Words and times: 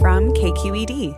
From 0.00 0.32
KQED. 0.32 1.16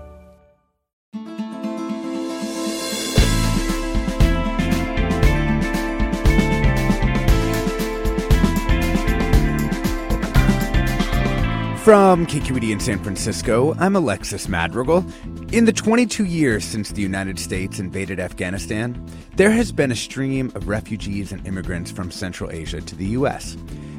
From 11.84 12.24
KQED 12.26 12.70
in 12.70 12.80
San 12.80 12.98
Francisco, 13.00 13.74
I'm 13.78 13.96
Alexis 13.96 14.48
Madrigal. 14.48 15.04
In 15.52 15.66
the 15.66 15.72
22 15.72 16.24
years 16.24 16.64
since 16.64 16.90
the 16.90 17.02
United 17.02 17.38
States 17.38 17.80
invaded 17.80 18.18
Afghanistan, 18.18 19.04
there 19.36 19.50
has 19.50 19.72
been 19.72 19.92
a 19.92 19.96
stream 19.96 20.50
of 20.54 20.68
refugees 20.68 21.32
and 21.32 21.46
immigrants 21.46 21.90
from 21.90 22.10
Central 22.10 22.50
Asia 22.50 22.80
to 22.80 22.96
the 22.96 23.06
U.S. 23.08 23.58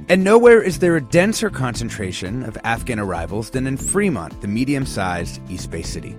And 0.10 0.24
nowhere 0.24 0.62
is 0.62 0.80
there 0.80 0.96
a 0.96 1.02
denser 1.02 1.50
concentration 1.50 2.44
of 2.44 2.58
Afghan 2.64 3.00
arrivals 3.00 3.52
than 3.52 3.68
in 3.68 3.78
Fremont, 3.78 4.42
the 4.42 4.48
medium 4.48 4.86
sized 4.86 5.40
East 5.50 5.72
Bay 5.72 5.82
city. 5.84 6.18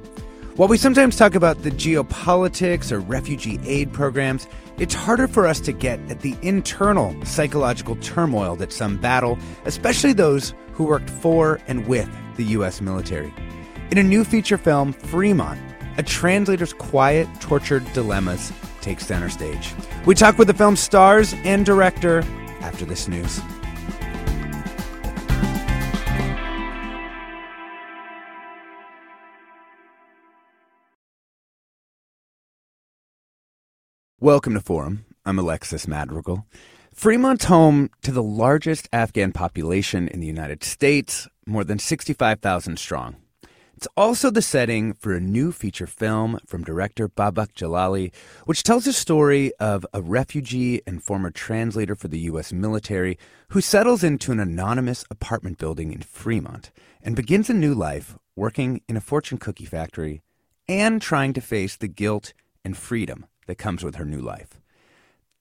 While 0.56 0.69
we 0.69 0.77
sometimes 0.77 1.16
talk 1.16 1.34
about 1.34 1.62
the 1.62 1.70
geopolitics 1.70 2.92
or 2.92 3.00
refugee 3.00 3.58
aid 3.64 3.92
programs, 3.92 4.47
it's 4.78 4.94
harder 4.94 5.27
for 5.27 5.47
us 5.47 5.60
to 5.60 5.72
get 5.72 5.98
at 6.10 6.20
the 6.20 6.36
internal 6.42 7.14
psychological 7.25 7.97
turmoil 7.97 8.56
that 8.56 8.72
some 8.72 8.98
battle, 8.98 9.38
especially 9.64 10.12
those 10.12 10.55
who 10.72 10.84
worked 10.84 11.10
for 11.10 11.58
and 11.66 11.86
with 11.86 12.08
the 12.36 12.44
U.S. 12.44 12.80
military. 12.80 13.33
In 13.91 13.98
a 13.98 14.03
new 14.03 14.25
feature 14.25 14.58
film, 14.58 14.92
Fremont, 14.92 15.60
a 15.98 16.03
translator's 16.03 16.72
quiet, 16.72 17.28
tortured 17.41 17.91
dilemmas 17.92 18.53
takes 18.80 19.06
center 19.06 19.28
stage. 19.28 19.75
We 20.06 20.14
talk 20.14 20.38
with 20.38 20.48
the 20.48 20.55
film's 20.55 20.80
stars 20.80 21.34
and 21.44 21.64
director 21.64 22.25
after 22.60 22.84
this 22.84 23.08
news. 23.08 23.41
Welcome 34.23 34.55
to 34.55 34.61
Forum. 34.61 35.05
I'm 35.27 35.41
Alexis 35.41 35.89
Madrigal. 35.89 36.47
Fremont's 36.95 37.47
home 37.47 37.91
to 38.03 38.12
the 38.12 38.23
largest 38.23 38.89
Afghan 38.92 39.33
population 39.33 40.06
in 40.06 40.20
the 40.20 40.28
United 40.28 40.62
States, 40.62 41.27
more 41.45 41.65
than 41.65 41.81
65,000 41.81 42.78
strong. 42.78 43.17
It's 43.77 43.89
also 43.97 44.31
the 44.31 44.41
setting 44.41 44.93
for 44.93 45.12
a 45.12 45.20
new 45.20 45.50
feature 45.50 45.89
film 45.89 46.39
from 46.47 46.62
director 46.62 47.09
Babak 47.09 47.55
Jalali, 47.55 48.15
which 48.44 48.62
tells 48.62 48.84
the 48.84 48.93
story 48.93 49.53
of 49.59 49.84
a 49.93 50.00
refugee 50.00 50.81
and 50.87 51.03
former 51.03 51.32
translator 51.32 51.97
for 51.97 52.06
the 52.06 52.21
U.S. 52.21 52.53
military 52.53 53.19
who 53.49 53.61
settles 53.61 54.05
into 54.05 54.31
an 54.31 54.38
anonymous 54.38 55.05
apartment 55.11 55.59
building 55.59 55.93
in 55.93 56.00
Fremont 56.03 56.71
and 57.03 57.16
begins 57.16 57.50
a 57.50 57.55
new 57.55 57.75
life 57.75 58.16
working 58.37 58.82
in 58.88 58.97
a 58.97 59.00
fortune 59.00 59.38
cookie 59.38 59.66
factory 59.66 60.22
and 60.69 61.03
trying 61.03 61.32
to 61.32 61.41
face 61.41 61.75
the 61.75 61.88
guilt 61.88 62.34
and 62.65 62.77
freedom 62.77 63.27
that 63.52 63.58
comes 63.58 63.84
with 63.84 63.96
her 63.96 64.06
new 64.06 64.22
life. 64.22 64.58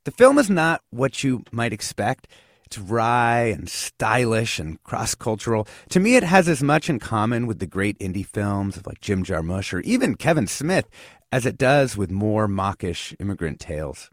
The 0.03 0.11
film 0.11 0.37
is 0.37 0.49
not 0.49 0.81
what 0.89 1.23
you 1.23 1.45
might 1.49 1.71
expect. 1.71 2.27
It's 2.65 2.77
wry 2.77 3.43
and 3.43 3.69
stylish 3.69 4.59
and 4.59 4.83
cross 4.83 5.15
cultural. 5.15 5.65
To 5.91 6.01
me, 6.01 6.17
it 6.17 6.23
has 6.23 6.49
as 6.49 6.61
much 6.61 6.89
in 6.89 6.99
common 6.99 7.47
with 7.47 7.59
the 7.59 7.65
great 7.65 7.97
indie 7.99 8.25
films 8.25 8.75
of 8.75 8.85
like 8.85 8.99
Jim 8.99 9.23
Jarmusch 9.23 9.73
or 9.73 9.79
even 9.81 10.15
Kevin 10.15 10.45
Smith 10.45 10.89
as 11.31 11.45
it 11.45 11.57
does 11.57 11.95
with 11.95 12.11
more 12.11 12.49
mawkish 12.49 13.15
immigrant 13.17 13.61
tales. 13.61 14.09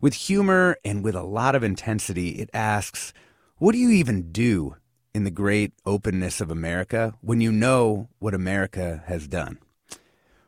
With 0.00 0.14
humor 0.14 0.76
and 0.84 1.02
with 1.02 1.16
a 1.16 1.24
lot 1.24 1.56
of 1.56 1.64
intensity, 1.64 2.40
it 2.40 2.50
asks, 2.54 3.12
what 3.56 3.72
do 3.72 3.78
you 3.78 3.90
even 3.90 4.30
do 4.30 4.76
in 5.12 5.24
the 5.24 5.32
great 5.32 5.72
openness 5.84 6.40
of 6.40 6.52
America 6.52 7.14
when 7.20 7.40
you 7.40 7.50
know 7.50 8.08
what 8.20 8.32
America 8.32 9.02
has 9.06 9.26
done? 9.26 9.58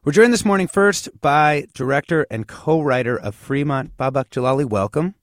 We're 0.06 0.12
joined 0.12 0.32
this 0.32 0.44
morning 0.44 0.68
first 0.68 1.08
by 1.20 1.66
director 1.74 2.28
and 2.30 2.46
co-writer 2.46 3.18
of 3.18 3.34
Fremont, 3.34 3.96
Babak 3.96 4.28
Jalali. 4.28 4.64
Welcome. 4.64 5.16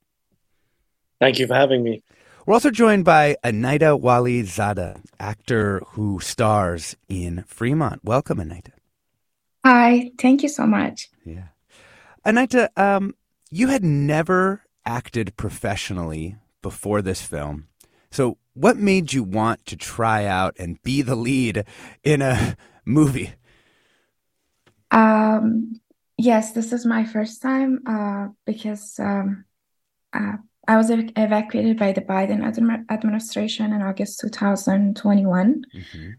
Thank 1.22 1.40
you 1.40 1.48
for 1.48 1.54
having 1.54 1.84
me. 1.84 2.04
We're 2.46 2.56
also 2.56 2.70
joined 2.70 3.06
by 3.06 3.38
Anaita 3.46 3.98
Wali 3.98 4.44
Zada, 4.44 5.00
actor 5.22 5.82
who 5.92 6.20
stars 6.20 6.98
in 7.08 7.46
Fremont. 7.48 8.04
Welcome, 8.04 8.40
Anaita. 8.40 8.72
Hi, 9.64 10.12
thank 10.20 10.44
you 10.44 10.50
so 10.50 10.68
much. 10.68 11.10
Yeah. 11.24 11.48
Anaita, 12.26 12.68
um, 12.76 13.16
you 13.50 13.70
had 13.70 13.86
never 13.86 14.64
acted 14.86 15.38
professionally 15.38 16.36
before 16.62 17.02
this 17.02 17.22
film. 17.22 17.70
So, 18.12 18.38
what 18.54 18.76
made 18.76 19.14
you 19.14 19.24
want 19.24 19.66
to 19.68 19.78
try 19.78 20.26
out 20.26 20.58
and 20.60 20.84
be 20.84 21.02
the 21.02 21.16
lead 21.16 21.64
in 22.04 22.22
a 22.22 22.58
movie? 22.86 23.36
Um, 24.94 25.82
yes, 26.18 26.52
this 26.52 26.72
is 26.72 26.86
my 26.86 27.04
first 27.04 27.42
time 27.42 27.80
uh, 27.86 28.28
because 28.46 29.00
um, 29.00 29.46
uh, 30.14 30.38
I 30.68 30.78
was 30.78 30.90
ev- 30.92 31.12
evacuated 31.18 31.78
by 31.78 31.92
the 31.92 32.02
Biden 32.02 32.42
admi- 32.42 32.86
administration 32.90 33.74
in 33.74 33.82
August 33.82 34.20
2021. 34.22 35.66
Mm-hmm. 35.76 36.12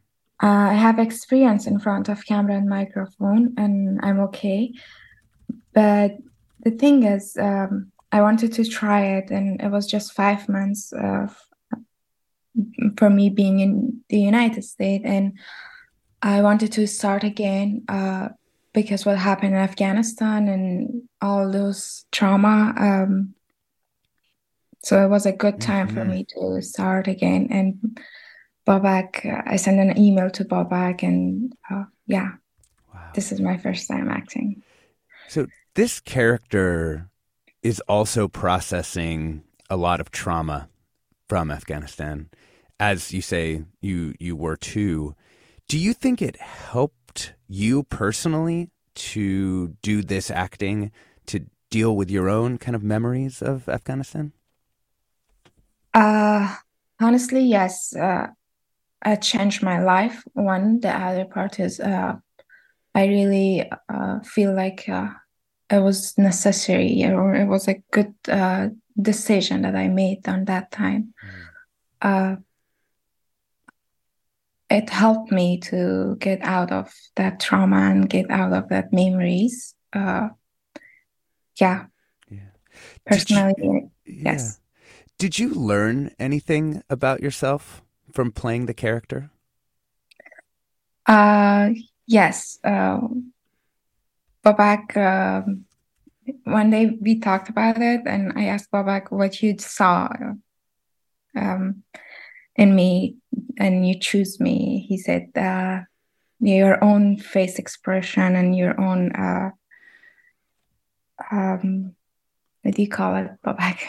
Uh, 0.43 0.71
I 0.71 0.75
have 0.75 0.99
experience 0.99 1.67
in 1.67 1.79
front 1.79 2.09
of 2.09 2.27
camera 2.27 2.57
and 2.57 2.69
microphone, 2.69 3.55
and 3.57 4.01
I'm 4.03 4.21
okay. 4.21 4.73
But 5.73 6.19
the 6.61 6.73
thing 6.73 7.05
is, 7.05 7.37
um, 7.37 7.93
I 8.11 8.21
wanted 8.21 8.53
to 8.55 8.65
try 8.65 9.07
it, 9.19 9.31
and 9.31 9.63
it 9.63 9.71
was 9.71 9.87
just 9.87 10.13
five 10.13 10.49
months 10.49 10.93
of, 10.93 11.37
for 12.99 13.09
me 13.09 13.31
being 13.31 13.61
in 13.61 14.01
the 14.09 14.19
United 14.19 14.65
States, 14.65 15.05
and 15.07 15.39
I 16.21 16.43
wanted 16.43 16.73
to 16.73 16.87
start 16.87 17.23
again 17.23 17.85
uh, 17.89 18.29
because 18.75 19.07
what 19.07 19.17
happened 19.17 19.55
in 19.55 19.61
Afghanistan 19.61 20.49
and 20.49 21.03
all 21.23 21.51
those 21.51 22.05
trauma. 22.13 22.75
Um, 22.77 23.35
so 24.83 25.03
it 25.03 25.09
was 25.09 25.25
a 25.25 25.33
good 25.33 25.61
time 25.61 25.87
mm-hmm. 25.87 25.97
for 25.97 26.05
me 26.05 26.27
to 26.35 26.61
start 26.61 27.09
again. 27.09 27.49
And 27.51 27.99
Babak, 28.67 29.25
uh, 29.25 29.43
I 29.47 29.57
sent 29.57 29.79
an 29.79 29.97
email 29.97 30.29
to 30.31 30.45
Babak, 30.45 31.03
and 31.03 31.53
uh, 31.71 31.85
yeah, 32.07 32.33
wow. 32.93 33.11
this 33.15 33.33
is 33.33 33.41
my 33.41 33.57
first 33.57 33.89
time 33.89 34.11
acting. 34.11 34.63
So 35.29 35.47
this 35.75 36.01
character 36.01 37.09
is 37.63 37.81
also 37.89 38.29
processing 38.29 39.45
a 39.71 39.77
lot 39.77 40.01
of 40.01 40.11
trauma 40.11 40.69
from 41.29 41.51
Afghanistan, 41.51 42.29
as 42.79 43.13
you 43.13 43.23
say 43.23 43.65
you 43.81 44.15
you 44.19 44.35
were 44.37 44.57
too. 44.57 45.15
Do 45.69 45.79
you 45.79 45.95
think 45.95 46.21
it 46.21 46.37
helped? 46.41 47.04
You 47.49 47.83
personally 47.85 48.71
to 48.95 49.69
do 49.83 50.03
this 50.03 50.31
acting 50.31 50.91
to 51.27 51.47
deal 51.71 51.97
with 51.97 52.11
your 52.11 52.29
own 52.29 52.59
kind 52.59 52.77
of 52.77 52.83
memories 52.83 53.43
of 53.43 53.69
Afghanistan? 53.69 54.33
Uh, 55.93 56.55
honestly, 57.01 57.43
yes. 57.43 57.95
Uh, 57.95 58.29
it 59.05 59.23
changed 59.23 59.63
my 59.63 59.83
life. 59.83 60.23
One, 60.33 60.81
the 60.81 60.91
other 60.91 61.25
part 61.25 61.61
is 61.61 61.81
uh, 61.81 62.15
I 62.95 63.07
really 63.07 63.71
uh, 63.89 64.21
feel 64.21 64.55
like 64.55 64.89
uh, 64.89 65.09
it 65.71 65.81
was 65.81 66.17
necessary 66.17 67.05
or 67.05 67.35
it 67.35 67.47
was 67.47 67.69
a 67.69 67.83
good 67.91 68.15
uh, 68.29 68.69
decision 69.01 69.63
that 69.63 69.75
I 69.75 69.89
made 69.89 70.29
on 70.29 70.45
that 70.47 70.71
time. 70.71 71.15
Mm. 72.03 72.39
It 74.71 74.91
helped 74.91 75.31
me 75.31 75.59
to 75.61 76.17
get 76.19 76.41
out 76.43 76.73
of 76.73 76.93
that 77.17 77.39
trauma 77.41 77.91
and 77.91 78.09
get 78.09 78.31
out 78.31 78.53
of 78.53 78.69
that 78.71 78.93
memories. 78.93 79.75
Uh, 79.93 80.29
yeah. 81.61 81.87
Yeah. 82.31 82.39
Personally, 83.05 83.55
you, 83.59 83.91
yes. 84.07 84.61
Did 85.19 85.39
you 85.39 85.55
learn 85.55 86.11
anything 86.19 86.83
about 86.91 87.21
yourself 87.21 87.83
from 88.13 88.33
playing 88.33 88.67
the 88.67 88.75
character? 88.75 89.31
Uh, 91.07 91.71
yes. 92.07 92.59
Uh, 92.65 93.01
Babak, 94.45 94.97
um, 94.97 95.65
one 96.45 96.71
day 96.71 96.97
we 97.01 97.21
talked 97.21 97.49
about 97.49 97.81
it, 97.81 98.03
and 98.07 98.33
I 98.37 98.47
asked 98.47 98.71
Babak 98.71 99.11
what 99.11 99.43
you 99.43 99.57
saw 99.59 100.09
um, 101.37 101.83
in 102.57 102.75
me, 102.75 103.17
and 103.59 103.87
you 103.87 103.99
choose 103.99 104.41
me. 104.41 104.85
He 104.89 104.99
said, 104.99 105.31
uh, 105.37 105.81
your 106.41 106.83
own 106.83 107.17
face 107.17 107.59
expression 107.59 108.37
and 108.37 108.57
your 108.57 108.79
own, 108.81 109.13
uh, 109.13 109.51
um, 111.31 111.95
what 112.63 112.75
do 112.75 112.83
you 112.83 112.89
call 112.89 113.17
it, 113.17 113.31
Babak? 113.45 113.81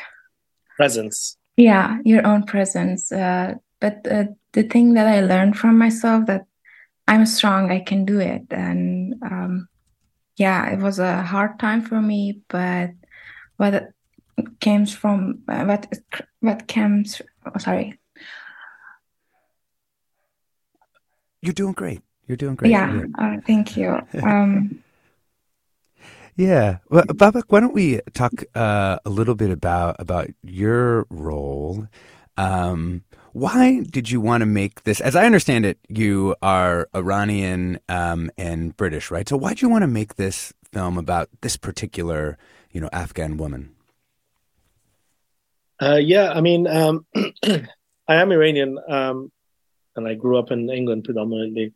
Presence. 0.77 1.37
Yeah, 1.57 1.97
your 2.03 2.25
own 2.25 2.43
presence. 2.43 3.11
Uh, 3.11 3.55
but 3.79 4.05
uh, 4.09 4.25
the 4.53 4.63
thing 4.63 4.93
that 4.93 5.07
I 5.07 5.21
learned 5.21 5.57
from 5.57 5.77
myself 5.77 6.25
that 6.27 6.45
I'm 7.07 7.25
strong, 7.25 7.71
I 7.71 7.79
can 7.79 8.05
do 8.05 8.19
it, 8.19 8.45
and 8.49 9.15
um, 9.21 9.67
yeah, 10.37 10.71
it 10.71 10.79
was 10.79 10.97
a 10.97 11.21
hard 11.21 11.59
time 11.59 11.81
for 11.81 12.01
me, 12.01 12.41
but 12.47 12.91
what 13.57 13.89
comes 14.59 14.93
from 14.93 15.43
what 15.45 15.87
what 16.39 16.67
comes 16.67 17.21
oh, 17.45 17.57
sorry 17.57 17.97
you're 21.45 21.53
doing 21.53 21.73
great 21.73 22.01
you're 22.27 22.37
doing 22.37 22.55
great 22.55 22.71
yeah, 22.71 23.03
Uh, 23.19 23.37
thank 23.45 23.77
you 23.77 23.99
um 24.23 24.83
yeah 26.35 26.77
well 26.89 27.05
babak 27.05 27.43
why 27.47 27.59
don't 27.59 27.73
we 27.73 28.01
talk 28.13 28.43
uh, 28.55 28.97
a 29.05 29.09
little 29.09 29.35
bit 29.35 29.51
about 29.51 29.95
about 29.99 30.27
your 30.43 31.05
role 31.09 31.87
um 32.37 33.03
why 33.35 33.81
did 33.81 34.09
you 34.09 34.21
want 34.21 34.43
to 34.43 34.45
make 34.45 34.83
this? 34.83 35.01
As 35.01 35.13
I 35.13 35.25
understand 35.25 35.65
it, 35.65 35.77
you 35.89 36.37
are 36.41 36.87
Iranian 36.95 37.79
um, 37.89 38.31
and 38.37 38.71
British, 38.77 39.11
right? 39.11 39.27
So 39.27 39.35
why 39.35 39.49
did 39.49 39.61
you 39.61 39.67
want 39.67 39.81
to 39.81 39.89
make 39.91 40.15
this 40.15 40.53
film 40.71 40.97
about 40.97 41.27
this 41.41 41.57
particular, 41.57 42.37
you 42.71 42.79
know, 42.79 42.87
Afghan 42.93 43.35
woman? 43.35 43.75
Uh, 45.81 45.97
yeah, 45.97 46.31
I 46.31 46.39
mean, 46.39 46.65
um, 46.65 47.05
I 47.43 48.15
am 48.15 48.31
Iranian, 48.31 48.79
um, 48.87 49.33
and 49.95 50.07
I 50.07 50.13
grew 50.13 50.37
up 50.37 50.51
in 50.51 50.69
England 50.69 51.03
predominantly. 51.03 51.73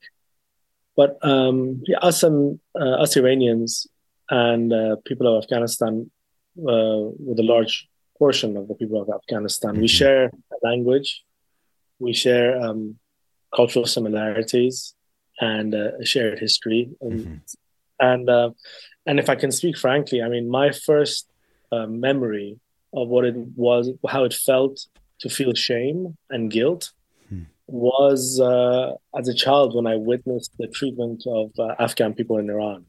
But 0.96 1.18
um, 1.24 1.82
yeah, 1.88 2.00
us 2.00 2.24
and 2.24 2.60
uh, 2.80 3.04
us 3.04 3.16
Iranians 3.16 3.88
and 4.30 4.74
uh, 4.74 4.98
people 5.06 5.28
of 5.28 5.44
Afghanistan, 5.44 6.12
uh, 6.58 7.00
with 7.28 7.40
a 7.40 7.44
large 7.44 7.88
portion 8.18 8.58
of 8.58 8.68
the 8.68 8.76
people 8.76 9.02
of 9.02 9.10
Afghanistan, 9.10 9.74
mm-hmm. 9.74 9.82
we 9.82 9.88
share 9.88 10.26
a 10.26 10.68
language, 10.68 11.24
we 12.00 12.14
share 12.14 12.60
um, 12.62 12.98
cultural 13.56 13.86
similarities 13.86 14.94
and 15.40 15.74
uh, 15.74 15.92
a 16.00 16.06
shared 16.06 16.40
history 16.40 16.90
and 17.02 17.20
mm-hmm. 17.20 17.36
and 18.00 18.30
uh, 18.30 18.50
and 19.06 19.20
if 19.20 19.30
I 19.30 19.36
can 19.36 19.52
speak 19.52 19.78
frankly, 19.78 20.22
I 20.22 20.28
mean 20.28 20.50
my 20.50 20.72
first 20.72 21.30
uh, 21.72 21.88
memory 21.88 22.60
of 22.94 23.08
what 23.08 23.26
it 23.26 23.36
was, 23.56 23.92
how 24.08 24.24
it 24.24 24.34
felt 24.34 24.86
to 25.20 25.30
feel 25.30 25.54
shame 25.54 26.18
and 26.30 26.52
guilt. 26.52 26.92
Was 27.72 28.40
uh, 28.40 28.94
as 29.18 29.28
a 29.28 29.34
child 29.34 29.76
when 29.76 29.88
I 29.88 29.96
witnessed 29.96 30.52
the 30.58 30.68
treatment 30.68 31.24
of 31.28 31.52
uh, 31.60 31.76
Afghan 31.80 32.14
people 32.14 32.38
in 32.38 32.50
Iran. 32.50 32.86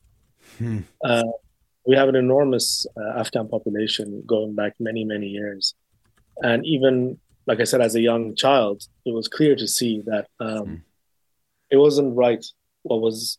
Hmm. 0.58 0.78
Uh, 1.04 1.24
we 1.86 1.96
have 1.96 2.08
an 2.08 2.16
enormous 2.16 2.86
Afghan 3.16 3.48
population 3.48 4.22
going 4.26 4.54
back 4.54 4.74
many 4.78 5.04
many 5.04 5.28
years, 5.28 5.74
and 6.42 6.64
even 6.66 7.18
like 7.46 7.60
I 7.60 7.64
said, 7.64 7.80
as 7.80 7.94
a 7.94 8.00
young 8.00 8.34
child, 8.36 8.82
it 9.04 9.12
was 9.12 9.28
clear 9.28 9.56
to 9.56 9.66
see 9.66 10.02
that 10.06 10.26
um, 10.38 10.66
mm. 10.66 10.80
it 11.70 11.78
wasn't 11.78 12.16
right 12.16 12.44
what 12.82 13.00
was 13.00 13.38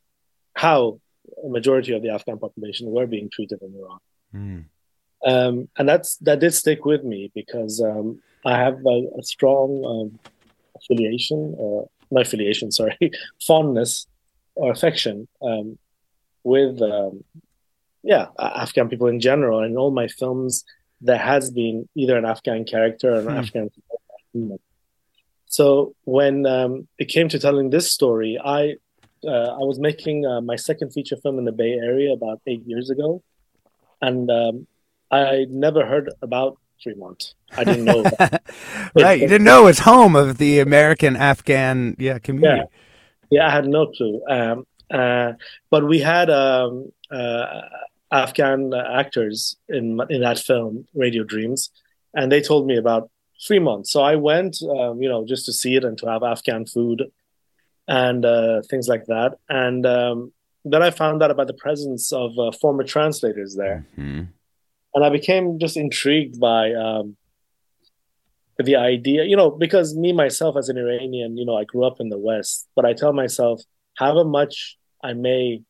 how 0.55 0.99
a 1.45 1.49
majority 1.49 1.93
of 1.93 2.01
the 2.01 2.09
Afghan 2.09 2.37
population 2.37 2.91
were 2.91 3.07
being 3.07 3.29
treated 3.31 3.59
in 3.61 3.73
Iran. 3.75 3.99
Mm. 4.35 4.65
Um, 5.23 5.69
and 5.77 5.87
that's 5.87 6.17
that 6.17 6.39
did 6.39 6.53
stick 6.53 6.83
with 6.83 7.03
me 7.03 7.31
because 7.33 7.81
um, 7.81 8.21
I 8.45 8.57
have 8.57 8.79
a, 8.85 9.07
a 9.19 9.23
strong 9.23 9.67
um, 9.85 10.19
affiliation, 10.83 11.55
or 11.57 11.89
not 12.09 12.27
affiliation, 12.27 12.71
sorry, 12.71 12.97
fondness 13.45 14.07
or 14.55 14.71
affection 14.71 15.27
um, 15.41 15.77
with 16.43 16.81
um, 16.81 17.23
yeah 18.03 18.27
Afghan 18.39 18.89
people 18.89 19.07
in 19.07 19.19
general. 19.19 19.59
And 19.59 19.71
in 19.71 19.77
all 19.77 19.91
my 19.91 20.07
films, 20.07 20.63
there 20.99 21.17
has 21.17 21.51
been 21.51 21.87
either 21.95 22.17
an 22.17 22.25
Afghan 22.25 22.65
character 22.65 23.13
or 23.13 23.19
an 23.19 23.25
mm. 23.25 23.39
Afghan 23.39 23.69
so 25.45 25.95
when 26.05 26.45
um, 26.45 26.87
it 26.97 27.05
came 27.05 27.27
to 27.29 27.39
telling 27.39 27.69
this 27.69 27.91
story, 27.91 28.39
I 28.43 28.75
uh, 29.23 29.51
I 29.59 29.63
was 29.69 29.79
making 29.79 30.25
uh, 30.25 30.41
my 30.41 30.55
second 30.55 30.91
feature 30.91 31.17
film 31.17 31.37
in 31.37 31.45
the 31.45 31.51
Bay 31.51 31.73
Area 31.73 32.13
about 32.13 32.41
eight 32.47 32.63
years 32.65 32.89
ago, 32.89 33.21
and 34.01 34.31
um, 34.31 34.67
I 35.11 35.45
never 35.49 35.85
heard 35.85 36.09
about 36.21 36.57
Fremont. 36.81 37.33
I 37.55 37.63
didn't 37.63 37.85
know. 37.85 38.03
That. 38.03 38.43
Right, 38.95 39.21
you 39.21 39.27
didn't 39.27 39.45
know 39.45 39.67
it's 39.67 39.79
home 39.79 40.15
of 40.15 40.37
the 40.37 40.59
American 40.59 41.15
Afghan 41.15 41.95
yeah 41.97 42.19
community. 42.19 42.69
Yeah, 43.29 43.39
yeah 43.39 43.47
I 43.47 43.51
had 43.51 43.67
no 43.67 43.87
clue. 43.87 44.21
Um, 44.27 44.67
uh, 44.89 45.33
but 45.69 45.87
we 45.87 45.99
had 45.99 46.29
um, 46.29 46.91
uh, 47.09 47.61
Afghan 48.11 48.73
actors 48.73 49.55
in 49.69 50.01
in 50.09 50.21
that 50.21 50.39
film, 50.39 50.87
Radio 50.93 51.23
Dreams, 51.23 51.71
and 52.13 52.31
they 52.31 52.41
told 52.41 52.67
me 52.67 52.77
about 52.77 53.09
Fremont. 53.45 53.87
So 53.87 54.01
I 54.01 54.15
went, 54.15 54.61
um, 54.61 55.01
you 55.01 55.09
know, 55.09 55.25
just 55.25 55.45
to 55.45 55.53
see 55.53 55.75
it 55.75 55.83
and 55.83 55.97
to 55.99 56.07
have 56.07 56.23
Afghan 56.23 56.65
food 56.65 57.11
and 57.87 58.25
uh, 58.25 58.61
things 58.69 58.87
like 58.87 59.05
that. 59.07 59.37
And 59.49 59.85
um, 59.85 60.31
then 60.63 60.83
I 60.83 60.91
found 60.91 61.23
out 61.23 61.31
about 61.31 61.47
the 61.47 61.53
presence 61.53 62.11
of 62.11 62.37
uh, 62.37 62.51
former 62.51 62.83
translators 62.83 63.55
there. 63.55 63.85
Mm-hmm. 63.97 64.23
And 64.93 65.05
I 65.05 65.09
became 65.09 65.59
just 65.59 65.77
intrigued 65.77 66.39
by 66.39 66.73
um, 66.73 67.15
the 68.57 68.75
idea, 68.75 69.23
you 69.23 69.35
know, 69.35 69.49
because 69.49 69.95
me, 69.95 70.11
myself, 70.11 70.57
as 70.57 70.69
an 70.69 70.77
Iranian, 70.77 71.37
you 71.37 71.45
know, 71.45 71.57
I 71.57 71.63
grew 71.63 71.85
up 71.85 71.99
in 71.99 72.09
the 72.09 72.17
West, 72.17 72.67
but 72.75 72.85
I 72.85 72.93
tell 72.93 73.13
myself, 73.13 73.61
however 73.97 74.25
much 74.25 74.77
I 75.03 75.13
may 75.13 75.61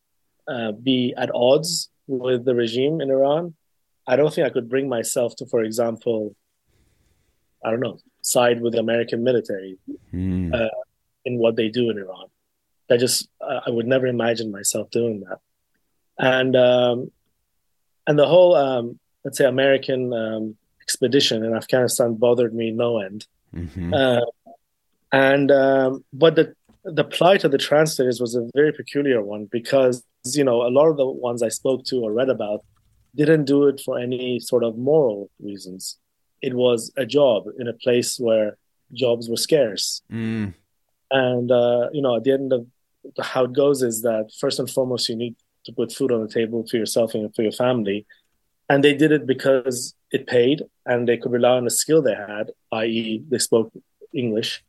uh, 0.48 0.72
be 0.72 1.14
at 1.18 1.30
odds 1.34 1.90
with 2.08 2.46
the 2.46 2.56
regime 2.56 3.00
in 3.00 3.10
Iran, 3.12 3.56
I 4.08 4.16
don't 4.16 4.34
think 4.34 4.46
I 4.46 4.50
could 4.50 4.70
bring 4.70 4.90
myself 4.90 5.36
to, 5.38 5.46
for 5.46 5.64
example, 5.64 6.36
I 7.64 7.70
don't 7.70 7.80
know, 7.80 8.00
side 8.22 8.62
with 8.62 8.74
the 8.74 8.80
American 8.80 9.24
military 9.24 9.78
mm. 10.14 10.54
uh, 10.54 10.70
in 11.26 11.38
what 11.38 11.56
they 11.56 11.70
do 11.70 11.90
in 11.90 11.98
Iran. 11.98 12.28
I 12.90 12.98
just 12.98 13.30
I 13.42 13.70
would 13.70 13.88
never 13.88 14.06
imagine 14.06 14.52
myself 14.52 14.90
doing 14.90 15.22
that, 15.22 15.40
and 16.20 16.58
um, 16.58 17.12
and 18.06 18.20
the 18.20 18.28
whole 18.28 18.54
um, 18.54 19.00
let's 19.24 19.38
say 19.38 19.46
American 19.46 20.14
um, 20.14 20.56
expedition 20.82 21.44
in 21.44 21.54
Afghanistan 21.54 22.16
bothered 22.16 22.54
me 22.54 22.72
no 22.72 23.00
end, 23.00 23.28
mm-hmm. 23.56 23.94
uh, 23.94 24.22
and 25.12 25.52
um, 25.52 26.04
but 26.14 26.36
the 26.36 26.56
the 26.84 27.04
plight 27.04 27.44
of 27.44 27.52
the 27.52 27.58
translators 27.58 28.20
was 28.20 28.36
a 28.36 28.50
very 28.56 28.74
peculiar 28.74 29.22
one 29.22 29.46
because 29.46 30.04
you 30.26 30.44
know 30.44 30.64
a 30.64 30.70
lot 30.70 30.88
of 30.88 30.98
the 30.98 31.06
ones 31.06 31.44
I 31.44 31.50
spoke 31.50 31.86
to 31.86 31.98
or 31.98 32.12
read 32.12 32.30
about 32.30 32.64
didn't 33.16 33.46
do 33.46 33.68
it 33.68 33.82
for 33.84 34.00
any 34.00 34.40
sort 34.40 34.64
of 34.64 34.78
moral 34.78 35.30
reasons 35.40 35.98
it 36.42 36.54
was 36.54 36.92
a 36.98 37.06
job 37.06 37.46
in 37.60 37.68
a 37.68 37.74
place 37.74 38.20
where 38.20 38.58
jobs 38.94 39.30
were 39.30 39.38
scarce. 39.38 40.02
Mm. 40.12 40.54
And 41.12 41.52
uh, 41.52 41.90
you 41.94 42.02
know, 42.02 42.18
at 42.18 42.24
the 42.24 42.32
end 42.34 42.54
of 42.54 42.68
how 43.22 43.46
it 43.46 43.54
goes 43.54 43.84
is 43.84 44.02
that 44.02 44.32
first 44.40 44.60
and 44.60 44.70
foremost, 44.70 45.10
you 45.10 45.16
need 45.16 45.36
to 45.66 45.72
put 45.72 45.92
food 45.92 46.12
on 46.12 46.22
the 46.22 46.32
table 46.32 46.66
for 46.70 46.78
yourself 46.78 47.14
and 47.14 47.34
for 47.36 47.44
your 47.44 47.52
family. 47.52 48.06
And 48.72 48.86
they 48.86 48.94
did 48.94 49.12
it 49.12 49.28
because 49.28 49.96
it 50.12 50.28
paid, 50.28 50.64
and 50.86 51.00
they 51.06 51.18
could 51.18 51.34
rely 51.34 51.56
on 51.58 51.66
the 51.66 51.76
skill 51.82 52.02
they 52.02 52.16
had, 52.16 52.52
i.e., 52.72 53.22
they 53.30 53.38
spoke 53.38 53.70
English, 54.14 54.64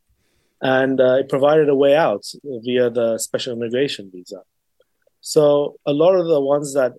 and 0.61 0.99
uh, 0.99 1.15
it 1.21 1.29
provided 1.29 1.69
a 1.69 1.75
way 1.83 1.95
out 1.95 2.25
via 2.43 2.89
the 2.89 3.17
special 3.17 3.53
immigration 3.53 4.11
visa. 4.13 4.41
So 5.21 5.77
a 5.85 5.93
lot 5.93 6.15
of 6.15 6.27
the 6.27 6.41
ones 6.41 6.73
that 6.73 6.91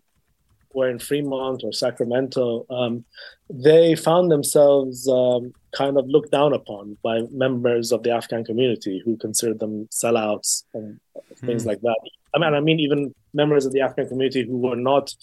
were 0.73 0.88
in 0.88 0.99
Fremont 0.99 1.62
or 1.62 1.73
Sacramento, 1.73 2.64
um, 2.70 3.04
they 3.50 3.94
found 3.94 4.30
themselves 4.30 5.06
um, 5.06 5.52
kind 5.73 5.99
of 5.99 6.08
looked 6.08 6.32
down 6.32 6.54
upon 6.54 6.96
by 7.02 7.20
members 7.30 7.92
of 7.92 8.02
the 8.02 8.12
Afghan 8.12 8.44
community 8.46 9.02
who 9.04 9.18
considered 9.18 9.61
them 9.61 9.88
sellouts 9.92 10.64
and 10.73 10.99
things 11.44 11.64
mm. 11.64 11.66
like 11.66 11.82
that. 11.82 12.00
I 12.34 12.38
mean, 12.38 12.54
I 12.54 12.61
mean, 12.61 12.80
even 12.80 13.14
members 13.34 13.66
of 13.66 13.73
the 13.73 13.82
Afghan 13.82 14.08
community 14.08 14.46
who 14.46 14.56
were 14.56 14.75
not, 14.90 15.14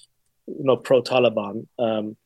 you 0.47 0.63
know, 0.63 0.77
pro-Taliban. 0.77 1.67
Um, 1.79 2.17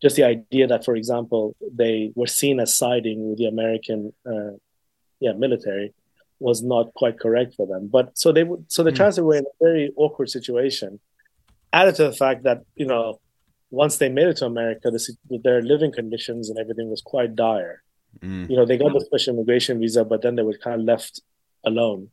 just 0.00 0.16
the 0.16 0.24
idea 0.24 0.66
that, 0.66 0.84
for 0.84 0.96
example, 0.96 1.54
they 1.72 2.12
were 2.14 2.26
seen 2.26 2.58
as 2.60 2.74
siding 2.74 3.30
with 3.30 3.38
the 3.38 3.46
American, 3.46 4.12
uh, 4.26 4.56
yeah, 5.20 5.32
military, 5.32 5.94
was 6.40 6.62
not 6.62 6.92
quite 6.94 7.20
correct 7.20 7.54
for 7.54 7.66
them. 7.66 7.86
But 7.86 8.18
so 8.18 8.32
they 8.32 8.42
would, 8.42 8.64
so 8.70 8.82
the 8.82 8.90
mm. 8.90 9.22
were 9.22 9.36
in 9.36 9.44
a 9.44 9.64
very 9.64 9.92
awkward 9.96 10.28
situation 10.28 10.98
added 11.72 11.94
to 11.94 12.04
the 12.04 12.12
fact 12.12 12.42
that 12.42 12.62
you 12.74 12.86
know 12.86 13.20
once 13.70 13.96
they 13.96 14.08
made 14.08 14.28
it 14.28 14.36
to 14.36 14.46
America, 14.46 14.90
their 15.30 15.62
living 15.62 15.92
conditions 15.92 16.50
and 16.50 16.58
everything 16.58 16.90
was 16.90 17.00
quite 17.00 17.34
dire. 17.34 17.82
Mm. 18.20 18.50
You 18.50 18.56
know, 18.56 18.66
they 18.66 18.76
got 18.76 18.92
the 18.92 19.00
special 19.00 19.34
immigration 19.34 19.80
visa, 19.80 20.04
but 20.04 20.20
then 20.20 20.36
they 20.36 20.42
were 20.42 20.58
kind 20.58 20.80
of 20.80 20.86
left 20.86 21.22
alone. 21.64 22.10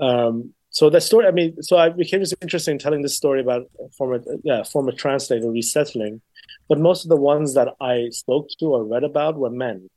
Um, 0.00 0.52
so 0.78 0.88
that 0.90 1.00
story, 1.00 1.26
I 1.26 1.32
mean, 1.32 1.60
so 1.60 1.76
I 1.76 1.88
became 1.88 2.20
just 2.20 2.36
interested 2.40 2.70
in 2.70 2.78
telling 2.78 3.02
this 3.02 3.16
story 3.16 3.40
about 3.40 3.68
former, 3.96 4.22
yeah, 4.44 4.62
former 4.62 4.92
translator 4.92 5.50
resettling. 5.50 6.20
But 6.68 6.78
most 6.78 7.04
of 7.04 7.08
the 7.08 7.16
ones 7.16 7.54
that 7.54 7.74
I 7.80 8.10
spoke 8.10 8.46
to 8.60 8.66
or 8.66 8.84
read 8.84 9.02
about 9.02 9.34
were 9.36 9.50
men. 9.50 9.90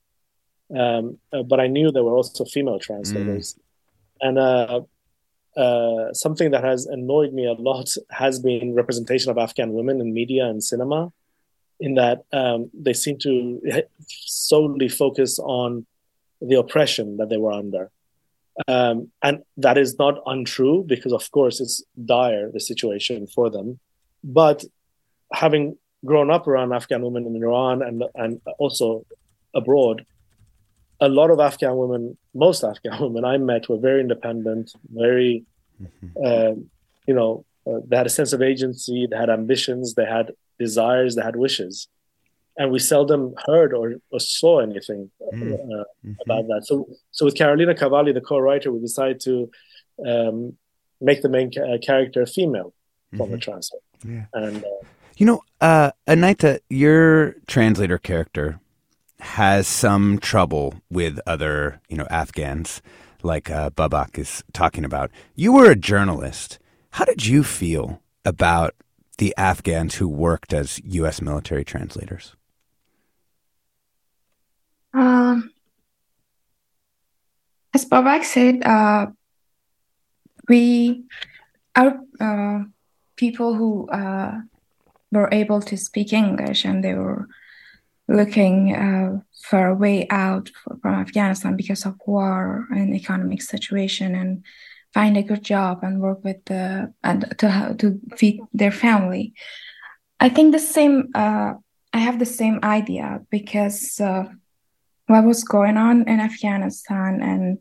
Um, 0.75 1.19
uh, 1.31 1.43
but 1.43 1.59
I 1.59 1.67
knew 1.67 1.91
there 1.91 2.03
were 2.03 2.15
also 2.15 2.45
female 2.45 2.79
translators. 2.79 3.53
Mm. 3.53 3.59
And 4.27 4.39
uh, 4.39 4.81
uh, 5.55 6.13
something 6.13 6.50
that 6.50 6.63
has 6.63 6.88
annoyed 6.88 7.31
me 7.31 7.45
a 7.45 7.53
lot 7.53 7.88
has 8.09 8.39
been 8.39 8.73
representation 8.73 9.29
of 9.29 9.38
Afghan 9.38 9.73
women 9.73 10.01
in 10.01 10.15
media 10.15 10.47
and 10.47 10.63
cinema, 10.63 11.13
in 11.79 11.93
that 11.93 12.23
um, 12.33 12.71
they 12.73 12.93
seem 12.93 13.19
to 13.19 13.61
solely 14.07 14.89
focus 14.89 15.38
on 15.38 15.85
the 16.41 16.57
oppression 16.57 17.17
that 17.17 17.29
they 17.29 17.38
were 17.38 17.51
under. 17.51 17.91
Um, 18.67 19.12
and 19.22 19.43
that 19.58 19.77
is 19.77 19.98
not 19.98 20.22
untrue 20.25 20.84
because, 20.86 21.13
of 21.13 21.29
course, 21.31 21.60
it's 21.62 21.84
dire, 22.05 22.51
the 22.51 22.60
situation 22.60 23.27
for 23.27 23.50
them. 23.50 23.79
But 24.24 24.63
having 25.34 25.77
grown 26.05 26.29
up 26.31 26.48
around 26.48 26.74
Afghan 26.74 27.01
women 27.01 27.25
in 27.25 27.36
Iran 27.36 27.81
and, 27.81 28.03
and 28.15 28.41
also 28.58 29.05
abroad, 29.53 30.05
a 31.00 31.10
lot 31.10 31.31
of 31.31 31.39
Afghan 31.39 31.77
women, 31.77 32.17
most 32.34 32.63
Afghan 32.63 33.01
women 33.01 33.25
I 33.25 33.38
met 33.38 33.70
were 33.70 33.77
very 33.77 34.01
independent, 34.01 34.74
very, 34.93 35.43
mm-hmm. 35.81 36.08
uh, 36.24 36.62
you 37.08 37.13
know, 37.13 37.46
uh, 37.65 37.79
they 37.88 37.98
had 37.98 38.05
a 38.05 38.10
sense 38.10 38.34
of 38.34 38.41
agency, 38.41 39.08
they 39.10 39.17
had 39.17 39.29
ambitions, 39.29 39.93
they 39.93 40.05
had 40.05 40.31
desires, 40.60 41.15
they 41.15 41.22
had 41.22 41.36
wishes. 41.36 41.88
And 42.58 42.72
we 42.72 42.79
seldom 42.79 43.34
heard 43.46 43.74
or, 43.74 43.96
or 44.12 44.20
saw 44.20 44.60
anything 44.60 45.10
mm. 45.34 45.53
uh, 45.53 45.58
mm-hmm. 46.05 46.13
about 46.25 46.48
that. 46.48 46.63
So, 46.65 46.88
so 47.12 47.25
with 47.25 47.36
Carolina 47.36 47.74
Cavalli, 47.74 48.12
the 48.12 48.22
co-writer, 48.22 48.72
we 48.72 48.79
decided 48.79 49.22
to 49.22 49.50
um, 50.05 50.58
make 51.00 51.22
the 51.22 51.29
main 51.29 51.51
ca- 51.51 51.77
character 51.77 52.25
female 52.25 52.74
from 53.12 53.20
mm-hmm. 53.20 53.31
the 53.31 53.38
translate. 53.38 53.81
Yeah. 54.05 54.25
And 54.34 54.63
uh, 54.63 54.86
you 55.17 55.25
know, 55.25 55.41
uh, 55.60 55.91
Anaita, 56.08 56.60
your 56.70 57.36
translator 57.48 57.98
character 57.98 58.60
has 59.20 59.67
some 59.67 60.17
trouble 60.17 60.81
with 60.89 61.20
other, 61.27 61.79
you 61.89 61.98
know, 61.98 62.08
Afghans, 62.10 62.81
like 63.22 63.50
uh, 63.50 63.70
Babak 63.70 64.17
is 64.17 64.43
talking 64.51 64.84
about. 64.84 65.12
You 65.36 65.53
were 65.53 65.70
a 65.70 65.75
journalist. 65.75 66.58
How 66.91 67.05
did 67.05 67.25
you 67.25 67.43
feel 67.43 68.01
about 68.25 68.74
the 69.20 69.34
Afghans 69.38 69.96
who 69.96 70.08
worked 70.08 70.53
as 70.53 70.81
U.S. 70.84 71.22
military 71.22 71.63
translators? 71.63 72.36
Um, 74.93 75.51
as 77.74 77.86
Babak 77.86 78.24
said, 78.24 78.63
uh, 78.63 79.07
we 80.50 81.03
our 81.75 82.00
uh, 82.19 82.63
people 83.15 83.55
who 83.55 83.88
uh, 83.89 84.41
were 85.12 85.29
able 85.31 85.62
to 85.62 85.77
speak 85.77 86.12
English 86.12 86.65
and 86.65 86.83
they 86.83 86.93
were 86.93 87.27
looking 88.07 88.75
uh, 88.75 89.19
for 89.50 89.67
a 89.67 89.75
way 89.75 90.07
out 90.10 90.51
from 90.81 90.95
Afghanistan 90.95 91.55
because 91.55 91.86
of 91.86 91.95
war 92.05 92.67
and 92.71 92.93
economic 92.93 93.41
situation 93.41 94.15
and 94.15 94.43
find 94.93 95.15
a 95.15 95.24
good 95.24 95.43
job 95.43 95.79
and 95.83 96.01
work 96.01 96.24
with 96.24 96.43
the 96.45 96.93
and 97.03 97.33
to 97.38 97.75
to 97.77 98.00
feed 98.17 98.41
their 98.53 98.71
family. 98.71 99.33
I 100.19 100.29
think 100.29 100.51
the 100.51 100.60
same. 100.60 101.10
Uh, 101.15 101.53
I 101.93 101.98
have 101.98 102.19
the 102.19 102.25
same 102.25 102.60
idea 102.63 103.19
because 103.29 104.00
uh, 104.00 104.24
what 105.11 105.25
was 105.25 105.43
going 105.43 105.77
on 105.77 106.07
in 106.07 106.19
Afghanistan 106.19 107.21
and 107.21 107.57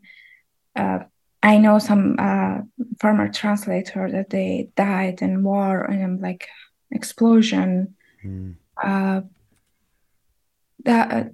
uh, 0.75 1.05
I 1.43 1.57
know 1.57 1.79
some 1.79 2.15
uh, 2.19 2.59
former 2.99 3.29
translator 3.29 4.09
that 4.11 4.29
they 4.29 4.69
died 4.75 5.21
in 5.21 5.43
war 5.43 5.81
and 5.83 6.21
like 6.21 6.47
explosion. 6.91 7.95
Mm. 8.23 8.55
Uh, 8.81 9.21
that 10.83 11.11
uh, 11.11 11.29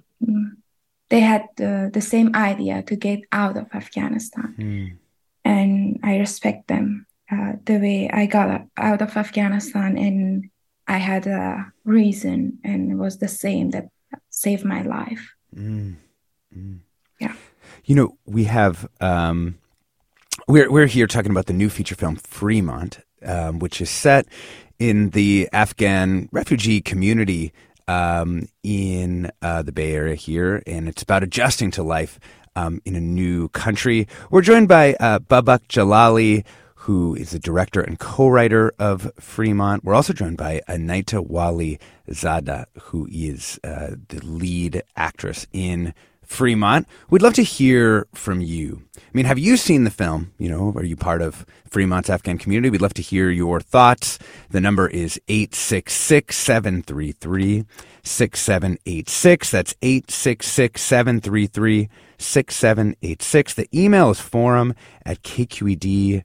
they 1.08 1.20
had 1.20 1.44
the, 1.56 1.90
the 1.92 2.00
same 2.00 2.34
idea 2.34 2.82
to 2.82 2.96
get 2.96 3.20
out 3.32 3.56
of 3.56 3.66
Afghanistan, 3.72 4.54
mm. 4.58 4.96
and 5.44 6.00
I 6.02 6.18
respect 6.18 6.68
them. 6.68 7.06
Uh, 7.30 7.52
the 7.64 7.78
way 7.78 8.10
I 8.10 8.26
got 8.26 8.66
out 8.76 9.02
of 9.02 9.16
Afghanistan, 9.16 9.96
and 9.96 10.50
I 10.86 10.98
had 10.98 11.26
a 11.26 11.72
reason, 11.84 12.58
and 12.64 12.92
it 12.92 12.96
was 12.96 13.18
the 13.18 13.28
same 13.28 13.70
that 13.70 13.88
saved 14.30 14.64
my 14.64 14.82
life. 14.82 15.34
Mm. 15.54 15.96
Yeah, 17.20 17.34
you 17.84 17.94
know 17.94 18.16
we 18.26 18.44
have. 18.44 18.88
Um, 19.00 19.58
we're 20.46 20.70
we're 20.70 20.86
here 20.86 21.06
talking 21.06 21.30
about 21.30 21.46
the 21.46 21.52
new 21.52 21.68
feature 21.68 21.94
film 21.94 22.16
Fremont, 22.16 23.00
um, 23.22 23.58
which 23.58 23.80
is 23.80 23.90
set 23.90 24.26
in 24.78 25.10
the 25.10 25.48
Afghan 25.52 26.28
refugee 26.32 26.80
community 26.80 27.52
um, 27.88 28.48
in 28.62 29.30
uh, 29.42 29.62
the 29.62 29.72
Bay 29.72 29.92
Area 29.92 30.14
here, 30.14 30.62
and 30.66 30.88
it's 30.88 31.02
about 31.02 31.22
adjusting 31.22 31.70
to 31.72 31.82
life 31.82 32.20
um, 32.54 32.80
in 32.84 32.94
a 32.94 33.00
new 33.00 33.48
country. 33.48 34.06
We're 34.30 34.42
joined 34.42 34.68
by 34.68 34.94
uh, 34.94 35.18
Babak 35.20 35.66
Jalali, 35.68 36.44
who 36.74 37.14
is 37.14 37.30
the 37.30 37.38
director 37.38 37.80
and 37.80 37.98
co-writer 37.98 38.72
of 38.78 39.10
Fremont. 39.18 39.84
We're 39.84 39.94
also 39.94 40.12
joined 40.12 40.36
by 40.36 40.60
Anita 40.68 41.20
Wali 41.20 41.78
Zada, 42.12 42.66
who 42.82 43.08
is 43.10 43.58
uh, 43.64 43.96
the 44.08 44.20
lead 44.24 44.82
actress 44.96 45.46
in 45.52 45.94
Fremont. 46.28 46.86
We'd 47.10 47.22
love 47.22 47.32
to 47.34 47.42
hear 47.42 48.06
from 48.14 48.40
you. 48.40 48.82
I 48.96 49.10
mean, 49.14 49.24
have 49.24 49.38
you 49.38 49.56
seen 49.56 49.84
the 49.84 49.90
film? 49.90 50.32
You 50.38 50.50
know, 50.50 50.72
are 50.76 50.84
you 50.84 50.94
part 50.94 51.22
of 51.22 51.46
Fremont's 51.68 52.10
Afghan 52.10 52.38
community? 52.38 52.70
We'd 52.70 52.82
love 52.82 52.94
to 52.94 53.02
hear 53.02 53.30
your 53.30 53.60
thoughts. 53.60 54.18
The 54.50 54.60
number 54.60 54.86
is 54.88 55.18
866 55.28 56.36
733 56.36 57.64
6786. 58.02 59.50
That's 59.50 59.74
866 59.82 60.82
733 60.82 61.88
6786. 62.18 63.54
The 63.54 63.68
email 63.74 64.10
is 64.10 64.20
forum 64.20 64.74
at 65.06 65.22
kqed 65.22 66.22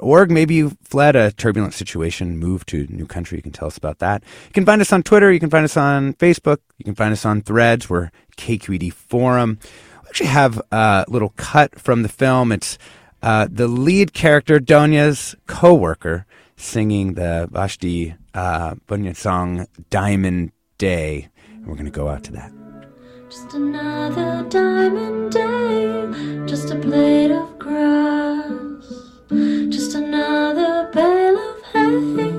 org. 0.00 0.30
Maybe 0.30 0.56
you 0.56 0.76
fled 0.82 1.16
a 1.16 1.32
turbulent 1.32 1.74
situation, 1.74 2.38
moved 2.38 2.68
to 2.68 2.86
a 2.88 2.92
new 2.92 3.06
country. 3.06 3.38
You 3.38 3.42
can 3.42 3.52
tell 3.52 3.68
us 3.68 3.76
about 3.76 3.98
that. 4.00 4.22
You 4.46 4.52
can 4.52 4.66
find 4.66 4.80
us 4.80 4.92
on 4.92 5.02
Twitter. 5.02 5.32
You 5.32 5.40
can 5.40 5.50
find 5.50 5.64
us 5.64 5.76
on 5.76 6.14
Facebook. 6.14 6.58
You 6.78 6.84
can 6.84 6.94
find 6.94 7.12
us 7.12 7.24
on 7.24 7.42
Threads. 7.42 7.88
We're 7.88 8.10
KQED 8.38 8.92
Forum. 8.92 9.58
We 10.04 10.08
actually 10.08 10.26
have 10.28 10.62
a 10.72 11.04
little 11.08 11.34
cut 11.36 11.78
from 11.78 12.02
the 12.02 12.08
film. 12.08 12.52
It's 12.52 12.78
uh, 13.22 13.48
the 13.50 13.68
lead 13.68 14.14
character, 14.14 14.58
Donya's 14.58 15.34
co-worker, 15.46 16.24
singing 16.56 17.14
the 17.14 17.48
Vashti 17.52 18.14
uh, 18.32 18.76
Bunyan 18.86 19.14
song 19.14 19.66
"Diamond 19.90 20.52
Day," 20.78 21.28
and 21.52 21.66
we're 21.66 21.74
going 21.74 21.84
to 21.84 21.90
go 21.90 22.08
out 22.08 22.24
to 22.24 22.32
that. 22.32 22.52
Just 23.28 23.52
another 23.52 24.48
diamond 24.48 25.32
day, 25.32 26.46
just 26.46 26.70
a 26.70 26.76
blade 26.76 27.30
of 27.30 27.58
grass. 27.58 29.08
Just 29.68 29.94
another 29.94 30.90
bale 30.94 31.36
of 31.36 31.62
hay 31.72 32.32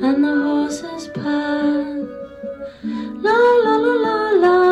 and 0.00 0.24
the 0.24 0.34
horses 0.42 1.08
pass. 1.08 2.08
La 2.82 3.38
la 3.64 3.76
la 3.76 3.94
la 4.06 4.30
la 4.44 4.71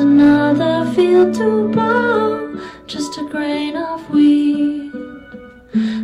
another 0.00 0.90
field 0.92 1.34
to 1.34 1.70
plow, 1.72 2.56
just 2.86 3.18
a 3.18 3.24
grain 3.24 3.76
of 3.76 4.00
wheat, 4.10 4.92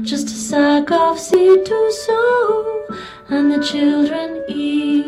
just 0.03 0.27
a 0.27 0.39
sack 0.49 0.91
of 0.91 1.19
seed 1.19 1.65
to 1.65 1.93
sow 2.05 2.87
and 3.29 3.51
the 3.51 3.63
children 3.65 4.45
eat. 4.49 5.07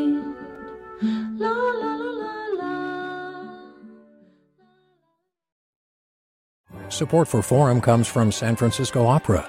La 1.39 1.51
La, 1.51 1.95
la, 1.97 2.47
la, 2.59 3.59
Support 6.89 7.29
for 7.29 7.43
Forum 7.43 7.81
comes 7.81 8.09
from 8.09 8.33
San 8.33 8.57
Francisco 8.57 9.07
Opera. 9.07 9.49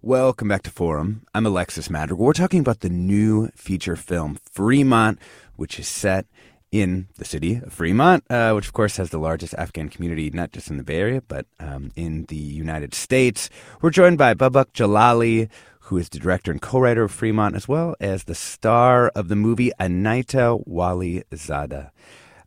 Welcome 0.00 0.46
back 0.46 0.62
to 0.62 0.70
Forum. 0.70 1.26
I'm 1.34 1.44
Alexis 1.44 1.90
Madrigal. 1.90 2.24
We're 2.24 2.32
talking 2.32 2.60
about 2.60 2.80
the 2.80 2.88
new 2.88 3.48
feature 3.56 3.96
film 3.96 4.38
Fremont, 4.48 5.18
which 5.56 5.80
is 5.80 5.88
set 5.88 6.26
in 6.70 7.08
the 7.16 7.24
city 7.24 7.56
of 7.56 7.72
Fremont, 7.72 8.22
uh, 8.30 8.52
which 8.52 8.68
of 8.68 8.72
course 8.72 8.96
has 8.98 9.10
the 9.10 9.18
largest 9.18 9.54
Afghan 9.54 9.88
community, 9.88 10.30
not 10.30 10.52
just 10.52 10.70
in 10.70 10.76
the 10.76 10.84
Bay 10.84 11.00
Area, 11.00 11.20
but 11.26 11.46
um, 11.58 11.90
in 11.96 12.26
the 12.26 12.36
United 12.36 12.94
States. 12.94 13.50
We're 13.82 13.90
joined 13.90 14.18
by 14.18 14.34
Babak 14.34 14.66
Jalali, 14.72 15.48
who 15.80 15.96
is 15.96 16.08
the 16.08 16.20
director 16.20 16.52
and 16.52 16.62
co-writer 16.62 17.02
of 17.02 17.10
Fremont, 17.10 17.56
as 17.56 17.66
well 17.66 17.96
as 17.98 18.22
the 18.22 18.36
star 18.36 19.08
of 19.16 19.26
the 19.26 19.34
movie 19.34 19.72
Anaita 19.80 20.62
Wali 20.64 21.24
Zada. 21.34 21.90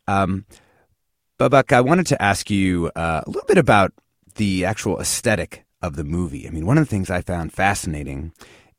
Um, 0.07 0.45
Babak, 1.37 1.73
I 1.73 1.81
wanted 1.81 2.07
to 2.07 2.21
ask 2.21 2.49
you 2.49 2.91
uh, 2.95 3.23
a 3.27 3.29
little 3.29 3.45
bit 3.45 3.57
about 3.57 3.91
the 4.35 4.63
actual 4.63 5.01
aesthetic 5.01 5.65
of 5.81 5.95
the 5.95 6.03
movie. 6.03 6.47
I 6.47 6.51
mean, 6.51 6.65
one 6.65 6.77
of 6.77 6.85
the 6.85 6.89
things 6.89 7.09
I 7.09 7.21
found 7.21 7.53
fascinating 7.53 8.33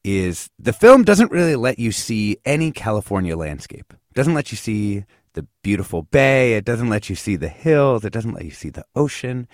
is 0.04 0.50
the 0.58 0.72
film 0.72 1.04
doesn't 1.04 1.30
really 1.30 1.56
let 1.56 1.78
you 1.78 1.92
see 1.92 2.38
any 2.44 2.72
California 2.72 3.36
landscape. 3.36 3.92
It 3.92 4.14
doesn't 4.14 4.34
let 4.34 4.50
you 4.50 4.56
see 4.56 5.04
the 5.34 5.46
beautiful 5.62 6.02
bay. 6.02 6.54
It 6.54 6.64
doesn't 6.64 6.88
let 6.88 7.08
you 7.08 7.16
see 7.16 7.36
the 7.36 7.48
hills. 7.48 8.04
It 8.04 8.12
doesn't 8.12 8.34
let 8.34 8.44
you 8.44 8.50
see 8.50 8.70
the 8.70 8.84
ocean. 8.94 9.48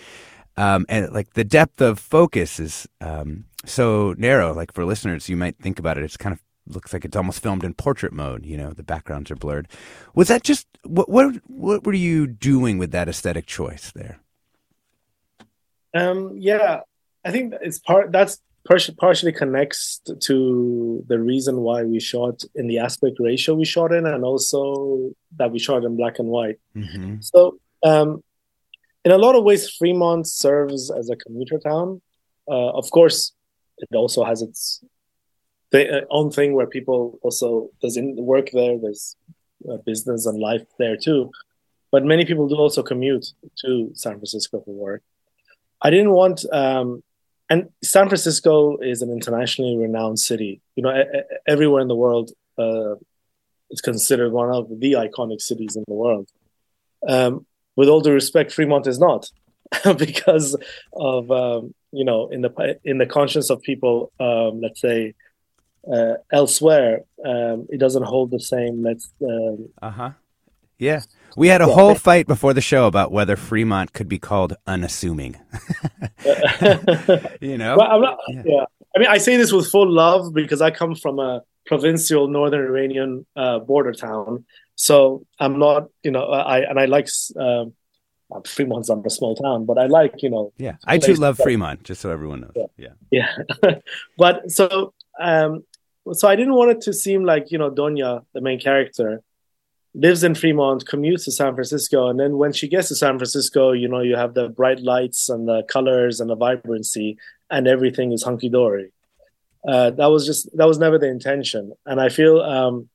Um, 0.56 0.86
and 0.88 1.12
like 1.12 1.34
the 1.34 1.44
depth 1.44 1.80
of 1.80 1.98
focus 1.98 2.58
is 2.58 2.88
um, 3.00 3.44
so 3.64 4.14
narrow. 4.18 4.52
Like 4.52 4.72
for 4.72 4.84
listeners, 4.84 5.28
you 5.28 5.36
might 5.36 5.58
think 5.58 5.78
about 5.78 5.98
it. 5.98 6.04
It's 6.04 6.16
kind 6.16 6.32
of 6.32 6.40
looks 6.66 6.92
like 6.92 7.04
it's 7.04 7.16
almost 7.16 7.42
filmed 7.42 7.64
in 7.64 7.74
portrait 7.74 8.12
mode. 8.12 8.44
You 8.44 8.56
know, 8.56 8.70
the 8.70 8.82
backgrounds 8.82 9.30
are 9.30 9.36
blurred. 9.36 9.68
Was 10.14 10.28
that 10.28 10.42
just 10.42 10.66
what? 10.84 11.08
What, 11.08 11.36
what 11.46 11.84
were 11.84 11.92
you 11.92 12.26
doing 12.26 12.78
with 12.78 12.90
that 12.90 13.08
aesthetic 13.08 13.46
choice 13.46 13.92
there? 13.92 14.18
Um, 15.94 16.32
yeah, 16.36 16.80
I 17.28 17.30
think 17.30 17.52
it's 17.60 17.78
part 17.78 18.10
that's 18.10 18.40
partially 19.00 19.32
connects 19.32 20.00
to 20.28 21.04
the 21.08 21.18
reason 21.18 21.60
why 21.60 21.82
we 21.84 22.00
shot 22.00 22.42
in 22.54 22.66
the 22.68 22.78
aspect 22.78 23.16
ratio 23.20 23.54
we 23.54 23.66
shot 23.66 23.92
in, 23.92 24.06
and 24.06 24.24
also 24.24 25.10
that 25.36 25.50
we 25.50 25.58
shot 25.58 25.84
in 25.84 25.94
black 25.94 26.18
and 26.18 26.28
white. 26.28 26.58
Mm-hmm. 26.74 27.20
So, 27.20 27.58
um, 27.82 28.24
in 29.04 29.12
a 29.12 29.18
lot 29.18 29.34
of 29.34 29.44
ways, 29.44 29.68
Fremont 29.70 30.26
serves 30.26 30.90
as 30.90 31.10
a 31.10 31.16
commuter 31.16 31.58
town. 31.58 32.00
Uh, 32.50 32.70
of 32.80 32.90
course, 32.90 33.32
it 33.76 33.94
also 33.94 34.24
has 34.24 34.40
its 34.40 34.82
th- 35.72 35.90
uh, 35.90 36.06
own 36.10 36.30
thing 36.30 36.54
where 36.54 36.66
people 36.66 37.18
also 37.22 37.68
does 37.82 37.98
in 37.98 38.16
work 38.16 38.50
there. 38.52 38.78
There's 38.78 39.16
uh, 39.70 39.76
business 39.84 40.24
and 40.24 40.38
life 40.38 40.64
there 40.78 40.96
too, 40.96 41.30
but 41.92 42.04
many 42.04 42.24
people 42.24 42.48
do 42.48 42.56
also 42.56 42.82
commute 42.82 43.34
to 43.62 43.90
San 43.92 44.14
Francisco 44.14 44.62
for 44.64 44.74
work. 44.74 45.02
I 45.82 45.90
didn't 45.90 46.12
want 46.12 46.44
um, 46.52 47.02
and 47.50 47.68
San 47.82 48.08
Francisco 48.08 48.76
is 48.78 49.02
an 49.02 49.10
internationally 49.10 49.76
renowned 49.76 50.18
city. 50.18 50.60
You 50.76 50.82
know, 50.82 51.04
everywhere 51.46 51.80
in 51.80 51.88
the 51.88 51.94
world, 51.94 52.30
uh, 52.58 52.96
it's 53.70 53.80
considered 53.80 54.32
one 54.32 54.50
of 54.54 54.68
the 54.68 54.92
iconic 54.92 55.40
cities 55.40 55.76
in 55.76 55.84
the 55.88 55.94
world. 55.94 56.28
Um, 57.06 57.46
with 57.76 57.88
all 57.88 58.00
due 58.00 58.12
respect, 58.12 58.52
Fremont 58.52 58.86
is 58.86 58.98
not, 58.98 59.30
because 59.98 60.56
of 60.92 61.30
um, 61.30 61.74
you 61.92 62.04
know 62.04 62.28
in 62.28 62.42
the 62.42 62.78
in 62.84 62.98
the 62.98 63.06
conscience 63.06 63.50
of 63.50 63.62
people, 63.62 64.12
um, 64.20 64.60
let's 64.60 64.80
say 64.80 65.14
uh, 65.90 66.14
elsewhere, 66.32 67.02
um, 67.24 67.66
it 67.70 67.78
doesn't 67.78 68.04
hold 68.04 68.30
the 68.30 68.40
same. 68.40 68.82
Let's 68.82 69.10
uh 69.80 69.90
huh 69.90 70.10
yeah. 70.78 71.00
We 71.36 71.48
had 71.48 71.60
a 71.60 71.66
whole 71.66 71.94
fight 71.94 72.26
before 72.26 72.54
the 72.54 72.60
show 72.60 72.86
about 72.86 73.12
whether 73.12 73.36
Fremont 73.36 73.92
could 73.92 74.08
be 74.08 74.18
called 74.18 74.54
unassuming. 74.66 75.36
you 77.40 77.58
know? 77.58 77.76
Well, 77.76 78.00
not, 78.00 78.18
yeah. 78.28 78.42
yeah. 78.44 78.64
I 78.94 78.98
mean, 78.98 79.08
I 79.08 79.18
say 79.18 79.36
this 79.36 79.52
with 79.52 79.70
full 79.70 79.90
love 79.90 80.32
because 80.34 80.60
I 80.60 80.70
come 80.70 80.94
from 80.94 81.18
a 81.18 81.42
provincial 81.66 82.28
northern 82.28 82.64
Iranian 82.64 83.26
uh, 83.36 83.58
border 83.60 83.92
town. 83.92 84.44
So 84.74 85.26
I'm 85.38 85.58
not, 85.58 85.88
you 86.02 86.10
know, 86.10 86.24
I 86.24 86.60
and 86.60 86.78
I 86.78 86.86
like 86.86 87.08
um, 87.38 87.74
uh, 88.30 88.40
Fremont's 88.46 88.88
not 88.88 89.06
a 89.06 89.10
small 89.10 89.34
town, 89.34 89.66
but 89.66 89.78
I 89.78 89.86
like, 89.86 90.22
you 90.22 90.30
know. 90.30 90.52
Yeah, 90.56 90.76
I 90.84 90.98
too 90.98 91.14
love 91.14 91.38
Fremont, 91.38 91.82
just 91.82 92.00
so 92.00 92.10
everyone 92.10 92.40
knows. 92.42 92.52
Yeah, 92.76 92.88
yeah. 93.10 93.32
yeah. 93.62 93.74
but 94.18 94.50
so, 94.50 94.94
um, 95.20 95.64
so 96.12 96.28
I 96.28 96.36
didn't 96.36 96.54
want 96.54 96.70
it 96.72 96.80
to 96.82 96.92
seem 96.92 97.24
like 97.24 97.50
you 97.50 97.58
know 97.58 97.70
Donya, 97.70 98.24
the 98.34 98.40
main 98.40 98.60
character, 98.60 99.22
lives 99.94 100.22
in 100.22 100.34
Fremont, 100.34 100.84
commutes 100.84 101.24
to 101.24 101.32
San 101.32 101.54
Francisco, 101.54 102.08
and 102.08 102.20
then 102.20 102.36
when 102.36 102.52
she 102.52 102.68
gets 102.68 102.88
to 102.88 102.94
San 102.94 103.18
Francisco, 103.18 103.72
you 103.72 103.88
know, 103.88 104.00
you 104.00 104.16
have 104.16 104.34
the 104.34 104.48
bright 104.48 104.80
lights 104.80 105.28
and 105.28 105.48
the 105.48 105.62
colors 105.68 106.20
and 106.20 106.30
the 106.30 106.36
vibrancy, 106.36 107.16
and 107.50 107.66
everything 107.66 108.12
is 108.12 108.22
hunky 108.22 108.48
dory. 108.48 108.92
Uh, 109.66 109.90
that 109.90 110.06
was 110.06 110.24
just 110.26 110.48
that 110.56 110.66
was 110.66 110.78
never 110.78 110.98
the 110.98 111.08
intention, 111.08 111.72
and 111.86 112.00
I 112.00 112.08
feel 112.08 112.40
um, 112.40 112.88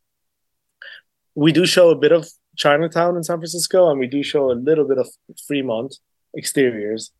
we 1.35 1.51
do 1.51 1.65
show 1.65 1.89
a 1.89 1.95
bit 1.95 2.11
of 2.11 2.27
Chinatown 2.55 3.17
in 3.17 3.23
San 3.23 3.37
Francisco, 3.37 3.89
and 3.89 3.99
we 3.99 4.07
do 4.07 4.23
show 4.23 4.51
a 4.51 4.53
little 4.53 4.87
bit 4.87 4.97
of 4.97 5.07
Fremont 5.47 5.95
exteriors, 6.37 7.11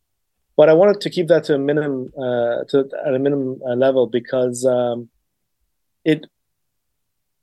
but 0.55 0.69
I 0.69 0.73
wanted 0.73 1.01
to 1.01 1.09
keep 1.09 1.27
that 1.27 1.43
to 1.45 1.55
a 1.55 1.59
minimum, 1.59 2.11
uh, 2.17 2.63
to 2.69 2.89
at 3.05 3.13
a 3.13 3.19
minimum 3.19 3.59
uh, 3.67 3.75
level 3.75 4.07
because 4.07 4.65
um, 4.65 5.09
it 6.05 6.25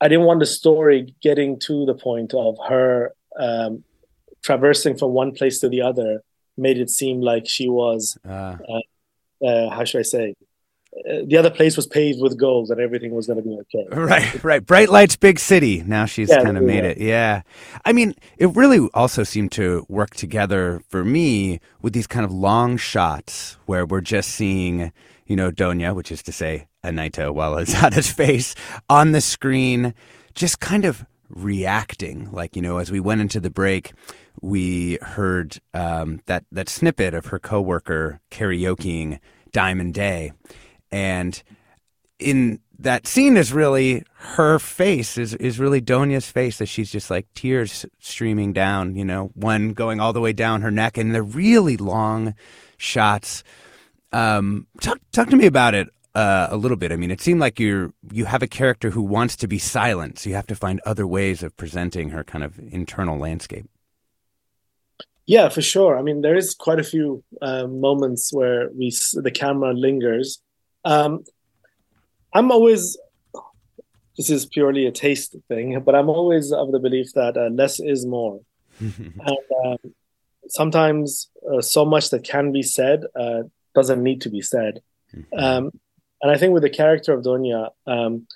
I 0.00 0.08
didn't 0.08 0.24
want 0.24 0.40
the 0.40 0.46
story 0.46 1.14
getting 1.22 1.58
to 1.60 1.84
the 1.84 1.94
point 1.94 2.32
of 2.34 2.56
her 2.68 3.14
um, 3.38 3.84
traversing 4.42 4.96
from 4.96 5.12
one 5.12 5.32
place 5.32 5.60
to 5.60 5.68
the 5.68 5.82
other 5.82 6.22
made 6.56 6.78
it 6.78 6.90
seem 6.90 7.20
like 7.20 7.48
she 7.48 7.68
was 7.68 8.18
uh. 8.28 8.56
Uh, 8.68 9.46
uh, 9.46 9.70
how 9.70 9.84
should 9.84 10.00
I 10.00 10.02
say 10.02 10.34
uh, 11.08 11.22
the 11.24 11.36
other 11.36 11.50
place 11.50 11.76
was 11.76 11.86
paved 11.86 12.20
with 12.20 12.36
gold 12.36 12.70
and 12.70 12.80
everything 12.80 13.12
was 13.12 13.26
going 13.26 13.42
to 13.42 13.48
be 13.48 13.56
okay. 13.60 13.86
Right, 13.96 14.42
right. 14.44 14.64
Bright 14.64 14.88
lights, 14.88 15.16
big 15.16 15.38
city. 15.38 15.82
Now 15.86 16.04
she's 16.04 16.28
yeah, 16.28 16.42
kind 16.42 16.58
of 16.58 16.64
made 16.64 16.84
yeah. 16.84 16.90
it. 16.90 16.98
Yeah. 16.98 17.42
I 17.84 17.92
mean, 17.92 18.14
it 18.38 18.54
really 18.56 18.88
also 18.92 19.22
seemed 19.22 19.52
to 19.52 19.86
work 19.88 20.14
together 20.14 20.82
for 20.88 21.04
me 21.04 21.60
with 21.80 21.92
these 21.92 22.08
kind 22.08 22.24
of 22.24 22.32
long 22.32 22.76
shots 22.76 23.56
where 23.66 23.86
we're 23.86 24.00
just 24.00 24.30
seeing, 24.30 24.92
you 25.30 25.36
know, 25.36 25.52
Donya, 25.52 25.94
which 25.94 26.10
is 26.10 26.24
to 26.24 26.32
say 26.32 26.66
Anaita 26.82 27.32
Wali 27.32 27.62
Zada's 27.62 28.10
face 28.22 28.56
on 28.88 29.12
the 29.12 29.20
screen, 29.20 29.94
just 30.34 30.58
kind 30.58 30.84
of 30.84 31.06
reacting. 31.28 32.32
Like, 32.32 32.56
you 32.56 32.62
know, 32.62 32.78
as 32.78 32.90
we 32.90 32.98
went 32.98 33.20
into 33.20 33.38
the 33.38 33.48
break, 33.48 33.92
we 34.42 34.98
heard 35.00 35.60
um, 35.72 36.20
that, 36.26 36.46
that 36.50 36.68
snippet 36.68 37.14
of 37.14 37.26
her 37.26 37.38
coworker 37.38 38.20
karaokeing 38.32 39.20
Diamond 39.52 39.94
Day. 39.94 40.32
And 40.90 41.40
in 42.18 42.58
that 42.80 43.06
scene 43.06 43.36
is 43.36 43.52
really 43.52 44.02
her 44.14 44.58
face 44.58 45.16
is, 45.16 45.34
is 45.34 45.60
really 45.60 45.80
Donya's 45.80 46.28
face 46.28 46.58
that 46.58 46.66
she's 46.66 46.90
just 46.90 47.08
like 47.08 47.32
tears 47.34 47.86
streaming 48.00 48.52
down, 48.52 48.96
you 48.96 49.04
know, 49.04 49.30
one 49.34 49.74
going 49.74 50.00
all 50.00 50.12
the 50.12 50.20
way 50.20 50.32
down 50.32 50.62
her 50.62 50.72
neck 50.72 50.98
and 50.98 51.14
the 51.14 51.22
really 51.22 51.76
long 51.76 52.34
shots. 52.78 53.44
Um, 54.12 54.66
talk, 54.81 54.99
talk 55.12 55.31
to 55.31 55.37
me 55.37 55.46
about 55.46 55.75
it 55.75 55.88
uh, 56.14 56.49
a 56.51 56.57
little 56.57 56.77
bit. 56.77 56.92
I 56.92 56.96
mean, 56.96 57.11
it 57.11 57.20
seemed 57.20 57.40
like 57.40 57.61
you're 57.61 57.92
you 58.11 58.25
have 58.25 58.42
a 58.42 58.46
character 58.46 58.90
who 58.90 59.03
wants 59.03 59.37
to 59.37 59.49
be 59.49 59.59
silent, 59.59 60.18
so 60.18 60.29
you 60.29 60.37
have 60.37 60.46
to 60.49 60.57
find 60.57 60.81
other 60.85 61.07
ways 61.07 61.42
of 61.42 61.57
presenting 61.57 62.11
her 62.11 62.25
kind 62.25 62.44
of 62.44 62.59
internal 62.59 63.18
landscape. 63.18 63.66
Yeah, 65.27 65.49
for 65.49 65.62
sure. 65.62 65.96
I 65.96 66.03
mean, 66.03 66.23
there 66.23 66.37
is 66.37 66.55
quite 66.55 66.81
a 66.81 66.85
few 66.85 67.23
uh, 67.40 67.66
moments 67.68 68.33
where 68.33 68.68
we 68.70 68.90
the 69.12 69.31
camera 69.31 69.73
lingers. 69.73 70.42
Um, 70.85 71.25
I'm 72.33 72.51
always 72.51 72.99
this 74.16 74.31
is 74.31 74.44
purely 74.46 74.87
a 74.87 74.92
taste 74.92 75.37
thing, 75.49 75.81
but 75.81 75.94
I'm 75.94 76.09
always 76.09 76.53
of 76.53 76.73
the 76.73 76.79
belief 76.79 77.12
that 77.14 77.37
uh, 77.37 77.49
less 77.49 77.81
is 77.81 78.05
more. 78.05 78.40
and 78.81 79.38
um, 79.64 79.79
sometimes 80.49 81.31
uh, 81.51 81.61
so 81.61 81.85
much 81.85 82.11
that 82.11 82.25
can 82.25 82.51
be 82.51 82.62
said 82.62 83.05
uh, 83.14 83.42
doesn't 83.74 84.02
need 84.02 84.20
to 84.22 84.30
be 84.30 84.42
said. 84.42 84.83
Mm-hmm. 85.14 85.38
Um, 85.38 85.70
and 86.22 86.30
I 86.30 86.37
think 86.37 86.52
with 86.52 86.62
the 86.62 86.70
character 86.70 87.12
of 87.12 87.24
Donya, 87.24 87.70
um, 87.87 88.26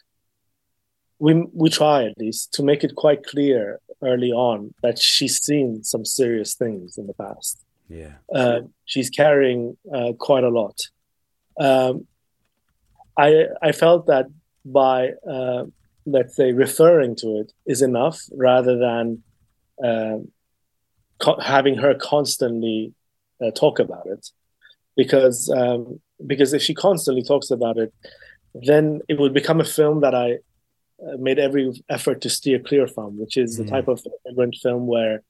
we 1.18 1.47
we 1.53 1.70
try 1.70 2.05
at 2.05 2.18
least 2.18 2.53
to 2.55 2.62
make 2.62 2.83
it 2.85 2.94
quite 2.97 3.25
clear 3.25 3.81
early 4.03 4.33
on 4.33 4.75
that 4.83 4.99
she's 4.99 5.38
seen 5.38 5.85
some 5.85 6.05
serious 6.05 6.55
things 6.55 6.99
in 6.99 7.07
the 7.07 7.14
past. 7.14 7.62
Yeah, 7.88 8.14
uh, 8.35 8.61
she's 8.85 9.11
carrying 9.11 9.77
uh, 9.92 10.12
quite 10.18 10.44
a 10.44 10.49
lot. 10.49 10.81
Um, 11.59 12.07
I 13.16 13.47
I 13.62 13.73
felt 13.73 14.07
that 14.07 14.27
by 14.64 15.11
uh, 15.29 15.64
let's 16.07 16.35
say 16.35 16.53
referring 16.53 17.16
to 17.16 17.40
it 17.40 17.53
is 17.66 17.83
enough 17.83 18.20
rather 18.33 18.79
than 18.79 19.23
uh, 19.83 20.18
co- 21.18 21.40
having 21.40 21.77
her 21.77 21.94
constantly 21.94 22.92
uh, 23.42 23.51
talk 23.51 23.79
about 23.79 24.07
it 24.07 24.31
because 24.96 25.50
um, 25.50 26.00
because 26.26 26.52
if 26.52 26.62
she 26.62 26.74
constantly 26.74 27.22
talks 27.22 27.50
about 27.50 27.76
it 27.76 27.92
then 28.54 29.00
it 29.09 29.18
would 29.18 29.35
become 29.35 29.61
a 29.61 29.64
film 29.64 30.00
that 30.00 30.14
I 30.14 30.38
uh, 31.04 31.16
made 31.18 31.38
every 31.38 31.83
effort 31.88 32.20
to 32.22 32.30
steer 32.30 32.59
clear 32.59 32.87
from 32.87 33.18
which 33.18 33.37
is 33.37 33.57
the 33.57 33.64
type 33.64 33.88
of 33.88 34.00
immigrant 34.26 34.57
film 34.62 34.87
where 34.87 35.22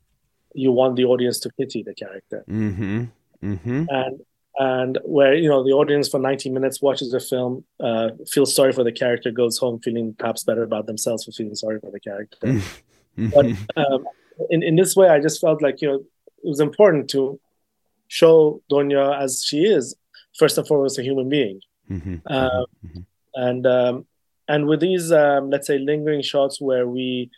you 0.54 0.70
want 0.72 0.96
the 0.96 1.04
audience 1.04 1.38
to 1.40 1.50
pity 1.58 1.82
the 1.82 1.94
character 1.94 2.44
mm-hmm. 2.48 3.04
Mm-hmm. 3.42 3.84
and 3.88 4.20
and 4.56 4.98
where 5.04 5.34
you 5.34 5.48
know 5.48 5.64
the 5.64 5.72
audience 5.72 6.08
for 6.08 6.20
90 6.20 6.50
minutes 6.50 6.80
watches 6.80 7.12
a 7.12 7.20
film 7.20 7.64
uh, 7.80 8.10
feels 8.26 8.54
sorry 8.54 8.72
for 8.72 8.84
the 8.84 8.92
character 8.92 9.30
goes 9.30 9.58
home 9.58 9.80
feeling 9.80 10.14
perhaps 10.14 10.44
better 10.44 10.62
about 10.62 10.86
themselves 10.86 11.24
for 11.24 11.32
feeling 11.32 11.54
sorry 11.54 11.80
for 11.80 11.90
the 11.90 12.00
character 12.00 12.36
mm-hmm. 12.46 13.28
but 13.30 13.46
um, 13.76 14.06
in, 14.50 14.62
in 14.62 14.76
this 14.76 14.94
way 14.94 15.08
i 15.08 15.18
just 15.18 15.40
felt 15.40 15.60
like 15.60 15.80
you 15.82 15.88
know 15.88 15.96
it 15.96 16.48
was 16.48 16.60
important 16.60 17.10
to 17.10 17.40
show 18.20 18.34
donya 18.70 19.06
as 19.24 19.30
she 19.48 19.60
is 19.76 19.84
first 20.38 20.58
and 20.58 20.66
foremost 20.66 20.98
a 20.98 21.02
human 21.02 21.28
being 21.28 21.58
mm-hmm. 21.90 22.16
Um, 22.26 22.66
mm-hmm. 22.84 23.00
and 23.34 23.66
um, 23.66 24.06
and 24.52 24.66
with 24.66 24.80
these 24.80 25.06
um, 25.12 25.50
let's 25.50 25.66
say 25.66 25.78
lingering 25.78 26.22
shots 26.22 26.60
where 26.60 26.86
we 26.96 27.30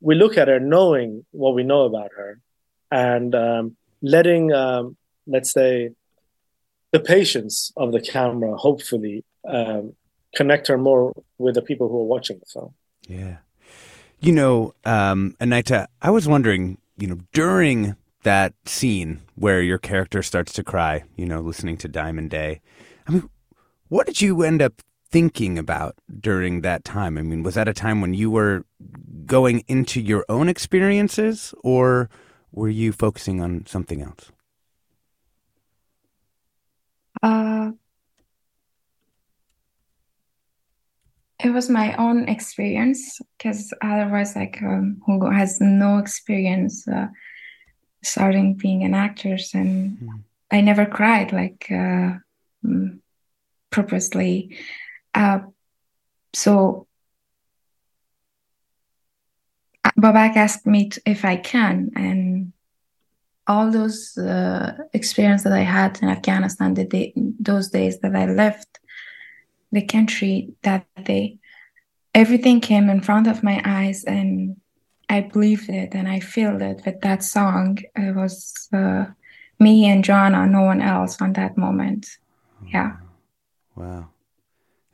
we 0.00 0.14
look 0.14 0.34
at 0.38 0.48
her 0.48 0.60
knowing 0.60 1.24
what 1.32 1.54
we 1.54 1.62
know 1.62 1.82
about 1.90 2.10
her 2.16 2.40
and 2.90 3.34
um, 3.34 3.76
letting 4.02 4.52
um, 4.52 4.96
let's 5.26 5.52
say 5.52 5.90
the 6.92 7.00
patience 7.00 7.72
of 7.76 7.92
the 7.92 8.00
camera 8.00 8.56
hopefully 8.56 9.24
um, 9.48 9.94
connect 10.34 10.68
her 10.68 10.78
more 10.78 11.14
with 11.38 11.54
the 11.54 11.62
people 11.62 11.88
who 11.88 12.00
are 12.00 12.10
watching 12.14 12.38
the 12.38 12.46
film. 12.46 12.74
Yeah. 13.06 13.38
You 14.20 14.32
know, 14.32 14.74
um, 14.84 15.34
Anita, 15.40 15.88
I 16.02 16.10
was 16.10 16.28
wondering, 16.28 16.78
you 16.98 17.06
know, 17.06 17.18
during 17.32 17.96
that 18.22 18.54
scene 18.64 19.22
where 19.34 19.62
your 19.62 19.78
character 19.78 20.22
starts 20.22 20.52
to 20.54 20.64
cry, 20.64 21.04
you 21.16 21.26
know, 21.26 21.40
listening 21.40 21.76
to 21.78 21.88
Diamond 21.88 22.30
Day, 22.30 22.60
I 23.06 23.12
mean, 23.12 23.30
what 23.88 24.06
did 24.06 24.20
you 24.20 24.42
end 24.42 24.62
up 24.62 24.82
thinking 25.10 25.58
about 25.58 25.96
during 26.20 26.60
that 26.60 26.84
time? 26.84 27.18
I 27.18 27.22
mean, 27.22 27.42
was 27.42 27.54
that 27.54 27.68
a 27.68 27.74
time 27.74 28.00
when 28.00 28.14
you 28.14 28.30
were 28.30 28.64
going 29.26 29.64
into 29.68 30.00
your 30.00 30.24
own 30.28 30.48
experiences 30.48 31.54
or 31.62 32.08
were 32.52 32.68
you 32.68 32.92
focusing 32.92 33.40
on 33.40 33.64
something 33.66 34.02
else? 34.02 34.30
Uh, 37.22 37.72
it 41.42 41.50
was 41.50 41.68
my 41.68 41.94
own 41.96 42.28
experience 42.28 43.18
because 43.36 43.72
otherwise, 43.82 44.36
like 44.36 44.58
um, 44.62 45.00
who 45.06 45.30
has 45.30 45.60
no 45.60 45.98
experience 45.98 46.86
uh, 46.88 47.08
starting 48.02 48.54
being 48.54 48.82
an 48.82 48.94
actress, 48.94 49.54
and 49.54 49.98
mm. 49.98 50.22
I 50.50 50.60
never 50.60 50.86
cried 50.86 51.32
like 51.32 51.66
uh, 51.70 52.18
mm, 52.64 52.98
purposely. 53.70 54.56
Uh, 55.14 55.40
so 56.32 56.86
Babak 59.98 60.36
asked 60.36 60.66
me 60.66 60.88
to, 60.88 61.00
if 61.06 61.24
I 61.24 61.36
can, 61.36 61.90
and 61.96 62.52
all 63.46 63.70
those 63.70 64.16
uh, 64.16 64.76
experience 64.92 65.42
that 65.42 65.52
I 65.52 65.60
had 65.60 65.98
in 66.02 66.08
Afghanistan, 66.08 66.74
the 66.74 66.84
day, 66.84 67.12
those 67.16 67.68
days 67.68 67.98
that 68.00 68.14
I 68.14 68.26
left 68.26 68.78
the 69.72 69.82
country, 69.82 70.52
that 70.62 70.86
day, 71.04 71.38
everything 72.14 72.60
came 72.60 72.88
in 72.88 73.00
front 73.00 73.26
of 73.26 73.42
my 73.42 73.60
eyes, 73.64 74.04
and 74.04 74.59
I 75.10 75.20
believed 75.22 75.68
it, 75.68 75.94
and 75.94 76.08
I 76.08 76.20
feel 76.20 76.62
it 76.62 76.82
with 76.86 77.00
that 77.00 77.24
song. 77.24 77.78
It 77.96 78.14
was 78.14 78.68
uh, 78.72 79.06
me 79.58 79.86
and 79.90 80.04
Joanna, 80.04 80.46
no 80.46 80.62
one 80.62 80.80
else 80.80 81.20
on 81.20 81.32
that 81.34 81.58
moment. 81.58 82.06
Yeah. 82.72 82.92
Wow. 83.74 84.10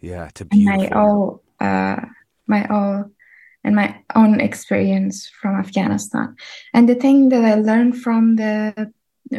Yeah, 0.00 0.30
to 0.34 0.44
a 0.44 0.46
beautiful. 0.46 0.80
My 0.80 0.88
all, 0.88 1.42
uh, 1.60 2.00
my 2.46 2.66
all 2.68 3.10
and 3.62 3.76
my 3.76 4.00
own 4.14 4.40
experience 4.40 5.28
from 5.28 5.56
Afghanistan. 5.56 6.36
And 6.72 6.88
the 6.88 6.94
thing 6.94 7.28
that 7.28 7.44
I 7.44 7.56
learned 7.56 8.00
from 8.00 8.36
the 8.36 8.92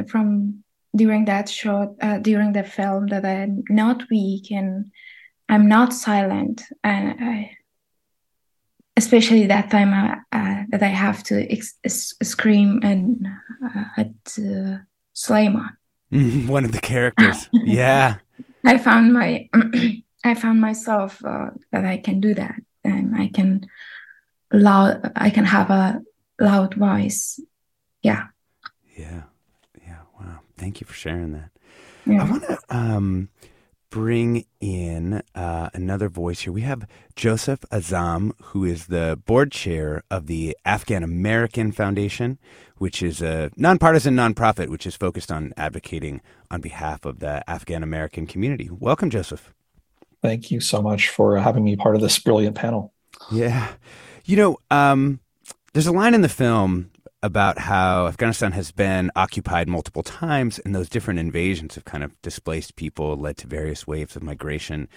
from 0.08 0.64
during 0.96 1.26
that 1.26 1.50
shot 1.50 1.96
uh, 2.02 2.20
during 2.20 2.54
the 2.54 2.64
film 2.64 3.08
that 3.08 3.26
I'm 3.26 3.64
not 3.70 4.04
weak 4.12 4.52
and 4.52 4.92
I'm 5.50 5.68
not 5.68 5.94
silent 5.94 6.64
and 6.84 7.16
I, 7.20 7.57
especially 8.98 9.48
that 9.48 9.70
time 9.72 9.94
uh, 9.94 10.16
uh, 10.34 10.64
that 10.70 10.84
I 10.84 10.88
have 10.88 11.24
to 11.24 11.50
ex- 11.52 11.78
scream 11.88 12.82
and 12.84 13.26
uh, 13.64 13.86
at 13.98 14.38
uh. 14.38 14.80
One 16.48 16.66
of 16.66 16.72
the 16.72 16.82
characters. 16.82 17.50
yeah. 17.54 18.18
I 18.66 18.78
found 18.78 19.14
my 19.14 19.50
I 20.26 20.34
found 20.34 20.60
myself 20.60 21.24
uh, 21.24 21.52
that 21.72 21.86
I 21.86 21.98
can 21.98 22.20
do 22.20 22.34
that 22.34 22.56
and 22.84 23.16
I 23.16 23.28
can 23.28 23.68
loud 24.52 25.12
i 25.16 25.30
can 25.30 25.46
have 25.46 25.70
a 25.70 26.02
loud 26.40 26.74
voice 26.76 27.40
yeah 28.02 28.28
yeah 28.96 29.24
yeah 29.86 30.00
wow 30.20 30.40
thank 30.58 30.80
you 30.80 30.88
for 30.88 30.94
sharing 30.94 31.34
that 31.34 31.50
yeah. 32.06 32.22
i 32.22 32.30
want 32.30 32.44
to 32.44 32.58
um, 32.70 33.30
bring 33.90 34.46
in 34.60 35.22
uh, 35.34 35.70
another 35.74 36.10
voice 36.10 36.42
here. 36.42 36.54
We 36.54 36.62
have 36.62 36.88
joseph 37.16 37.62
azam 37.72 38.32
who 38.44 38.64
is 38.64 38.88
the 38.88 39.20
board 39.26 39.52
chair 39.52 40.04
of 40.12 40.28
the 40.28 40.56
afghan 40.66 41.04
american 41.04 41.72
foundation 41.72 42.38
which 42.78 43.02
is 43.02 43.22
a 43.22 43.50
nonpartisan 43.56 44.16
nonprofit 44.16 44.68
which 44.68 44.86
is 44.86 44.96
focused 44.96 45.32
on 45.32 45.54
advocating 45.58 46.22
on 46.52 46.62
behalf 46.62 47.06
of 47.06 47.20
the 47.20 47.44
afghan 47.50 47.84
american 47.84 48.28
community. 48.28 48.70
Welcome 48.72 49.10
joseph. 49.10 49.54
Thank 50.22 50.52
you 50.52 50.60
so 50.60 50.82
much 50.82 51.10
for 51.10 51.38
having 51.38 51.64
me 51.64 51.76
part 51.76 51.96
of 51.96 52.02
this 52.02 52.18
brilliant 52.20 52.56
panel. 52.56 52.94
Yeah. 53.32 53.70
You 54.26 54.36
know, 54.36 54.58
um, 54.72 55.20
there's 55.74 55.88
a 55.88 55.92
line 55.92 56.14
in 56.14 56.22
the 56.22 56.30
film 56.30 56.90
about 57.24 57.58
how 57.58 58.08
Afghanistan 58.08 58.52
has 58.52 58.72
been 58.72 59.12
occupied 59.16 59.68
multiple 59.68 60.04
times, 60.04 60.60
and 60.60 60.76
those 60.76 60.90
different 60.90 61.20
invasions 61.20 61.76
have 61.76 61.86
kind 61.86 62.04
of 62.04 62.20
displaced 62.22 62.76
people, 62.76 63.16
led 63.18 63.38
to 63.38 63.48
various 63.48 63.88
waves 63.88 64.16
of 64.16 64.24
migration. 64.24 64.88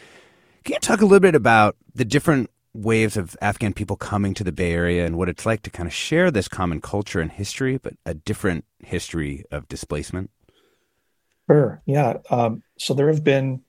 Can 0.65 0.75
you 0.75 0.81
talk 0.81 1.01
a 1.01 1.07
little 1.07 1.21
bit 1.21 1.35
about 1.35 1.77
the 1.95 2.05
different 2.05 2.51
waves 2.75 3.17
of 3.17 3.37
Afghan 3.41 3.73
people 3.73 3.97
coming 3.97 4.35
to 4.35 4.45
the 4.45 4.53
Bay 4.53 4.73
Area 4.73 5.05
and 5.05 5.17
what 5.17 5.29
it's 5.29 5.47
like 5.47 5.63
to 5.63 5.71
kind 5.71 5.87
of 5.87 5.93
share 5.93 6.31
this 6.31 6.49
common 6.49 6.81
culture 6.81 7.21
and 7.21 7.33
history, 7.33 7.79
but 7.79 7.95
a 8.05 8.15
different 8.15 8.65
history 8.85 9.45
of 9.51 9.69
displacement? 9.69 10.31
Sure. 11.51 11.83
Yeah. 11.87 12.19
Um, 12.31 12.63
so 12.79 12.95
there 12.95 13.09
have 13.09 13.25
been 13.25 13.63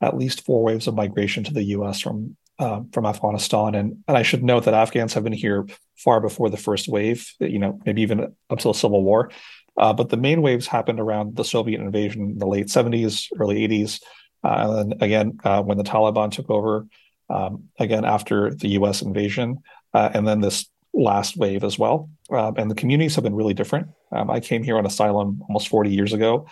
at 0.00 0.16
least 0.16 0.44
four 0.44 0.62
waves 0.62 0.86
of 0.86 0.94
migration 0.94 1.44
to 1.44 1.52
the 1.52 1.62
U.S. 1.64 2.00
from 2.00 2.36
uh, 2.60 2.82
from 2.92 3.06
Afghanistan. 3.06 3.74
And, 3.74 4.04
and 4.06 4.16
I 4.16 4.22
should 4.22 4.44
note 4.44 4.66
that 4.66 4.74
Afghans 4.74 5.14
have 5.14 5.24
been 5.24 5.32
here 5.32 5.66
far 5.96 6.20
before 6.20 6.50
the 6.50 6.56
first 6.56 6.88
wave, 6.88 7.32
you 7.40 7.58
know, 7.58 7.80
maybe 7.86 8.02
even 8.02 8.36
until 8.50 8.74
Civil 8.74 9.02
War. 9.02 9.30
Uh, 9.76 9.94
but 9.94 10.10
the 10.10 10.16
main 10.16 10.42
waves 10.42 10.66
happened 10.66 11.00
around 11.00 11.36
the 11.36 11.44
Soviet 11.44 11.80
invasion 11.80 12.22
in 12.32 12.38
the 12.38 12.46
late 12.46 12.66
70s, 12.66 13.28
early 13.38 13.66
80s. 13.66 14.02
Uh, 14.44 14.78
and 14.78 14.92
then 14.92 14.98
again, 15.00 15.38
uh, 15.42 15.62
when 15.62 15.78
the 15.78 15.84
Taliban 15.84 16.30
took 16.30 16.50
over, 16.50 16.86
um, 17.30 17.70
again, 17.78 18.04
after 18.04 18.54
the 18.54 18.68
US 18.70 19.00
invasion, 19.00 19.62
uh, 19.94 20.10
and 20.12 20.28
then 20.28 20.40
this 20.40 20.66
last 20.92 21.36
wave 21.36 21.64
as 21.64 21.78
well. 21.78 22.10
Um, 22.30 22.54
and 22.58 22.70
the 22.70 22.74
communities 22.74 23.14
have 23.14 23.24
been 23.24 23.34
really 23.34 23.54
different. 23.54 23.88
Um, 24.12 24.30
I 24.30 24.40
came 24.40 24.62
here 24.62 24.76
on 24.76 24.84
asylum 24.84 25.40
almost 25.48 25.68
40 25.68 25.90
years 25.90 26.12
ago. 26.12 26.46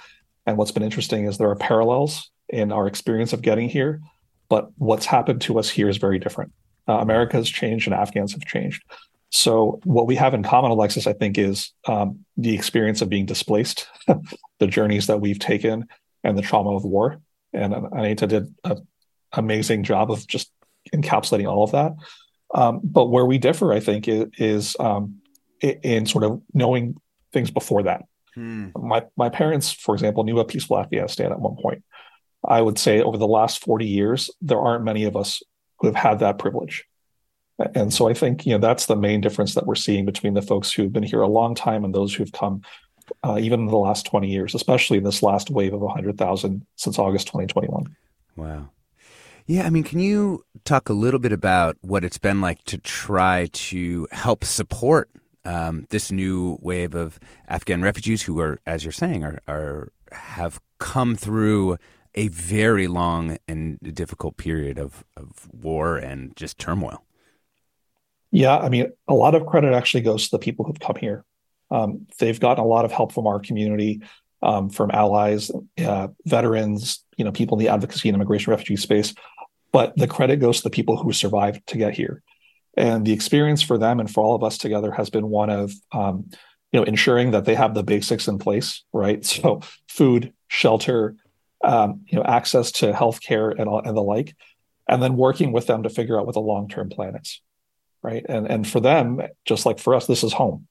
And 0.47 0.57
what's 0.57 0.71
been 0.71 0.83
interesting 0.83 1.27
is 1.27 1.37
there 1.37 1.51
are 1.51 1.57
parallels 1.57 2.31
in 2.49 2.73
our 2.73 2.87
experience 2.87 3.35
of 3.35 3.43
getting 3.43 3.69
here 3.69 4.01
but 4.49 4.71
what's 4.79 5.07
happened 5.07 5.41
to 5.43 5.59
us 5.59 5.69
here 5.69 5.89
is 5.89 5.97
very 5.97 6.19
different. 6.19 6.53
Uh, 6.89 6.99
America 6.99 7.37
has 7.37 7.49
changed 7.49 7.87
and 7.87 7.95
Afghans 7.95 8.33
have 8.33 8.45
changed. 8.45 8.83
So 9.31 9.81
what 9.85 10.07
we 10.07 10.17
have 10.17 10.33
in 10.33 10.43
common, 10.43 10.71
Alexis, 10.71 11.07
I 11.07 11.13
think, 11.13 11.37
is 11.37 11.73
um, 11.87 12.25
the 12.37 12.55
experience 12.55 13.03
of 13.03 13.11
being 13.11 13.27
displaced, 13.27 13.87
the 14.59 14.67
journeys 14.67 15.07
that 15.09 15.21
we've 15.21 15.39
taken, 15.39 15.87
and 16.25 16.37
the 16.37 16.43
trauma 16.43 16.75
of 16.75 16.85
war. 16.85 17.21
And 17.53 17.75
Anita 17.75 18.27
did 18.27 18.55
an 18.65 18.87
amazing 19.33 19.85
job 19.85 20.11
of 20.11 20.27
just 20.27 20.51
encapsulating 20.95 21.47
all 21.47 21.63
of 21.63 21.73
that. 21.73 21.93
Um, 22.55 22.81
but 22.83 23.07
where 23.07 23.27
we 23.27 23.37
differ, 23.37 23.73
I 23.73 23.81
think, 23.81 24.09
is, 24.09 24.27
is 24.39 24.77
um, 24.81 25.21
in 25.61 26.07
sort 26.07 26.25
of 26.25 26.41
knowing 26.55 26.97
things 27.33 27.51
before 27.51 27.83
that. 27.83 28.05
Hmm. 28.35 28.69
My 28.77 29.05
my 29.17 29.29
parents, 29.29 29.73
for 29.73 29.95
example, 29.95 30.25
knew 30.25 30.39
a 30.39 30.45
peaceful 30.45 30.79
Afghanistan 30.79 31.33
at 31.33 31.41
one 31.41 31.57
point. 31.61 31.83
I 32.45 32.63
would 32.63 32.79
say 32.79 33.03
over 33.03 33.17
the 33.17 33.27
last 33.27 33.65
40 33.65 33.87
years, 33.87 34.31
there 34.41 34.61
aren't 34.61 34.85
many 34.85 35.05
of 35.05 35.17
us 35.17 35.43
who 35.79 35.87
have 35.87 35.97
had 35.97 36.21
that 36.21 36.39
privilege. 36.39 36.85
And 37.75 37.93
so 37.93 38.09
I 38.09 38.15
think 38.15 38.47
you 38.47 38.53
know 38.53 38.59
that's 38.59 38.87
the 38.87 38.95
main 38.97 39.21
difference 39.21 39.55
that 39.55 39.67
we're 39.67 39.75
seeing 39.75 40.05
between 40.05 40.35
the 40.35 40.43
folks 40.43 40.71
who've 40.71 40.93
been 40.93 41.03
here 41.03 41.21
a 41.21 41.27
long 41.27 41.57
time 41.57 41.85
and 41.85 41.93
those 41.93 42.15
who've 42.15 42.31
come 42.31 42.63
uh, 43.25 43.39
even 43.41 43.61
in 43.61 43.67
the 43.67 43.77
last 43.77 44.07
20 44.07 44.29
years, 44.29 44.55
especially 44.55 44.99
in 44.99 45.05
this 45.05 45.23
last 45.23 45.51
wave 45.51 45.73
of 45.73 45.81
100,000 45.81 46.67
since 46.77 46.99
August 46.99 47.27
2021. 47.29 47.97
Wow. 48.37 48.71
Yeah, 49.47 49.65
I 49.65 49.71
mean, 49.71 49.83
can 49.83 49.99
you 49.99 50.45
talk 50.65 50.89
a 50.89 50.93
little 50.93 51.19
bit 51.19 51.33
about 51.33 51.79
what 51.81 52.05
it's 52.05 52.19
been 52.19 52.41
like 52.41 52.63
to 52.65 52.77
try 52.79 53.49
to 53.51 54.07
help 54.13 54.45
support 54.45 55.11
um, 55.45 55.87
this 55.89 56.13
new 56.13 56.59
wave 56.61 56.95
of 56.95 57.19
Afghan 57.49 57.81
refugees 57.81 58.23
who 58.23 58.39
are, 58.41 58.61
as 58.67 58.85
you're 58.85 58.93
saying, 58.93 59.25
are, 59.25 59.41
are 59.49 59.93
have 60.13 60.61
come 60.79 61.17
through 61.17 61.79
a 62.15 62.29
very 62.29 62.87
long 62.87 63.39
and 63.47 63.79
difficult 63.95 64.37
period 64.37 64.79
of, 64.79 65.05
of 65.17 65.49
war 65.53 65.97
and 65.97 66.35
just 66.37 66.59
turmoil? 66.59 67.05
Yeah, 68.31 68.59
I 68.59 68.69
mean, 68.69 68.93
a 69.07 69.15
lot 69.15 69.35
of 69.35 69.47
credit 69.47 69.73
actually 69.73 70.03
goes 70.03 70.25
to 70.25 70.31
the 70.33 70.39
people 70.39 70.65
who've 70.65 70.81
come 70.81 70.97
here. 70.97 71.25
Um, 71.71 72.07
they've 72.19 72.39
gotten 72.39 72.63
a 72.63 72.67
lot 72.67 72.85
of 72.85 72.93
help 72.93 73.13
from 73.13 73.27
our 73.27 73.41
community, 73.41 74.03
um, 74.43 74.71
from 74.71 74.91
allies, 74.91 75.51
uh, 75.85 76.09
veterans, 76.25 77.05
you 77.17 77.25
know, 77.25 77.33
people 77.33 77.59
in 77.59 77.65
the 77.65 77.71
advocacy 77.71 78.09
and 78.09 78.17
immigration 78.17 78.51
refugee 78.51 78.77
space. 78.77 79.15
But 79.73 79.97
the 79.97 80.07
credit 80.07 80.37
goes 80.37 80.59
to 80.59 80.63
the 80.65 80.71
people 80.71 80.97
who 80.97 81.13
survived 81.13 81.67
to 81.69 81.79
get 81.79 81.95
here, 81.95 82.23
and 82.77 83.05
the 83.05 83.13
experience 83.13 83.63
for 83.63 83.77
them 83.77 84.01
and 84.01 84.11
for 84.11 84.23
all 84.23 84.35
of 84.35 84.43
us 84.43 84.57
together 84.57 84.91
has 84.93 85.11
been 85.11 85.29
one 85.29 85.51
of, 85.51 85.73
um, 85.93 86.31
you 86.73 86.81
know, 86.81 86.85
ensuring 86.85 87.33
that 87.33 87.45
they 87.45 87.55
have 87.55 87.75
the 87.75 87.83
basics 87.83 88.29
in 88.29 88.39
place, 88.39 88.83
right? 88.93 89.25
So, 89.25 89.61
food, 89.89 90.33
shelter, 90.49 91.17
um, 91.63 92.03
you 92.07 92.19
know, 92.19 92.25
access 92.25 92.73
to 92.73 92.93
healthcare 92.93 93.51
and 93.51 93.69
and 93.87 93.97
the 93.97 94.03
like, 94.03 94.37
and 94.89 95.03
then 95.03 95.17
working 95.17 95.53
with 95.53 95.67
them 95.67 95.83
to 95.83 95.91
figure 95.91 96.19
out 96.19 96.27
what 96.27 96.35
the 96.35 96.41
long 96.41 96.69
term 96.69 96.89
plan 96.89 97.17
is, 97.17 97.41
right? 98.03 98.25
And 98.29 98.47
and 98.47 98.67
for 98.67 98.81
them, 98.81 99.21
just 99.45 99.67
like 99.67 99.79
for 99.79 99.95
us, 99.95 100.07
this 100.07 100.25
is 100.25 100.33
home 100.33 100.69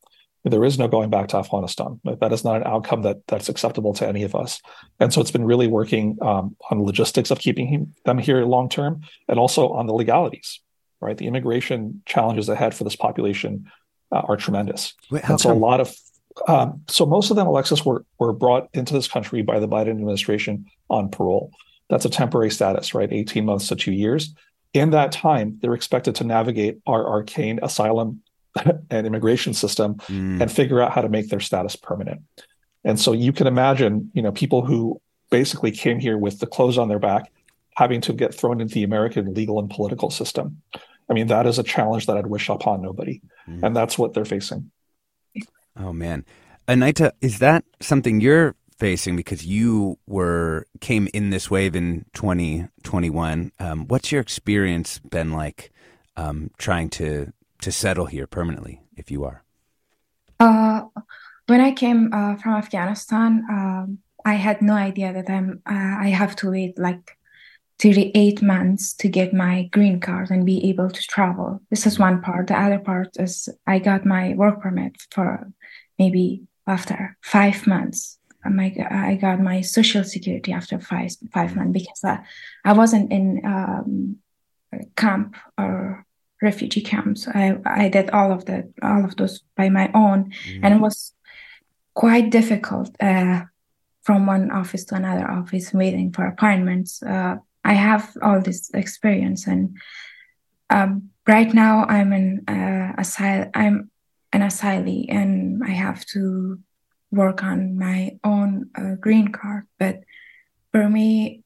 there 0.50 0.64
is 0.64 0.78
no 0.78 0.88
going 0.88 1.10
back 1.10 1.30
to 1.30 1.38
Afghanistan. 1.38 2.00
That 2.04 2.32
is 2.32 2.44
not 2.44 2.58
an 2.58 2.68
outcome 2.68 3.04
that 3.04 3.26
that's 3.28 3.50
acceptable 3.50 3.94
to 3.96 4.08
any 4.08 4.24
of 4.24 4.36
us. 4.36 4.62
And 5.00 5.14
so 5.14 5.22
it's 5.22 5.32
been 5.32 5.46
really 5.46 5.68
working 5.68 6.18
um, 6.22 6.56
on 6.70 6.84
logistics 6.84 7.32
of 7.32 7.40
keeping 7.40 7.68
him, 7.68 7.94
them 8.06 8.18
here 8.18 8.44
long 8.46 8.70
term, 8.70 9.02
and 9.28 9.40
also 9.40 9.70
on 9.70 9.88
the 9.88 9.94
legalities. 9.94 10.62
Right, 11.00 11.16
the 11.16 11.28
immigration 11.28 12.02
challenges 12.08 12.50
ahead 12.50 12.74
for 12.74 12.84
this 12.84 12.96
population 12.96 13.70
uh, 14.12 14.22
are 14.28 14.36
tremendous. 14.36 14.96
Wait, 15.12 15.30
and 15.30 15.40
so 15.40 15.50
come? 15.50 15.58
a 15.58 15.60
lot 15.60 15.80
of 15.80 15.96
um, 16.48 16.82
so 16.88 17.06
most 17.06 17.30
of 17.30 17.36
them, 17.36 17.46
Alexis, 17.46 17.86
were 17.86 18.04
were 18.18 18.34
brought 18.34 18.70
into 18.74 18.94
this 18.94 19.08
country 19.08 19.44
by 19.44 19.60
the 19.60 19.68
Biden 19.68 19.92
administration 19.92 20.66
on 20.90 21.10
parole. 21.10 21.52
That's 21.90 22.06
a 22.06 22.10
temporary 22.10 22.52
status, 22.52 22.94
right? 22.94 23.12
18 23.12 23.46
months 23.46 23.70
to 23.70 23.76
two 23.76 23.94
years. 23.94 24.34
In 24.74 24.92
that 24.92 25.12
time, 25.12 25.58
they're 25.62 25.74
expected 25.74 26.16
to 26.16 26.24
navigate 26.24 26.80
our 26.86 27.08
arcane 27.08 27.60
asylum 27.64 28.22
and 28.90 29.08
immigration 29.08 29.54
system 29.54 29.96
mm. 29.96 30.42
and 30.42 30.52
figure 30.52 30.82
out 30.82 30.92
how 30.92 31.02
to 31.02 31.10
make 31.10 31.30
their 31.30 31.40
status 31.40 31.76
permanent. 31.76 32.22
And 32.84 33.00
so 33.00 33.14
you 33.14 33.34
can 33.34 33.48
imagine, 33.48 34.12
you 34.14 34.22
know, 34.22 34.32
people 34.32 34.66
who 34.66 35.02
basically 35.30 35.72
came 35.72 36.00
here 36.00 36.18
with 36.18 36.40
the 36.40 36.48
clothes 36.48 36.78
on 36.78 36.88
their 36.88 37.00
back 37.00 37.32
having 37.76 38.02
to 38.02 38.14
get 38.14 38.34
thrown 38.34 38.60
into 38.60 38.74
the 38.76 38.84
American 38.84 39.34
legal 39.34 39.60
and 39.60 39.70
political 39.70 40.10
system. 40.10 40.62
I 41.10 41.14
mean, 41.14 41.28
that 41.28 41.46
is 41.46 41.60
a 41.60 41.64
challenge 41.64 42.06
that 42.08 42.18
I'd 42.18 42.28
wish 42.28 42.50
upon 42.50 42.82
nobody. 42.82 43.22
Mm. 43.48 43.64
And 43.64 43.76
that's 43.76 43.98
what 43.98 44.14
they're 44.14 44.26
facing. 44.26 44.72
Oh 45.80 45.94
man. 45.94 46.26
Anita, 46.68 47.14
is 47.22 47.40
that 47.40 47.64
something 47.80 48.20
you're 48.20 48.56
facing 48.78 49.16
because 49.16 49.46
you 49.46 49.98
were 50.08 50.66
came 50.80 51.08
in 51.14 51.30
this 51.30 51.50
wave 51.50 51.76
in 51.76 52.06
2021? 52.14 53.52
Um, 53.60 53.88
what's 53.88 54.12
your 54.12 54.22
experience 54.22 55.00
been 55.00 55.32
like 55.32 55.72
um, 56.16 56.52
trying 56.58 56.90
to 56.92 57.34
to 57.62 57.72
settle 57.72 58.06
here 58.06 58.28
permanently 58.28 58.82
if 58.96 59.10
you 59.12 59.24
are? 59.24 59.44
Uh, 60.40 60.84
when 61.48 61.62
I 61.62 61.72
came 61.72 62.14
uh, 62.14 62.36
from 62.36 62.54
Afghanistan, 62.54 63.44
um, 63.50 64.00
I 64.26 64.34
had 64.36 64.62
no 64.62 64.74
idea 64.74 65.14
that 65.14 65.30
I'm. 65.30 65.62
Uh, 65.66 65.98
I 66.06 66.10
have 66.10 66.36
to 66.38 66.52
wait 66.52 66.78
like 66.78 67.18
38 67.80 68.42
months 68.42 68.94
to 68.96 69.08
get 69.08 69.34
my 69.34 69.64
green 69.72 70.00
card 70.00 70.32
and 70.32 70.46
be 70.46 70.70
able 70.70 70.90
to 70.90 71.02
travel. 71.04 71.62
This 71.70 71.86
is 71.86 72.00
one 72.00 72.22
part. 72.22 72.48
The 72.48 72.60
other 72.60 72.80
part 72.80 73.10
is 73.20 73.50
I 73.66 73.80
got 73.80 74.06
my 74.06 74.34
work 74.34 74.62
permit 74.62 74.96
for 75.12 75.52
maybe 76.00 76.44
after 76.66 77.18
five 77.22 77.66
months. 77.68 78.17
My, 78.50 78.76
I 78.90 79.16
got 79.16 79.40
my 79.40 79.62
social 79.62 80.04
security 80.04 80.52
after 80.54 80.80
five 80.80 81.12
five 81.34 81.56
months 81.56 81.74
because 81.74 82.04
I, 82.04 82.20
I 82.66 82.74
wasn't 82.74 83.12
in 83.12 83.42
um, 83.46 84.18
camp 84.96 85.36
or 85.58 86.06
refugee 86.42 86.82
camps. 86.82 87.28
I, 87.28 87.58
I 87.66 87.90
did 87.90 88.10
all 88.12 88.32
of 88.32 88.46
that, 88.46 88.66
all 88.82 89.04
of 89.04 89.16
those 89.16 89.42
by 89.56 89.70
my 89.70 89.90
own, 89.94 90.32
mm. 90.48 90.60
and 90.64 90.74
it 90.74 90.80
was 90.80 91.14
quite 91.94 92.30
difficult 92.30 92.96
uh, 93.02 93.42
from 94.04 94.26
one 94.26 94.52
office 94.52 94.86
to 94.86 94.96
another 94.96 95.30
office, 95.30 95.74
waiting 95.74 96.12
for 96.12 96.26
appointments. 96.26 97.02
Uh, 97.02 97.38
I 97.64 97.74
have 97.74 98.16
all 98.22 98.42
this 98.42 98.70
experience, 98.74 99.48
and 99.48 99.78
um, 100.70 101.10
right 101.28 101.54
now 101.54 101.86
I'm 101.86 102.14
an 102.14 102.44
uh, 102.48 103.02
asyl- 103.02 103.52
I'm 103.54 103.92
an 104.32 104.42
asylee, 104.42 105.06
and 105.10 105.64
I 105.64 105.72
have 105.72 106.06
to 106.08 106.60
work 107.12 107.44
on 107.44 107.78
my 107.78 108.18
own 108.24 108.70
uh, 108.76 108.96
green 108.96 109.30
card. 109.30 109.68
But 109.80 110.04
for 110.72 110.90
me, 110.90 111.44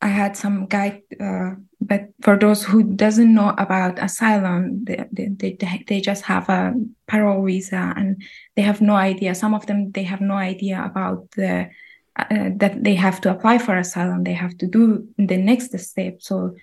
I 0.00 0.08
had 0.08 0.36
some 0.36 0.66
guide, 0.66 1.02
uh, 1.18 1.52
but 1.80 2.08
for 2.20 2.36
those 2.36 2.62
who 2.62 2.82
doesn't 2.82 3.34
know 3.34 3.54
about 3.56 4.02
asylum, 4.02 4.84
they, 4.84 5.04
they, 5.10 5.28
they, 5.28 5.84
they 5.86 6.00
just 6.00 6.24
have 6.24 6.48
a 6.50 6.74
parole 7.06 7.44
visa 7.44 7.94
and 7.96 8.22
they 8.54 8.62
have 8.62 8.82
no 8.82 8.94
idea. 8.94 9.34
Some 9.34 9.54
of 9.54 9.66
them, 9.66 9.92
they 9.92 10.02
have 10.02 10.20
no 10.20 10.34
idea 10.34 10.84
about 10.84 11.30
the, 11.32 11.70
uh, 12.16 12.50
that 12.56 12.84
they 12.84 12.94
have 12.94 13.20
to 13.22 13.30
apply 13.30 13.58
for 13.58 13.76
asylum. 13.76 14.24
They 14.24 14.34
have 14.34 14.58
to 14.58 14.66
do 14.66 15.08
the 15.16 15.38
next 15.38 15.76
step. 15.78 16.20
So 16.20 16.54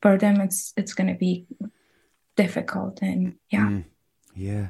for 0.00 0.16
them, 0.16 0.40
it's, 0.40 0.72
it's 0.76 0.94
going 0.94 1.12
to 1.12 1.18
be 1.18 1.44
difficult. 2.36 3.02
And 3.02 3.34
yeah. 3.50 3.66
Mm, 3.66 3.84
yeah. 4.34 4.68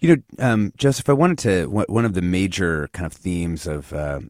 You 0.00 0.16
know, 0.16 0.22
um, 0.38 0.72
Joseph, 0.76 1.08
I 1.08 1.12
wanted 1.12 1.38
to, 1.38 1.66
one 1.66 2.04
of 2.04 2.14
the 2.14 2.22
major 2.22 2.88
kind 2.92 3.06
of 3.06 3.12
themes 3.12 3.66
of, 3.66 3.92
uh, 3.92 4.20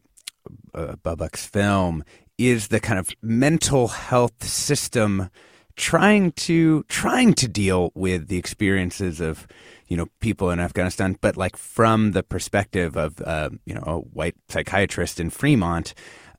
uh, 0.73 0.95
film 1.35 2.03
is 2.37 2.69
the 2.69 2.79
kind 2.79 2.97
of 2.97 3.09
mental 3.21 3.89
health 3.89 4.43
system 4.43 5.29
trying 5.75 6.31
to 6.33 6.83
trying 6.89 7.33
to 7.33 7.47
deal 7.47 7.91
with 7.95 8.27
the 8.27 8.37
experiences 8.37 9.21
of 9.21 9.47
you 9.87 9.97
know 9.97 10.07
people 10.19 10.49
in 10.49 10.59
Afghanistan, 10.59 11.17
but 11.21 11.37
like 11.37 11.55
from 11.55 12.11
the 12.11 12.23
perspective 12.23 12.97
of 12.97 13.21
uh, 13.21 13.49
you 13.65 13.73
know 13.73 13.83
a 13.85 13.97
white 13.97 14.35
psychiatrist 14.49 15.19
in 15.19 15.29
Fremont. 15.29 15.93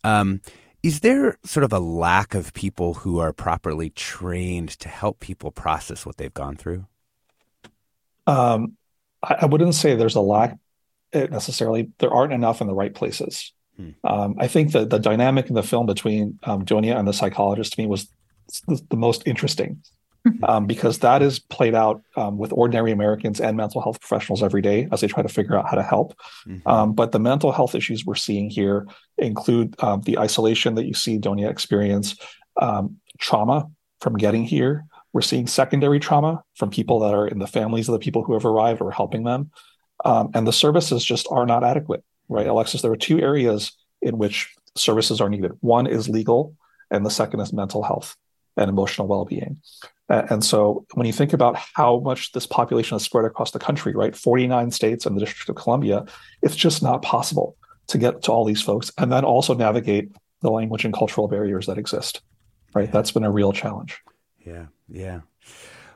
Um, 0.04 0.40
is 0.82 1.00
there 1.00 1.36
sort 1.44 1.64
of 1.64 1.74
a 1.74 1.78
lack 1.78 2.34
of 2.34 2.54
people 2.54 2.94
who 2.94 3.18
are 3.18 3.34
properly 3.34 3.90
trained 3.90 4.70
to 4.80 4.88
help 4.88 5.20
people 5.20 5.50
process 5.50 6.06
what 6.06 6.16
they've 6.16 6.32
gone 6.32 6.56
through? 6.56 6.86
Um, 8.26 8.78
I, 9.22 9.38
I 9.42 9.46
wouldn't 9.46 9.74
say 9.74 9.94
there's 9.94 10.16
a 10.16 10.20
lack 10.20 10.58
eh, 11.12 11.26
necessarily. 11.30 11.90
There 11.98 12.12
aren't 12.12 12.32
enough 12.32 12.60
in 12.60 12.66
the 12.66 12.74
right 12.74 12.94
places. 12.94 13.52
Hmm. 13.76 13.90
Um, 14.04 14.34
I 14.38 14.48
think 14.48 14.72
that 14.72 14.90
the 14.90 14.98
dynamic 14.98 15.48
in 15.48 15.54
the 15.54 15.62
film 15.62 15.86
between 15.86 16.38
um, 16.44 16.64
Donya 16.64 16.98
and 16.98 17.06
the 17.06 17.12
psychologist 17.12 17.74
to 17.74 17.80
me 17.80 17.86
was 17.86 18.08
the, 18.66 18.80
the 18.90 18.96
most 18.96 19.22
interesting 19.26 19.82
um, 20.42 20.66
because 20.66 20.98
that 20.98 21.22
is 21.22 21.38
played 21.38 21.74
out 21.74 22.02
um, 22.16 22.36
with 22.36 22.52
ordinary 22.52 22.92
Americans 22.92 23.40
and 23.40 23.56
mental 23.56 23.80
health 23.80 24.00
professionals 24.00 24.42
every 24.42 24.60
day 24.60 24.88
as 24.92 25.00
they 25.00 25.06
try 25.06 25.22
to 25.22 25.28
figure 25.28 25.56
out 25.56 25.68
how 25.68 25.76
to 25.76 25.82
help. 25.82 26.14
Mm-hmm. 26.46 26.68
Um, 26.68 26.92
but 26.92 27.12
the 27.12 27.20
mental 27.20 27.52
health 27.52 27.74
issues 27.74 28.04
we're 28.04 28.14
seeing 28.16 28.50
here 28.50 28.86
include 29.18 29.74
um, 29.82 30.02
the 30.02 30.18
isolation 30.18 30.74
that 30.74 30.86
you 30.86 30.94
see 30.94 31.18
Donya 31.18 31.50
experience, 31.50 32.16
trauma 33.18 33.70
from 34.00 34.16
getting 34.16 34.44
here. 34.44 34.84
We're 35.12 35.22
seeing 35.22 35.46
secondary 35.46 36.00
trauma 36.00 36.42
from 36.54 36.70
people 36.70 37.00
that 37.00 37.14
are 37.14 37.26
in 37.26 37.38
the 37.38 37.46
families 37.46 37.88
of 37.88 37.92
the 37.92 37.98
people 37.98 38.22
who 38.22 38.34
have 38.34 38.44
arrived 38.44 38.80
or 38.80 38.90
helping 38.90 39.24
them. 39.24 39.50
Um, 40.04 40.30
and 40.34 40.46
the 40.46 40.52
services 40.52 41.04
just 41.04 41.26
are 41.30 41.46
not 41.46 41.64
adequate 41.64 42.04
right, 42.30 42.46
Alexis? 42.46 42.80
There 42.80 42.92
are 42.92 42.96
two 42.96 43.20
areas 43.20 43.72
in 44.00 44.16
which 44.16 44.54
services 44.76 45.20
are 45.20 45.28
needed. 45.28 45.52
One 45.60 45.86
is 45.86 46.08
legal, 46.08 46.56
and 46.90 47.04
the 47.04 47.10
second 47.10 47.40
is 47.40 47.52
mental 47.52 47.82
health 47.82 48.16
and 48.56 48.70
emotional 48.70 49.06
well-being. 49.06 49.60
And 50.08 50.44
so 50.44 50.86
when 50.94 51.06
you 51.06 51.12
think 51.12 51.32
about 51.32 51.56
how 51.74 52.00
much 52.00 52.32
this 52.32 52.46
population 52.46 52.96
is 52.96 53.04
spread 53.04 53.24
across 53.24 53.52
the 53.52 53.60
country, 53.60 53.94
right, 53.94 54.16
49 54.16 54.70
states 54.72 55.06
and 55.06 55.16
the 55.16 55.20
District 55.20 55.48
of 55.50 55.62
Columbia, 55.62 56.04
it's 56.42 56.56
just 56.56 56.82
not 56.82 57.02
possible 57.02 57.56
to 57.88 57.98
get 57.98 58.22
to 58.22 58.32
all 58.32 58.44
these 58.44 58.62
folks 58.62 58.90
and 58.98 59.12
then 59.12 59.24
also 59.24 59.54
navigate 59.54 60.10
the 60.42 60.50
language 60.50 60.84
and 60.84 60.94
cultural 60.94 61.28
barriers 61.28 61.66
that 61.66 61.78
exist. 61.78 62.22
Right. 62.74 62.90
That's 62.90 63.12
been 63.12 63.24
a 63.24 63.30
real 63.30 63.52
challenge. 63.52 64.00
Yeah, 64.44 64.66
yeah. 64.88 65.20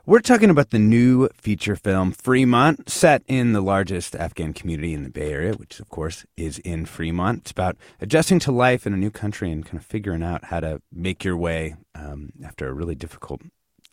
We're 0.07 0.20
talking 0.20 0.50
about 0.50 0.68
the 0.68 0.78
new 0.78 1.28
feature 1.28 1.76
film 1.76 2.12
Fremont, 2.12 2.90
set 2.90 3.22
in 3.26 3.54
the 3.54 3.62
largest 3.62 4.14
Afghan 4.14 4.52
community 4.52 4.92
in 4.92 5.02
the 5.02 5.09
Bay 5.09 5.33
Area, 5.33 5.54
which 5.54 5.80
of 5.80 5.88
course 5.88 6.26
is 6.37 6.59
in 6.59 6.85
Fremont. 6.85 7.40
It's 7.40 7.52
about 7.52 7.78
adjusting 8.02 8.38
to 8.40 8.52
life 8.52 8.87
in 8.87 8.92
a 8.92 8.98
new 8.98 9.11
country 9.11 9.50
and 9.50 9.64
kind 9.64 9.78
of 9.78 9.87
figuring 9.87 10.22
out 10.22 10.44
how 10.44 10.61
to 10.61 10.83
make 10.92 11.24
your 11.24 11.38
way 11.38 11.76
um, 11.94 12.33
after 12.44 12.68
a 12.68 12.74
really 12.74 12.94
difficult 12.94 13.40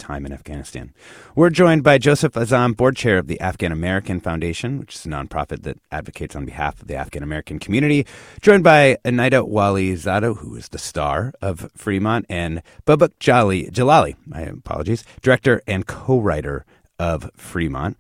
time 0.02 0.26
in 0.26 0.34
Afghanistan. 0.34 0.94
We're 1.36 1.52
joined 1.52 1.84
by 1.84 1.98
Joseph 1.98 2.34
Azam, 2.34 2.76
board 2.76 2.98
chair 2.98 3.18
of 3.18 3.28
the 3.28 3.40
Afghan 3.40 3.72
American 3.72 4.20
Foundation, 4.20 4.80
which 4.80 4.96
is 4.96 5.06
a 5.06 5.10
nonprofit 5.10 5.62
that 5.64 5.78
advocates 5.92 6.36
on 6.36 6.46
behalf 6.46 6.82
of 6.82 6.88
the 6.88 6.96
Afghan 6.96 7.24
American 7.24 7.60
community, 7.60 8.06
joined 8.42 8.64
by 8.64 8.98
Anita 9.06 9.46
Wali 9.46 9.96
Walizadeh, 9.96 10.38
who 10.38 10.56
is 10.56 10.70
the 10.70 10.78
star 10.78 11.34
of 11.42 11.72
Fremont, 11.76 12.26
and 12.30 12.62
Babak 12.86 13.20
Jali, 13.20 13.70
Jalali, 13.70 14.16
my 14.26 14.42
apologies, 14.42 15.04
director 15.22 15.62
and 15.68 15.86
co-writer 15.86 16.66
of 17.00 17.30
Fremont. 17.36 17.98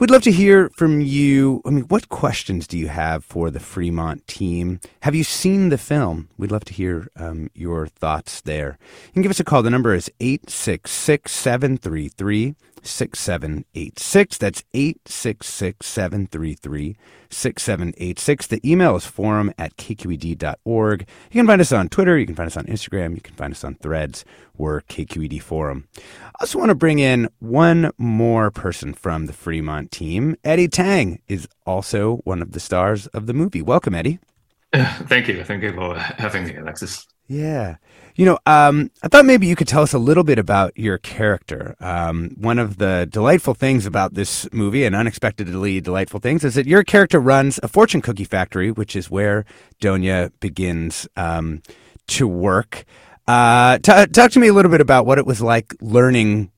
We'd 0.00 0.10
love 0.10 0.22
to 0.22 0.32
hear 0.32 0.70
from 0.70 1.02
you. 1.02 1.60
I 1.66 1.68
mean, 1.68 1.84
what 1.84 2.08
questions 2.08 2.66
do 2.66 2.78
you 2.78 2.88
have 2.88 3.22
for 3.22 3.50
the 3.50 3.60
Fremont 3.60 4.26
team? 4.26 4.80
Have 5.00 5.14
you 5.14 5.24
seen 5.24 5.68
the 5.68 5.76
film? 5.76 6.30
We'd 6.38 6.50
love 6.50 6.64
to 6.64 6.72
hear 6.72 7.08
um, 7.16 7.50
your 7.52 7.86
thoughts 7.86 8.40
there. 8.40 8.78
You 9.08 9.12
can 9.12 9.20
give 9.20 9.30
us 9.30 9.40
a 9.40 9.44
call. 9.44 9.62
The 9.62 9.68
number 9.68 9.94
is 9.94 10.10
866 10.18 11.30
733 11.30 12.54
6786. 12.82 14.38
That's 14.38 14.64
866 14.74 15.86
733 15.86 16.96
6786. 17.30 18.46
The 18.46 18.70
email 18.70 18.96
is 18.96 19.06
forum 19.06 19.52
at 19.58 19.76
kqed.org. 19.76 21.00
You 21.00 21.40
can 21.40 21.46
find 21.46 21.60
us 21.60 21.72
on 21.72 21.88
Twitter. 21.88 22.18
You 22.18 22.26
can 22.26 22.34
find 22.34 22.46
us 22.46 22.56
on 22.56 22.66
Instagram. 22.66 23.14
You 23.14 23.20
can 23.20 23.34
find 23.34 23.52
us 23.52 23.64
on 23.64 23.76
threads. 23.76 24.24
We're 24.56 24.82
KQED 24.82 25.40
Forum. 25.42 25.88
I 25.96 26.42
also 26.42 26.58
want 26.58 26.68
to 26.70 26.74
bring 26.74 26.98
in 26.98 27.28
one 27.38 27.90
more 27.96 28.50
person 28.50 28.92
from 28.92 29.26
the 29.26 29.32
Fremont 29.32 29.90
team. 29.90 30.36
Eddie 30.44 30.68
Tang 30.68 31.22
is 31.28 31.48
also 31.64 32.16
one 32.24 32.42
of 32.42 32.52
the 32.52 32.60
stars 32.60 33.06
of 33.08 33.26
the 33.26 33.32
movie. 33.32 33.62
Welcome, 33.62 33.94
Eddie. 33.94 34.18
Thank 34.74 35.28
you. 35.28 35.42
Thank 35.44 35.62
you 35.62 35.72
for 35.72 35.98
having 35.98 36.44
me, 36.44 36.56
Alexis. 36.56 37.06
Yeah. 37.30 37.76
You 38.16 38.24
know, 38.24 38.38
um, 38.44 38.90
I 39.04 39.08
thought 39.08 39.24
maybe 39.24 39.46
you 39.46 39.54
could 39.54 39.68
tell 39.68 39.82
us 39.82 39.92
a 39.92 40.00
little 40.00 40.24
bit 40.24 40.36
about 40.36 40.76
your 40.76 40.98
character. 40.98 41.76
Um, 41.78 42.30
one 42.36 42.58
of 42.58 42.78
the 42.78 43.06
delightful 43.08 43.54
things 43.54 43.86
about 43.86 44.14
this 44.14 44.52
movie, 44.52 44.84
and 44.84 44.96
unexpectedly 44.96 45.80
delightful 45.80 46.18
things, 46.18 46.42
is 46.42 46.56
that 46.56 46.66
your 46.66 46.82
character 46.82 47.20
runs 47.20 47.60
a 47.62 47.68
fortune 47.68 48.02
cookie 48.02 48.24
factory, 48.24 48.72
which 48.72 48.96
is 48.96 49.12
where 49.12 49.44
Donya 49.80 50.32
begins 50.40 51.06
um, 51.16 51.62
to 52.08 52.26
work. 52.26 52.84
Uh, 53.28 53.78
t- 53.78 54.06
talk 54.06 54.32
to 54.32 54.40
me 54.40 54.48
a 54.48 54.52
little 54.52 54.72
bit 54.72 54.80
about 54.80 55.06
what 55.06 55.18
it 55.18 55.24
was 55.24 55.40
like 55.40 55.72
learning 55.80 56.50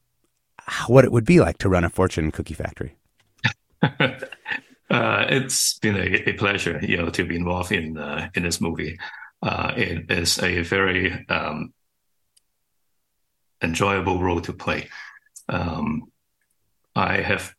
what 0.87 1.05
it 1.05 1.13
would 1.13 1.27
be 1.27 1.39
like 1.39 1.59
to 1.59 1.69
run 1.69 1.85
a 1.85 1.91
fortune 1.91 2.31
cookie 2.31 2.55
factory. 2.55 2.97
Uh, 4.91 5.25
it's 5.31 5.79
been 5.79 5.97
a, 5.97 6.29
a, 6.29 6.35
pleasure, 6.35 6.79
you 6.83 6.99
know, 6.99 7.09
to 7.09 7.25
be 7.25 7.35
involved 7.35 7.73
in 7.73 7.97
uh, 7.97 8.29
in 8.35 8.43
this 8.43 8.61
movie. 8.61 8.99
Uh, 9.43 9.73
it 9.77 10.11
is 10.11 10.39
a 10.43 10.63
very 10.63 11.27
um, 11.29 11.73
enjoyable 13.63 14.23
role 14.23 14.41
to 14.41 14.53
play. 14.53 14.89
Um, 15.49 16.05
I 16.95 17.17
have 17.17 17.55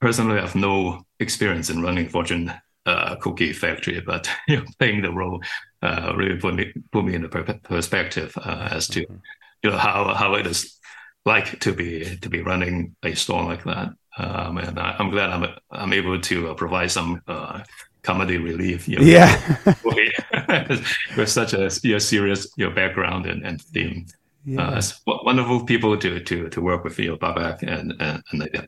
personally 0.00 0.40
have 0.40 0.54
no 0.54 1.06
experience 1.18 1.70
in 1.70 1.82
running 1.82 2.08
Fortune 2.08 2.52
uh, 2.84 3.16
cookie 3.16 3.52
factory, 3.52 4.00
but 4.00 4.28
you 4.48 4.58
know, 4.58 4.64
playing 4.78 5.02
the 5.02 5.12
role 5.12 5.42
uh, 5.82 6.12
really 6.16 6.36
put 6.36 6.54
me 6.54 6.72
put 6.92 7.04
me 7.04 7.14
in 7.14 7.22
the 7.22 7.28
per- 7.28 7.60
perspective 7.62 8.36
uh, 8.36 8.68
as 8.70 8.88
to 8.88 9.00
you 9.00 9.70
know 9.70 9.76
how 9.76 10.14
how 10.14 10.34
it 10.34 10.46
is 10.46 10.78
like 11.24 11.58
to 11.60 11.72
be 11.72 12.16
to 12.18 12.28
be 12.28 12.42
running 12.42 12.94
a 13.02 13.14
store 13.14 13.44
like 13.44 13.64
that. 13.64 13.88
Um, 14.18 14.56
and 14.56 14.78
I, 14.78 14.96
am 14.98 15.10
glad 15.10 15.30
I'm 15.30 15.46
I'm 15.70 15.92
able 15.92 16.20
to 16.20 16.50
uh, 16.50 16.54
provide 16.54 16.90
some 16.90 17.20
uh, 17.26 17.62
comedy 18.06 18.38
relief. 18.38 18.88
You 18.88 18.98
know, 18.98 19.04
yeah, 19.04 19.36
with 21.16 21.28
such 21.38 21.52
a 21.52 21.68
you 21.82 21.92
know, 21.92 21.98
serious 21.98 22.46
your 22.56 22.70
know, 22.70 22.74
background 22.74 23.26
and, 23.26 23.44
and 23.44 23.60
theme. 23.60 24.06
Yeah. 24.44 24.68
Uh, 24.68 24.78
it's 24.78 25.02
wonderful 25.06 25.64
people 25.64 25.98
to 25.98 26.20
to 26.20 26.48
to 26.48 26.60
work 26.60 26.84
with 26.84 26.98
you, 26.98 27.10
know, 27.10 27.16
Babak 27.16 27.62
and 27.62 27.92
and, 28.00 28.22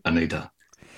Anaita. 0.04 0.50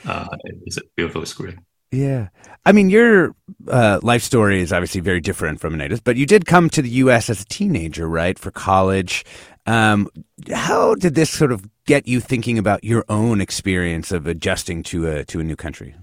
Uh, 0.07 0.27
it's 0.65 0.79
a 0.79 0.83
beautiful 0.97 1.27
script. 1.27 1.59
Yeah. 1.93 2.29
I 2.65 2.73
mean, 2.73 2.89
your 2.89 3.35
uh, 3.69 3.99
life 4.03 4.23
story 4.23 4.61
is 4.63 4.73
obviously 4.73 5.01
very 5.01 5.21
different 5.21 5.61
from 5.61 5.75
Anaita's, 5.75 6.01
but 6.01 6.17
you 6.17 6.25
did 6.25 6.47
come 6.47 6.71
to 6.71 6.83
the 6.83 6.89
U.S. 7.05 7.29
as 7.29 7.43
a 7.43 7.45
teenager, 7.47 8.09
right, 8.09 8.39
for 8.39 8.53
college. 8.53 9.25
Um, 9.67 10.09
how 10.53 10.95
did 10.95 11.15
this 11.15 11.31
sort 11.31 11.53
of 11.53 11.69
get 11.87 12.07
you 12.07 12.21
thinking 12.21 12.59
about 12.59 12.85
your 12.85 13.05
own 13.09 13.41
experience 13.41 14.13
of 14.13 14.27
adjusting 14.27 14.83
to 14.85 15.11
a 15.11 15.25
to 15.27 15.41
a 15.41 15.45
new 15.45 15.57
country? 15.57 15.95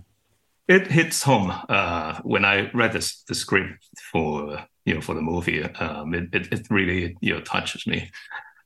It 0.68 0.88
hits 0.88 1.24
home 1.24 1.54
uh, 1.70 2.20
when 2.24 2.44
I 2.44 2.70
read 2.72 2.92
this 2.92 3.24
the 3.24 3.36
script 3.36 3.88
for 4.12 4.66
you 4.86 4.96
know 4.96 5.02
for 5.02 5.16
the 5.16 5.22
movie. 5.22 5.64
Um, 5.64 6.14
it, 6.14 6.30
it, 6.34 6.52
it 6.52 6.68
really 6.70 7.18
you 7.22 7.34
know 7.34 7.42
touches 7.42 7.88
me. 7.88 8.12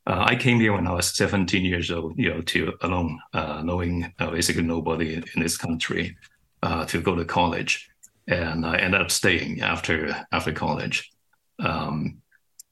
Uh, 0.08 0.26
I 0.28 0.36
came 0.36 0.60
here 0.60 0.74
when 0.74 0.88
I 0.88 0.94
was 0.94 1.16
17 1.16 1.64
years 1.64 1.92
old, 1.92 2.18
you 2.18 2.30
know, 2.30 2.42
to 2.42 2.74
alone, 2.82 3.20
uh, 3.34 3.62
knowing 3.64 4.12
uh, 4.18 4.32
basically 4.32 4.64
nobody 4.64 5.14
in 5.14 5.42
this 5.42 5.58
country, 5.58 6.18
uh, 6.64 6.86
to 6.86 7.02
go 7.02 7.16
to 7.16 7.24
college, 7.24 7.88
and 8.28 8.66
I 8.66 8.78
ended 8.78 9.02
up 9.02 9.12
staying 9.12 9.62
after 9.62 10.26
after 10.32 10.52
college. 10.52 11.12
Um, 11.60 12.22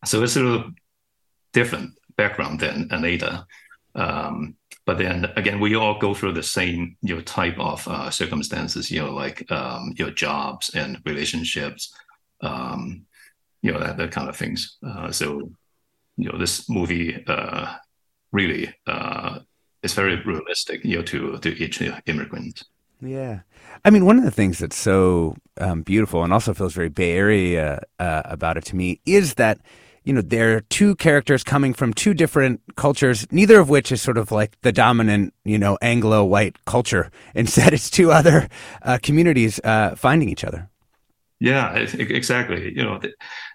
so 0.05 0.23
it's 0.23 0.37
a 0.37 0.41
little 0.41 0.71
different 1.53 1.91
background 2.17 2.59
than 2.61 2.89
Anaita. 2.89 3.45
Um, 3.95 4.55
but 4.89 4.97
then 4.97 5.31
again, 5.35 5.59
we 5.59 5.75
all 5.75 5.99
go 5.99 6.15
through 6.15 6.31
the 6.31 6.41
same 6.41 6.97
you 7.03 7.13
know 7.13 7.21
type 7.21 7.59
of 7.59 7.87
uh, 7.87 8.09
circumstances, 8.09 8.89
you 8.89 8.99
know, 8.99 9.13
like 9.13 9.45
um, 9.51 9.93
your 9.95 10.09
jobs 10.09 10.73
and 10.73 10.99
relationships, 11.05 11.93
um, 12.41 13.05
you 13.61 13.71
know 13.71 13.79
that, 13.79 13.97
that 13.97 14.09
kind 14.09 14.27
of 14.27 14.35
things. 14.35 14.77
Uh, 14.83 15.11
so 15.11 15.51
you 16.17 16.31
know, 16.31 16.39
this 16.39 16.67
movie 16.67 17.23
uh, 17.27 17.75
really 18.31 18.73
uh, 18.87 19.37
is 19.83 19.93
very 19.93 20.15
realistic, 20.23 20.83
you 20.83 20.95
know, 20.97 21.03
to 21.03 21.37
to 21.37 21.49
each 21.63 21.83
immigrant. 22.07 22.63
Yeah. 22.99 23.41
I 23.85 23.91
mean, 23.91 24.05
one 24.05 24.17
of 24.17 24.23
the 24.23 24.31
things 24.31 24.57
that's 24.57 24.75
so 24.75 25.35
um, 25.61 25.83
beautiful 25.83 26.23
and 26.23 26.33
also 26.33 26.55
feels 26.55 26.73
very 26.73 26.89
Bay 26.89 27.11
Area 27.11 27.83
uh, 27.99 28.23
about 28.25 28.57
it 28.57 28.65
to 28.65 28.75
me 28.75 29.01
is 29.05 29.35
that 29.35 29.59
you 30.09 30.15
know, 30.15 30.21
there 30.21 30.57
are 30.57 30.61
two 30.61 30.95
characters 30.95 31.43
coming 31.43 31.71
from 31.71 31.93
two 31.93 32.15
different 32.15 32.61
cultures, 32.75 33.27
neither 33.31 33.59
of 33.59 33.69
which 33.69 33.91
is 33.91 34.01
sort 34.01 34.17
of 34.17 34.31
like 34.31 34.59
the 34.61 34.71
dominant, 34.71 35.35
you 35.45 35.59
know, 35.59 35.77
Anglo 35.83 36.25
white 36.25 36.65
culture. 36.65 37.11
Instead, 37.35 37.73
it's 37.73 37.91
two 37.91 38.11
other 38.11 38.49
uh, 38.81 38.97
communities 39.03 39.59
uh, 39.63 39.93
finding 39.95 40.27
each 40.27 40.43
other. 40.43 40.67
Yeah, 41.39 41.75
exactly. 41.75 42.73
You 42.75 42.83
know, 42.83 42.99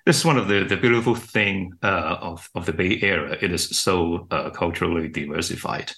this 0.06 0.18
is 0.18 0.24
one 0.24 0.38
of 0.38 0.46
the, 0.46 0.62
the 0.62 0.76
beautiful 0.76 1.16
thing 1.16 1.72
uh, 1.82 2.18
of, 2.20 2.48
of 2.54 2.66
the 2.66 2.72
Bay 2.72 3.00
Area. 3.02 3.36
It 3.42 3.50
is 3.50 3.76
so 3.76 4.28
uh, 4.30 4.50
culturally 4.50 5.08
diversified 5.08 5.90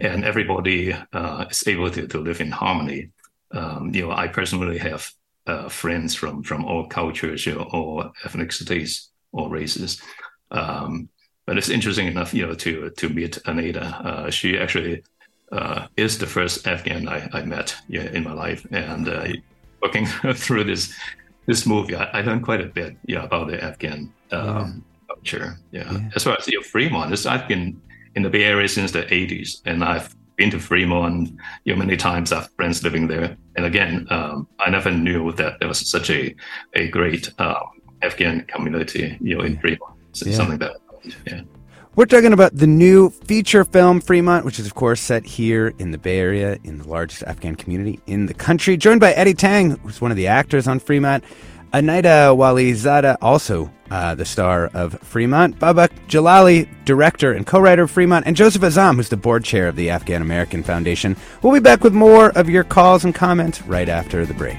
and 0.00 0.24
everybody 0.24 0.94
uh, 1.12 1.44
is 1.48 1.62
able 1.68 1.92
to, 1.92 2.08
to 2.08 2.18
live 2.18 2.40
in 2.40 2.50
harmony. 2.50 3.10
Um, 3.52 3.94
you 3.94 4.02
know, 4.02 4.10
I 4.10 4.26
personally 4.26 4.78
have 4.78 5.08
uh, 5.46 5.68
friends 5.68 6.16
from, 6.16 6.42
from 6.42 6.64
all 6.64 6.88
cultures, 6.88 7.46
you 7.46 7.54
know, 7.54 7.68
all 7.70 8.10
ethnicities 8.24 9.11
or 9.32 9.48
races. 9.48 10.00
Um, 10.50 11.08
but 11.46 11.58
it's 11.58 11.68
interesting 11.68 12.06
enough, 12.06 12.32
you 12.32 12.46
know, 12.46 12.54
to 12.54 12.90
to 12.90 13.08
meet 13.08 13.38
Anaita. 13.46 13.82
Uh, 13.82 14.30
she 14.30 14.58
actually 14.58 15.02
uh, 15.50 15.86
is 15.96 16.18
the 16.18 16.26
first 16.26 16.66
Afghan 16.66 17.08
I, 17.08 17.28
I 17.32 17.42
met 17.42 17.76
yeah, 17.88 18.04
in 18.04 18.24
my 18.24 18.32
life, 18.32 18.66
and 18.70 19.08
uh, 19.08 19.28
looking 19.82 20.06
through 20.34 20.64
this 20.64 20.94
this 21.46 21.66
movie, 21.66 21.96
I, 21.96 22.04
I, 22.04 22.20
learned 22.22 22.44
quite 22.44 22.60
a 22.60 22.66
bit, 22.66 22.96
yeah, 23.04 23.24
about 23.24 23.48
the 23.48 23.62
Afghan 23.62 24.12
um, 24.30 24.84
yeah. 24.84 25.14
culture. 25.14 25.58
Yeah. 25.72 25.92
yeah. 25.92 26.10
as 26.14 26.22
far 26.22 26.36
as 26.38 26.46
you 26.46 26.58
know, 26.58 26.62
Fremont, 26.62 27.26
I've 27.26 27.48
been 27.48 27.80
in 28.14 28.22
the 28.22 28.30
Bay 28.30 28.44
Area 28.44 28.68
since 28.68 28.92
the 28.92 29.02
'80s, 29.02 29.60
and 29.64 29.82
I've 29.84 30.14
been 30.36 30.50
to 30.50 30.60
Fremont, 30.60 31.30
you 31.64 31.74
know, 31.74 31.78
many 31.78 31.96
times. 31.96 32.32
I 32.32 32.36
have 32.36 32.50
friends 32.52 32.82
living 32.84 33.08
there, 33.08 33.36
and 33.56 33.66
again, 33.66 34.06
um, 34.10 34.46
I 34.60 34.70
never 34.70 34.90
knew 34.90 35.32
that 35.32 35.58
there 35.58 35.68
was 35.68 35.90
such 35.90 36.10
a 36.10 36.34
a 36.74 36.88
great 36.88 37.30
um, 37.40 37.81
Afghan 38.02 38.42
community, 38.42 39.16
you 39.20 39.36
know, 39.36 39.44
in 39.44 39.58
Fremont. 39.58 39.94
So 40.12 40.28
yeah. 40.28 40.36
something 40.36 40.58
that, 40.58 40.76
yeah. 41.26 41.42
We're 41.94 42.06
talking 42.06 42.32
about 42.32 42.56
the 42.56 42.66
new 42.66 43.10
feature 43.10 43.64
film 43.64 44.00
Fremont, 44.00 44.46
which 44.46 44.58
is, 44.58 44.66
of 44.66 44.74
course, 44.74 45.00
set 45.00 45.26
here 45.26 45.74
in 45.78 45.90
the 45.90 45.98
Bay 45.98 46.18
Area 46.18 46.58
in 46.64 46.78
the 46.78 46.88
largest 46.88 47.22
Afghan 47.24 47.54
community 47.54 48.00
in 48.06 48.24
the 48.24 48.32
country. 48.32 48.78
Joined 48.78 49.00
by 49.00 49.12
Eddie 49.12 49.34
Tang, 49.34 49.72
who's 49.72 50.00
one 50.00 50.10
of 50.10 50.16
the 50.16 50.26
actors 50.26 50.66
on 50.66 50.78
Fremont. 50.78 51.22
Anaita 51.74 52.34
Wali 52.34 52.72
Zada, 52.74 53.16
also 53.22 53.70
uh, 53.90 54.14
the 54.14 54.24
star 54.24 54.70
of 54.72 54.98
Fremont. 55.00 55.58
Babak 55.58 55.90
Jalali, 56.08 56.66
director 56.86 57.32
and 57.32 57.46
co 57.46 57.60
writer 57.60 57.82
of 57.82 57.90
Fremont. 57.90 58.26
And 58.26 58.36
Joseph 58.36 58.62
Azam, 58.62 58.96
who's 58.96 59.10
the 59.10 59.16
board 59.18 59.44
chair 59.44 59.68
of 59.68 59.76
the 59.76 59.90
Afghan 59.90 60.22
American 60.22 60.62
Foundation. 60.62 61.14
We'll 61.42 61.52
be 61.52 61.60
back 61.60 61.84
with 61.84 61.92
more 61.92 62.30
of 62.30 62.48
your 62.48 62.64
calls 62.64 63.04
and 63.04 63.14
comments 63.14 63.60
right 63.62 63.90
after 63.90 64.24
the 64.24 64.34
break. 64.34 64.58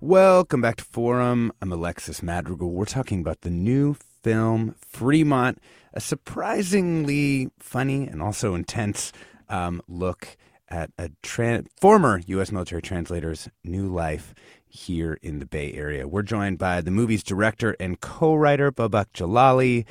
Welcome 0.00 0.60
back 0.60 0.76
to 0.76 0.84
Forum. 0.84 1.52
I'm 1.60 1.72
Alexis 1.72 2.22
Madrigal. 2.22 2.70
We're 2.70 2.84
talking 2.84 3.20
about 3.20 3.40
the 3.40 3.50
new 3.50 3.96
film 4.22 4.76
Fremont, 4.78 5.58
a 5.92 6.00
surprisingly 6.00 7.50
funny 7.58 8.06
and 8.06 8.22
also 8.22 8.54
intense 8.54 9.12
um, 9.48 9.82
look 9.88 10.36
at 10.68 10.92
a 10.98 11.10
tra- 11.24 11.64
former 11.80 12.20
U.S. 12.26 12.52
military 12.52 12.80
translator's 12.80 13.48
new 13.64 13.88
life 13.88 14.36
here 14.68 15.18
in 15.20 15.40
the 15.40 15.46
Bay 15.46 15.72
Area. 15.72 16.06
We're 16.06 16.22
joined 16.22 16.58
by 16.58 16.80
the 16.80 16.92
movie's 16.92 17.24
director 17.24 17.74
and 17.80 18.00
co-writer 18.00 18.70
Babak 18.70 19.06
Jalali, 19.14 19.84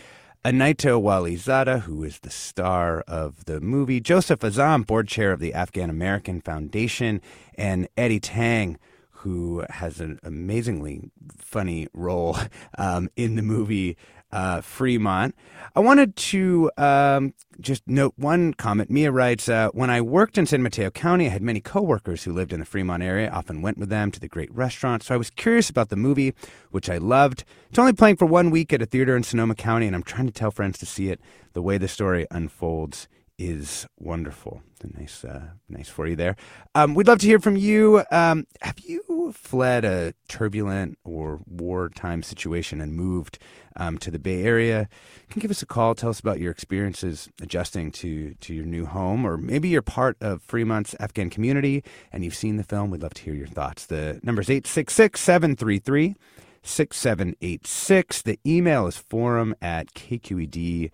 Anaita 0.46 1.02
Wali 1.02 1.36
Zada, 1.36 1.80
who 1.80 2.06
is 2.06 2.20
the 2.20 2.30
star 2.30 3.02
of 3.10 3.44
the 3.44 3.60
movie, 3.60 4.00
Joseph 4.00 4.40
Azam, 4.40 4.88
board 4.88 5.10
chair 5.10 5.34
of 5.34 5.42
the 5.42 5.54
Afghan 5.54 5.90
American 5.90 6.40
Foundation, 6.40 7.20
and 7.56 7.90
Eddie 7.98 8.22
Tang, 8.22 8.80
who 9.22 9.64
has 9.70 10.00
an 10.00 10.20
amazingly 10.24 11.10
funny 11.38 11.88
role 11.94 12.38
um, 12.78 13.10
in 13.16 13.36
the 13.36 13.42
movie 13.42 13.98
uh, 14.32 14.62
Fremont. 14.62 15.34
I 15.76 15.80
wanted 15.80 16.16
to 16.18 16.70
um, 16.78 17.34
just 17.60 17.88
note 17.88 18.14
one 18.18 18.54
comment. 18.54 18.92
Mia 18.92 19.12
writes 19.12 19.48
uh, 19.48 19.70
When 19.70 19.90
I 19.90 20.02
worked 20.02 20.38
in 20.38 20.46
San 20.46 20.62
Mateo 20.62 20.90
County, 20.92 21.28
I 21.28 21.30
had 21.30 21.42
many 21.42 21.62
coworkers 21.62 22.24
who 22.24 22.34
lived 22.34 22.54
in 22.54 22.60
the 22.60 22.66
Fremont 22.66 23.02
area, 23.02 23.30
often 23.30 23.62
went 23.62 23.78
with 23.78 23.90
them 23.90 24.12
to 24.12 24.20
the 24.20 24.28
great 24.28 24.54
restaurants. 24.54 25.08
So 25.08 25.16
I 25.16 25.18
was 25.18 25.30
curious 25.30 25.70
about 25.70 25.90
the 25.90 25.96
movie, 25.96 26.34
which 26.72 26.90
I 26.90 26.98
loved. 26.98 27.44
It's 27.70 27.80
only 27.80 27.94
playing 27.94 28.18
for 28.18 28.26
one 28.26 28.52
week 28.52 28.74
at 28.74 28.82
a 28.82 28.86
theater 28.86 29.16
in 29.16 29.24
Sonoma 29.24 29.56
County, 29.56 29.88
and 29.88 29.96
I'm 29.96 30.04
trying 30.04 30.28
to 30.28 30.34
tell 30.34 30.52
friends 30.52 30.78
to 30.80 30.86
see 30.86 31.10
it. 31.10 31.22
The 31.54 31.62
way 31.62 31.78
the 31.78 31.88
story 31.88 32.28
unfolds 32.30 33.08
is 33.38 33.88
wonderful. 34.00 34.62
Nice, 34.98 35.24
uh, 35.24 35.50
nice 35.70 35.90
for 35.90 36.08
you 36.08 36.16
there. 36.16 36.36
Um, 36.76 36.94
we'd 36.96 37.08
love 37.08 37.20
to 37.20 37.28
hear 37.28 37.40
from 37.40 37.56
you. 37.56 38.04
Um, 38.12 38.46
have 38.62 38.80
you 38.80 39.34
fled 39.36 39.86
a 39.86 40.14
turbulent 40.28 40.98
or 41.04 41.42
wartime 41.48 42.24
situation 42.24 42.82
and 42.82 42.94
moved 42.94 43.40
um, 43.76 43.98
to 44.00 44.12
the 44.12 44.20
Bay 44.20 44.44
Area? 44.44 44.90
You 45.28 45.34
can 45.34 45.42
give 45.42 45.52
us 45.52 45.62
a 45.62 45.66
call. 45.66 45.96
Tell 45.96 46.10
us 46.10 46.20
about 46.20 46.40
your 46.40 46.52
experiences 46.52 47.30
adjusting 47.42 47.92
to 47.94 48.34
to 48.36 48.54
your 48.54 48.66
new 48.66 48.86
home, 48.86 49.26
or 49.26 49.38
maybe 49.38 49.70
you're 49.70 49.82
part 49.82 50.18
of 50.22 50.42
Fremont's 50.42 50.96
Afghan 51.00 51.30
community 51.30 51.84
and 52.12 52.24
you've 52.24 52.36
seen 52.36 52.58
the 52.58 52.64
film. 52.64 52.92
We'd 52.92 53.04
love 53.04 53.16
to 53.16 53.24
hear 53.24 53.36
your 53.36 53.48
thoughts. 53.48 53.86
The 53.86 54.20
number 54.24 54.42
is 54.42 54.50
866 54.50 55.20
733 55.20 56.16
6786. 56.64 58.22
The 58.22 58.40
email 58.46 58.88
is 58.88 58.98
forum 58.98 59.56
at 59.62 59.94
kqed.org. 59.94 60.92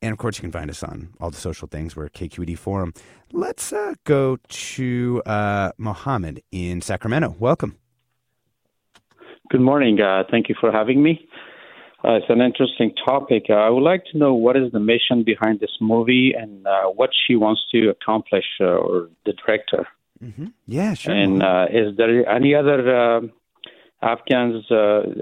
And 0.00 0.12
of 0.12 0.18
course, 0.18 0.38
you 0.38 0.42
can 0.42 0.52
find 0.52 0.70
us 0.70 0.82
on 0.82 1.08
all 1.20 1.30
the 1.30 1.36
social 1.36 1.66
things. 1.66 1.96
We're 1.96 2.08
KQED 2.08 2.56
Forum. 2.56 2.92
Let's 3.32 3.72
uh, 3.72 3.94
go 4.04 4.38
to 4.48 5.22
uh, 5.26 5.72
Mohammed 5.76 6.42
in 6.52 6.80
Sacramento. 6.80 7.34
Welcome. 7.38 7.76
Good 9.50 9.60
morning. 9.60 10.00
Uh, 10.00 10.22
thank 10.30 10.48
you 10.48 10.54
for 10.60 10.70
having 10.70 11.02
me. 11.02 11.28
Uh, 12.04 12.12
it's 12.12 12.26
an 12.28 12.40
interesting 12.40 12.94
topic. 13.04 13.46
Uh, 13.50 13.54
I 13.54 13.70
would 13.70 13.82
like 13.82 14.04
to 14.12 14.18
know 14.18 14.32
what 14.34 14.56
is 14.56 14.70
the 14.70 14.78
mission 14.78 15.24
behind 15.24 15.58
this 15.58 15.76
movie 15.80 16.32
and 16.32 16.64
uh, 16.64 16.84
what 16.84 17.10
she 17.26 17.34
wants 17.34 17.62
to 17.72 17.88
accomplish, 17.88 18.44
or 18.60 19.08
the 19.26 19.32
director. 19.32 19.88
Mm-hmm. 20.22 20.46
Yeah, 20.68 20.94
sure. 20.94 21.12
And 21.12 21.42
is 21.74 21.96
there 21.96 22.28
any 22.28 22.54
other 22.54 22.96
um, 22.96 23.32
Afghans, 24.00 24.64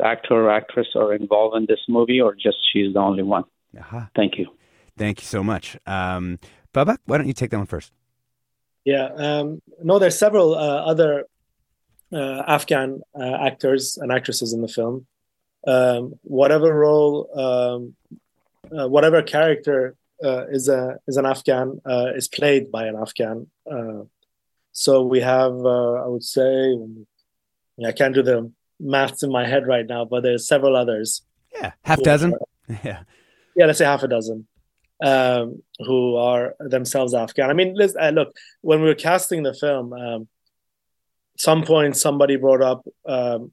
actor 0.04 0.34
or 0.34 0.50
actress, 0.50 0.88
are 0.94 1.14
involved 1.14 1.56
in 1.56 1.64
this 1.66 1.80
movie, 1.88 2.20
or 2.20 2.34
just 2.34 2.58
she's 2.70 2.92
the 2.92 3.00
only 3.00 3.22
one? 3.22 3.44
Uh-huh. 3.78 4.02
Thank 4.14 4.36
you. 4.36 4.48
Thank 4.96 5.20
you 5.20 5.26
so 5.26 5.42
much. 5.42 5.76
Um, 5.86 6.38
Baba, 6.72 6.98
why 7.06 7.18
don't 7.18 7.26
you 7.26 7.32
take 7.32 7.50
that 7.50 7.58
one 7.58 7.66
first? 7.66 7.92
Yeah, 8.84 9.08
um, 9.16 9.60
no, 9.82 9.98
there's 9.98 10.18
several 10.18 10.54
uh, 10.54 10.84
other 10.84 11.24
uh, 12.12 12.42
Afghan 12.46 13.00
uh, 13.18 13.36
actors 13.44 13.98
and 13.98 14.12
actresses 14.12 14.52
in 14.52 14.62
the 14.62 14.68
film. 14.68 15.06
Um, 15.66 16.14
whatever 16.22 16.72
role, 16.72 17.28
um, 17.34 17.96
uh, 18.70 18.88
whatever 18.88 19.22
character 19.22 19.96
uh, 20.22 20.46
is 20.48 20.68
a 20.68 20.98
is 21.08 21.16
an 21.16 21.26
Afghan 21.26 21.80
uh, 21.84 22.12
is 22.14 22.28
played 22.28 22.70
by 22.70 22.86
an 22.86 22.96
Afghan. 22.96 23.48
so 24.72 25.02
we 25.02 25.20
have, 25.20 25.52
I 25.52 26.06
would 26.06 26.22
say, 26.22 26.78
I 27.84 27.92
can't 27.92 28.14
do 28.14 28.22
the 28.22 28.52
maths 28.78 29.22
in 29.22 29.32
my 29.32 29.46
head 29.46 29.66
right 29.66 29.86
now, 29.86 30.04
but 30.04 30.22
there's 30.22 30.46
several 30.46 30.76
others. 30.76 31.22
Yeah, 31.52 31.72
half 31.82 32.00
dozen. 32.02 32.34
yeah, 32.68 33.00
yeah, 33.56 33.66
let's 33.66 33.78
say 33.78 33.84
half 33.84 34.02
a 34.04 34.08
dozen 34.08 34.46
um, 35.02 35.62
who 35.78 36.16
are 36.16 36.54
themselves 36.58 37.14
Afghan. 37.14 37.50
I 37.50 37.52
mean, 37.52 37.76
uh, 37.80 38.10
look, 38.10 38.36
when 38.60 38.80
we 38.80 38.88
were 38.88 38.94
casting 38.94 39.42
the 39.42 39.54
film, 39.54 39.92
um, 39.92 40.28
some 41.38 41.64
point 41.64 41.96
somebody 41.96 42.36
brought 42.36 42.62
up 42.62 42.86
um, 43.06 43.52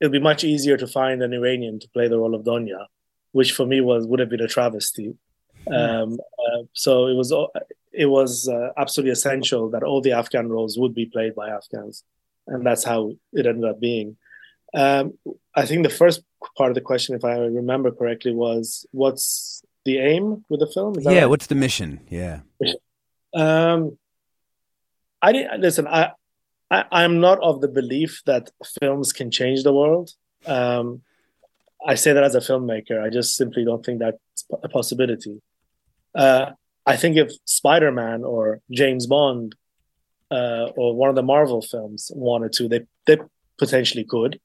it'd 0.00 0.12
be 0.12 0.20
much 0.20 0.44
easier 0.44 0.76
to 0.76 0.86
find 0.86 1.22
an 1.22 1.32
Iranian 1.32 1.80
to 1.80 1.88
play 1.90 2.08
the 2.08 2.18
role 2.18 2.34
of 2.34 2.44
Donya, 2.44 2.86
which 3.32 3.52
for 3.52 3.66
me 3.66 3.80
was 3.80 4.06
would 4.06 4.20
have 4.20 4.28
been 4.28 4.40
a 4.40 4.48
travesty. 4.48 5.14
Um, 5.70 6.18
uh, 6.38 6.62
so 6.72 7.08
it 7.08 7.14
was 7.14 7.32
it 7.92 8.06
was 8.06 8.48
uh, 8.48 8.70
absolutely 8.76 9.12
essential 9.12 9.70
that 9.70 9.82
all 9.82 10.00
the 10.00 10.12
Afghan 10.12 10.48
roles 10.48 10.78
would 10.78 10.94
be 10.94 11.06
played 11.06 11.34
by 11.34 11.48
Afghans, 11.48 12.04
and 12.46 12.64
that's 12.64 12.84
how 12.84 13.12
it 13.32 13.46
ended 13.46 13.68
up 13.68 13.80
being. 13.80 14.16
Um, 14.74 15.18
I 15.54 15.66
think 15.66 15.82
the 15.82 15.90
first 15.90 16.22
part 16.56 16.70
of 16.70 16.74
the 16.74 16.80
question, 16.80 17.14
if 17.14 17.24
I 17.24 17.38
remember 17.38 17.90
correctly, 17.90 18.32
was 18.32 18.86
what's 18.92 19.62
the 19.88 19.98
aim 20.12 20.44
with 20.50 20.60
the 20.60 20.70
film? 20.76 20.92
yeah, 21.00 21.20
right? 21.20 21.26
what's 21.32 21.48
the 21.52 21.54
mission? 21.66 21.90
Yeah. 22.20 22.40
Um, 23.34 23.98
I 25.26 25.32
didn't 25.32 25.60
listen. 25.60 25.86
I, 25.86 26.12
I 26.70 26.84
I'm 27.00 27.14
not 27.20 27.38
of 27.42 27.60
the 27.60 27.72
belief 27.80 28.22
that 28.30 28.50
films 28.78 29.12
can 29.18 29.28
change 29.30 29.62
the 29.62 29.76
world. 29.80 30.06
Um, 30.46 31.02
I 31.92 31.94
say 32.02 32.12
that 32.12 32.24
as 32.28 32.34
a 32.34 32.40
filmmaker. 32.48 32.96
I 33.02 33.08
just 33.18 33.36
simply 33.40 33.64
don't 33.64 33.84
think 33.84 33.98
that's 34.00 34.44
a 34.66 34.68
possibility. 34.68 35.40
Uh, 36.14 36.46
I 36.92 36.96
think 36.96 37.16
if 37.16 37.30
Spider 37.44 37.92
Man 37.92 38.24
or 38.24 38.60
James 38.70 39.06
Bond 39.06 39.54
uh, 40.30 40.66
or 40.76 40.94
one 41.02 41.10
of 41.12 41.16
the 41.16 41.28
Marvel 41.34 41.62
films 41.62 42.10
wanted 42.14 42.52
to, 42.54 42.68
they 42.68 42.82
they 43.06 43.18
potentially 43.58 44.04
could, 44.04 44.40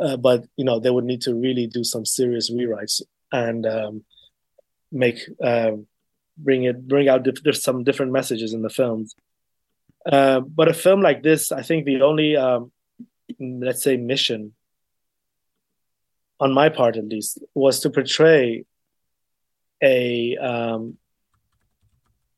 uh, 0.00 0.16
but 0.16 0.44
you 0.56 0.64
know 0.64 0.78
they 0.80 0.90
would 0.90 1.08
need 1.12 1.22
to 1.22 1.34
really 1.34 1.66
do 1.66 1.84
some 1.84 2.04
serious 2.04 2.50
rewrites 2.50 3.00
and 3.32 3.66
um, 3.66 4.04
make 4.92 5.18
uh, 5.42 5.72
bring 6.36 6.64
it 6.64 6.86
bring 6.86 7.08
out 7.08 7.22
diff- 7.22 7.56
some 7.56 7.84
different 7.84 8.12
messages 8.12 8.52
in 8.52 8.62
the 8.62 8.70
films. 8.70 9.14
Uh, 10.04 10.40
but 10.40 10.68
a 10.68 10.74
film 10.74 11.00
like 11.00 11.22
this, 11.22 11.52
I 11.52 11.62
think 11.62 11.84
the 11.84 12.02
only 12.02 12.36
um, 12.36 12.72
let's 13.38 13.82
say 13.82 13.96
mission 13.96 14.54
on 16.40 16.52
my 16.52 16.68
part 16.68 16.96
at 16.96 17.06
least 17.06 17.38
was 17.54 17.80
to 17.80 17.90
portray 17.90 18.64
a 19.82 20.36
um, 20.36 20.98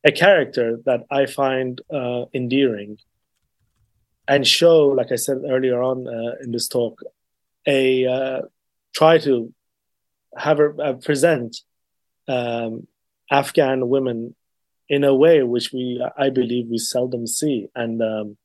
a 0.05 0.13
character 0.13 0.81
that 0.85 1.05
I 1.11 1.27
find 1.27 1.81
uh, 1.91 2.27
endearing 2.35 2.99
and 4.27 4.47
show, 4.47 4.89
like 4.89 5.13
I 5.13 5.17
said 5.17 5.39
earlier 5.49 5.83
on 5.83 6.07
uh, 6.09 6.37
in 6.43 6.53
this 6.53 6.69
talk, 6.69 7.03
a 7.67 8.07
uh, 8.07 8.43
try 8.95 9.19
to 9.19 9.53
have 10.37 10.59
her 10.59 10.75
uh, 10.81 10.93
present 10.95 11.59
um, 12.29 12.87
Afghan 13.31 13.89
women 13.89 14.35
in 14.89 15.05
a 15.05 15.15
way 15.15 15.43
which 15.43 15.73
we, 15.73 16.05
I 16.17 16.31
believe, 16.31 16.69
we 16.69 16.79
seldom 16.79 17.27
see. 17.27 17.69
And 17.75 18.03
um, 18.03 18.37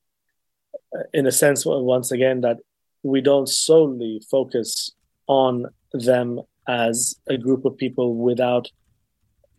in 1.14 1.28
a 1.28 1.32
sense, 1.32 1.64
once 1.66 2.12
again, 2.12 2.42
that 2.42 2.58
we 3.04 3.22
don't 3.22 3.50
solely 3.50 4.22
focus 4.30 4.92
on 5.28 5.68
them 5.94 6.42
as 6.68 7.16
a 7.28 7.38
group 7.38 7.66
of 7.66 7.78
people 7.78 8.16
without 8.16 8.70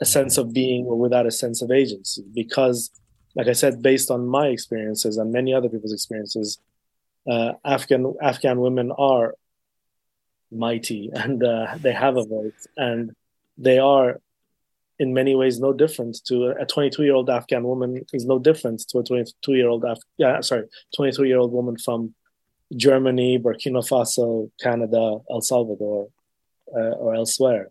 a 0.01 0.05
sense 0.05 0.39
of 0.39 0.53
being 0.53 0.87
or 0.87 0.97
without 0.99 1.27
a 1.27 1.31
sense 1.31 1.61
of 1.63 1.71
agency. 1.71 2.25
Because, 2.33 2.91
like 3.35 3.49
I 3.49 3.53
said, 3.53 3.83
based 3.83 4.11
on 4.11 4.27
my 4.27 4.47
experiences 4.47 5.19
and 5.19 5.33
many 5.33 5.53
other 5.53 5.69
people's 5.69 5.93
experiences, 5.93 6.59
uh, 7.31 7.53
Afghan 7.65 8.15
Afghan 8.23 8.61
women 8.61 8.93
are 8.93 9.35
mighty 10.51 11.11
and 11.13 11.43
uh, 11.45 11.75
they 11.79 11.93
have 11.93 12.17
a 12.17 12.25
voice 12.25 12.67
and 12.77 13.15
they 13.61 13.79
are 13.79 14.21
in 14.99 15.15
many 15.15 15.35
ways 15.35 15.61
no 15.61 15.73
different 15.73 16.19
to 16.27 16.55
a 16.61 16.67
22 16.67 17.05
year 17.05 17.15
old 17.15 17.31
Afghan 17.31 17.65
woman 17.65 18.05
is 18.13 18.27
no 18.27 18.39
different 18.39 18.81
to 18.89 18.99
a 18.99 19.05
22 19.05 19.55
year 19.55 19.69
old 19.69 19.85
Af- 19.85 20.03
yeah 20.19 20.41
sorry 20.41 20.65
22 20.97 21.25
year 21.25 21.39
old 21.39 21.53
woman 21.53 21.77
from 21.77 22.15
Germany, 22.77 23.39
Burkina 23.39 23.87
Faso, 23.87 24.51
Canada, 24.61 25.19
El 25.31 25.41
Salvador, 25.41 26.09
uh, 26.75 26.79
or 26.79 27.15
elsewhere. 27.15 27.71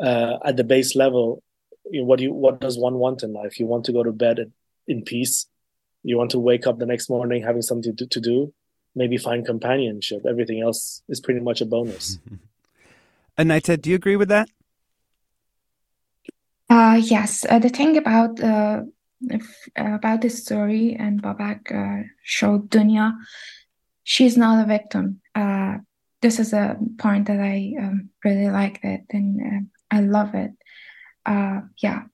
Uh, 0.00 0.38
at 0.44 0.56
the 0.56 0.64
base 0.64 0.96
level, 0.96 1.42
you 1.90 2.00
know, 2.00 2.06
what 2.06 2.18
do 2.18 2.24
you 2.24 2.32
what 2.32 2.60
does 2.60 2.78
one 2.78 2.94
want 2.94 3.22
in 3.22 3.32
life? 3.32 3.60
You 3.60 3.66
want 3.66 3.84
to 3.84 3.92
go 3.92 4.02
to 4.02 4.12
bed 4.12 4.50
in 4.88 5.02
peace. 5.02 5.46
You 6.02 6.16
want 6.16 6.30
to 6.30 6.38
wake 6.38 6.66
up 6.66 6.78
the 6.78 6.86
next 6.86 7.08
morning 7.08 7.42
having 7.42 7.62
something 7.62 7.94
to, 7.96 8.06
to 8.06 8.20
do. 8.20 8.52
Maybe 8.94 9.18
find 9.18 9.44
companionship. 9.44 10.24
Everything 10.26 10.62
else 10.62 11.02
is 11.08 11.20
pretty 11.20 11.40
much 11.40 11.60
a 11.60 11.66
bonus. 11.66 12.18
Anaita, 13.38 13.80
do 13.80 13.90
you 13.90 13.96
agree 13.96 14.16
with 14.16 14.28
that? 14.28 14.48
Uh, 16.94 16.98
yes. 16.98 17.44
Uh, 17.48 17.58
the 17.58 17.68
thing 17.68 17.96
about 17.96 18.40
uh, 18.40 18.82
if, 19.22 19.68
about 19.74 20.20
this 20.20 20.44
story 20.44 20.94
and 20.96 21.20
Babak 21.20 21.72
uh, 21.72 22.06
showed 22.22 22.70
Donya, 22.70 23.14
she's 24.04 24.36
not 24.36 24.62
a 24.62 24.68
victim. 24.68 25.20
Uh, 25.34 25.78
this 26.22 26.38
is 26.38 26.52
a 26.52 26.76
point 26.98 27.26
that 27.26 27.40
I 27.40 27.74
um, 27.80 28.10
really 28.24 28.48
like 28.48 28.78
it 28.84 29.06
and 29.10 29.40
uh, 29.40 29.96
I 29.96 30.02
love 30.02 30.36
it. 30.36 30.52
Uh, 31.26 31.62
yeah. 31.78 32.04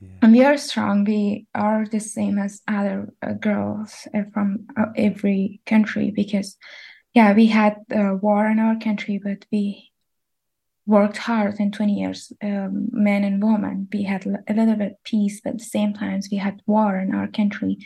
yeah. 0.00 0.18
And 0.22 0.32
we 0.32 0.44
are 0.44 0.56
strong. 0.56 1.04
We 1.04 1.46
are 1.54 1.86
the 1.86 2.00
same 2.00 2.36
as 2.36 2.62
other 2.66 3.14
uh, 3.22 3.34
girls 3.34 4.08
uh, 4.12 4.22
from 4.34 4.66
uh, 4.76 4.86
every 4.96 5.60
country 5.66 6.10
because, 6.10 6.56
yeah, 7.14 7.32
we 7.32 7.46
had 7.46 7.76
war 7.88 8.48
in 8.48 8.58
our 8.58 8.76
country, 8.80 9.20
but 9.22 9.46
we 9.52 9.89
worked 10.90 11.16
hard 11.16 11.60
in 11.60 11.70
20 11.70 11.92
years, 11.94 12.32
um, 12.42 12.88
men 12.90 13.22
and 13.22 13.42
women. 13.42 13.88
We 13.92 14.02
had 14.02 14.26
a 14.26 14.52
little 14.52 14.74
bit 14.74 14.96
peace, 15.04 15.40
but 15.42 15.50
at 15.50 15.58
the 15.58 15.64
same 15.64 15.94
times 15.94 16.28
we 16.30 16.38
had 16.38 16.60
war 16.66 16.98
in 16.98 17.14
our 17.14 17.28
country. 17.28 17.78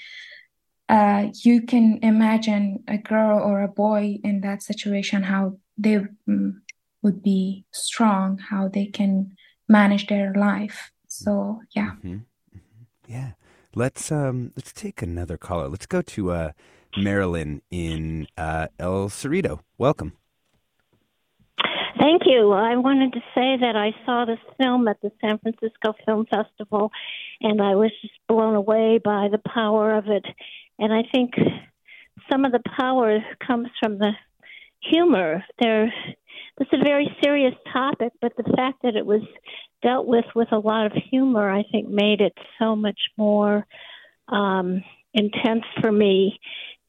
Uh, 0.88 1.28
you 1.44 1.62
can 1.62 1.98
imagine 2.02 2.82
a 2.88 2.96
girl 2.96 3.38
or 3.38 3.62
a 3.62 3.68
boy 3.68 4.18
in 4.24 4.40
that 4.40 4.62
situation 4.62 5.22
how 5.22 5.58
they 5.76 5.96
um, 6.28 6.62
would 7.02 7.22
be 7.22 7.64
strong 7.72 8.38
how 8.38 8.68
they 8.68 8.86
can 8.86 9.36
manage 9.68 10.06
their 10.06 10.32
life. 10.34 10.90
So 11.06 11.60
yeah. 11.76 11.92
Mm-hmm. 11.96 12.14
Mm-hmm. 12.56 12.84
yeah. 13.06 13.32
Let's 13.74 14.12
um 14.12 14.52
let's 14.56 14.72
take 14.72 15.02
another 15.02 15.36
caller. 15.36 15.68
Let's 15.68 15.86
go 15.86 16.00
to 16.02 16.30
uh 16.30 16.52
marilyn 16.96 17.60
in 17.70 18.28
uh 18.38 18.68
el 18.78 19.08
cerrito. 19.08 19.60
Welcome 19.78 20.12
Thank 22.04 22.22
you. 22.26 22.52
I 22.52 22.76
wanted 22.76 23.14
to 23.14 23.20
say 23.34 23.56
that 23.60 23.76
I 23.76 23.92
saw 24.04 24.26
this 24.26 24.38
film 24.58 24.86
at 24.88 25.00
the 25.00 25.10
San 25.22 25.38
Francisco 25.38 25.94
Film 26.04 26.26
Festival, 26.26 26.90
and 27.40 27.62
I 27.62 27.76
was 27.76 27.92
just 28.02 28.12
blown 28.28 28.54
away 28.54 29.00
by 29.02 29.28
the 29.32 29.40
power 29.52 29.96
of 29.96 30.08
it 30.08 30.26
and 30.78 30.92
I 30.92 31.02
think 31.10 31.34
some 32.30 32.44
of 32.44 32.52
the 32.52 32.62
power 32.76 33.18
comes 33.46 33.68
from 33.80 33.98
the 33.98 34.12
humor. 34.80 35.44
There, 35.60 35.86
is 35.86 36.66
a 36.72 36.84
very 36.84 37.14
serious 37.22 37.54
topic, 37.72 38.12
but 38.20 38.32
the 38.36 38.52
fact 38.56 38.82
that 38.82 38.96
it 38.96 39.06
was 39.06 39.22
dealt 39.82 40.06
with 40.06 40.24
with 40.34 40.52
a 40.52 40.58
lot 40.58 40.86
of 40.86 40.92
humor, 41.10 41.50
I 41.50 41.64
think, 41.70 41.88
made 41.88 42.20
it 42.20 42.36
so 42.58 42.76
much 42.76 42.98
more 43.16 43.66
um, 44.28 44.82
intense 45.12 45.64
for 45.80 45.90
me. 45.90 46.38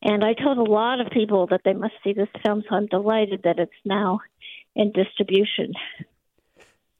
And 0.01 0.23
I 0.23 0.33
told 0.33 0.57
a 0.57 0.71
lot 0.71 1.01
of 1.01 1.11
people 1.11 1.47
that 1.47 1.61
they 1.65 1.73
must 1.73 1.93
see 2.03 2.13
this 2.13 2.29
film, 2.45 2.63
so 2.69 2.75
I'm 2.75 2.85
delighted 2.87 3.41
that 3.43 3.59
it's 3.59 3.71
now 3.83 4.19
in 4.75 4.91
distribution. 4.91 5.73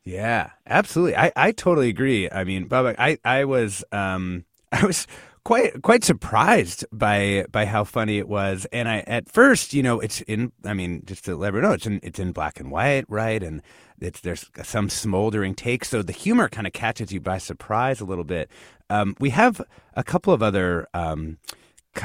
Yeah, 0.04 0.52
absolutely. 0.68 1.18
I, 1.18 1.32
I 1.36 1.52
totally 1.52 1.90
agree. 1.90 2.30
I 2.30 2.44
mean, 2.44 2.68
Baba, 2.68 2.96
I, 3.00 3.18
I 3.26 3.46
was 3.46 3.84
um 3.92 4.46
I 4.72 4.86
was 4.86 5.08
quite 5.44 5.82
quite 5.82 6.04
surprised 6.04 6.86
by 6.92 7.46
by 7.52 7.66
how 7.66 7.84
funny 7.86 8.18
it 8.18 8.28
was. 8.28 8.68
And 8.74 8.90
I 8.90 9.00
at 9.08 9.32
first, 9.32 9.74
you 9.74 9.82
know, 9.82 10.00
it's 10.00 10.22
in. 10.22 10.52
I 10.66 10.74
mean, 10.74 11.04
just 11.06 11.26
to 11.26 11.36
let 11.36 11.50
everyone 11.50 11.70
know, 11.70 11.76
it's 11.76 11.86
in 11.88 12.00
it's 12.04 12.20
in 12.20 12.34
black 12.34 12.60
and 12.60 12.70
white, 12.70 13.06
right? 13.08 13.42
And 13.42 13.62
it's 14.00 14.20
there's 14.20 14.52
some 14.64 14.90
smoldering 14.90 15.56
take, 15.56 15.86
so 15.86 16.02
the 16.02 16.12
humor 16.12 16.50
kind 16.50 16.68
of 16.68 16.74
catches 16.74 17.12
you 17.14 17.22
by 17.22 17.38
surprise 17.38 18.02
a 18.02 18.06
little 18.06 18.26
bit. 18.26 18.50
Um, 18.90 19.16
we 19.20 19.30
have 19.30 19.62
a 19.96 20.04
couple 20.04 20.34
of 20.34 20.44
other 20.44 20.88
um, 20.94 21.38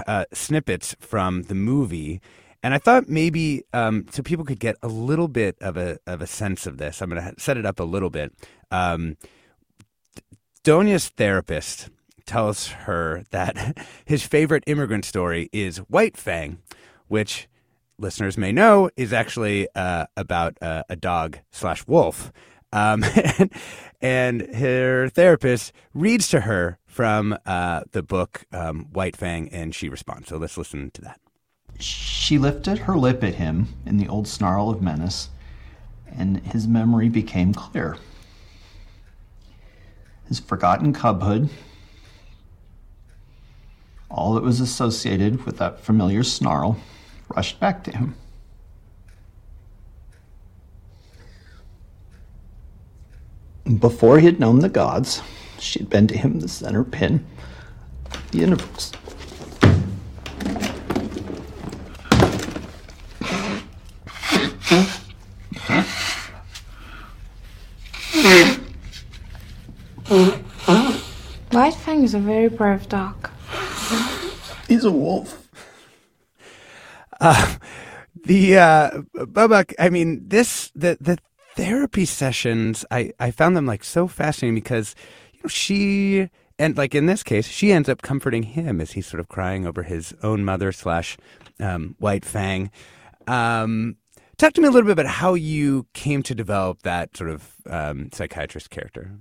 uh, 0.06 0.24
snippets 0.32 0.94
from 1.00 1.44
the 1.44 1.54
movie. 1.54 2.20
And 2.62 2.74
I 2.74 2.78
thought 2.78 3.08
maybe 3.08 3.64
um, 3.72 4.06
so 4.10 4.22
people 4.22 4.44
could 4.44 4.60
get 4.60 4.76
a 4.82 4.88
little 4.88 5.28
bit 5.28 5.56
of 5.60 5.76
a 5.76 5.98
of 6.06 6.20
a 6.20 6.26
sense 6.26 6.66
of 6.66 6.76
this. 6.76 7.00
I'm 7.00 7.10
going 7.10 7.22
to 7.22 7.40
set 7.40 7.56
it 7.56 7.64
up 7.64 7.80
a 7.80 7.84
little 7.84 8.10
bit. 8.10 8.32
Um, 8.70 9.16
Donya's 10.62 11.08
therapist 11.08 11.88
tells 12.26 12.68
her 12.68 13.24
that 13.30 13.78
his 14.04 14.22
favorite 14.22 14.64
immigrant 14.66 15.04
story 15.04 15.48
is 15.52 15.78
White 15.78 16.16
Fang, 16.16 16.58
which 17.08 17.48
listeners 17.98 18.36
may 18.36 18.52
know 18.52 18.90
is 18.96 19.12
actually 19.12 19.68
uh, 19.74 20.06
about 20.16 20.56
uh, 20.62 20.82
a 20.88 20.96
dog 20.96 21.38
slash 21.50 21.86
wolf. 21.86 22.32
Um, 22.72 23.02
and, 23.02 23.50
and, 24.00 24.54
her 24.54 25.08
therapist 25.08 25.72
reads 25.92 26.28
to 26.28 26.42
her 26.42 26.78
from 26.86 27.36
uh, 27.44 27.82
the 27.90 28.02
book 28.02 28.44
um, 28.52 28.86
White 28.92 29.16
Fang, 29.16 29.48
and 29.48 29.74
she 29.74 29.88
responds. 29.88 30.28
So 30.28 30.36
let's 30.36 30.56
listen 30.56 30.92
to 30.92 31.02
that. 31.02 31.20
She 31.80 32.38
lifted 32.38 32.78
her 32.78 32.96
lip 32.96 33.24
at 33.24 33.34
him 33.34 33.68
in 33.84 33.96
the 33.96 34.08
old 34.08 34.28
snarl 34.28 34.70
of 34.70 34.80
menace, 34.80 35.30
and 36.06 36.38
his 36.38 36.68
memory 36.68 37.08
became 37.08 37.52
clear. 37.54 37.96
His 40.28 40.38
forgotten 40.38 40.92
cubhood 40.92 41.48
all 44.10 44.34
that 44.34 44.42
was 44.42 44.60
associated 44.60 45.46
with 45.46 45.58
that 45.58 45.80
familiar 45.80 46.22
snarl 46.22 46.76
rushed 47.28 47.60
back 47.60 47.84
to 47.84 47.92
him. 47.92 48.14
Before 53.78 54.18
he 54.18 54.26
had 54.26 54.40
known 54.40 54.58
the 54.58 54.68
gods, 54.68 55.22
she 55.58 55.78
had 55.78 55.88
been 55.88 56.08
to 56.08 56.18
him 56.18 56.40
the 56.40 56.48
center 56.48 56.82
pin 56.82 57.24
of 58.06 58.30
the 58.32 58.38
universe. 58.38 58.92
White 71.52 71.74
Fang 72.00 72.04
is 72.04 72.14
a 72.14 72.18
very 72.18 72.48
brave 72.48 72.88
dog. 72.88 73.30
He's 74.68 74.84
a 74.84 74.90
wolf. 74.90 75.48
Uh, 77.20 77.56
the 78.24 78.56
uh, 78.56 78.90
Babak, 79.14 79.74
I 79.78 79.90
mean, 79.90 80.26
this 80.26 80.70
the 80.74 80.96
the 80.98 81.18
therapy 81.56 82.06
sessions, 82.06 82.86
I 82.90 83.12
I 83.20 83.30
found 83.30 83.54
them 83.54 83.66
like 83.66 83.84
so 83.84 84.08
fascinating 84.08 84.54
because 84.54 84.94
you 85.34 85.40
know 85.42 85.48
she 85.48 86.30
and 86.58 86.76
like 86.78 86.94
in 86.94 87.04
this 87.04 87.22
case, 87.22 87.46
she 87.46 87.70
ends 87.70 87.88
up 87.88 88.00
comforting 88.00 88.44
him 88.44 88.80
as 88.80 88.92
he's 88.92 89.06
sort 89.06 89.20
of 89.20 89.28
crying 89.28 89.66
over 89.66 89.82
his 89.82 90.14
own 90.22 90.42
mother 90.42 90.72
slash 90.72 91.18
um, 91.58 91.96
White 91.98 92.24
Fang. 92.24 92.70
Um, 93.26 93.96
talk 94.38 94.54
to 94.54 94.62
me 94.62 94.68
a 94.68 94.70
little 94.70 94.86
bit 94.86 94.92
about 94.92 95.06
how 95.20 95.34
you 95.34 95.86
came 95.92 96.22
to 96.22 96.34
develop 96.34 96.80
that 96.82 97.14
sort 97.14 97.28
of 97.28 97.56
um, 97.68 98.08
psychiatrist 98.10 98.70
character. 98.70 99.18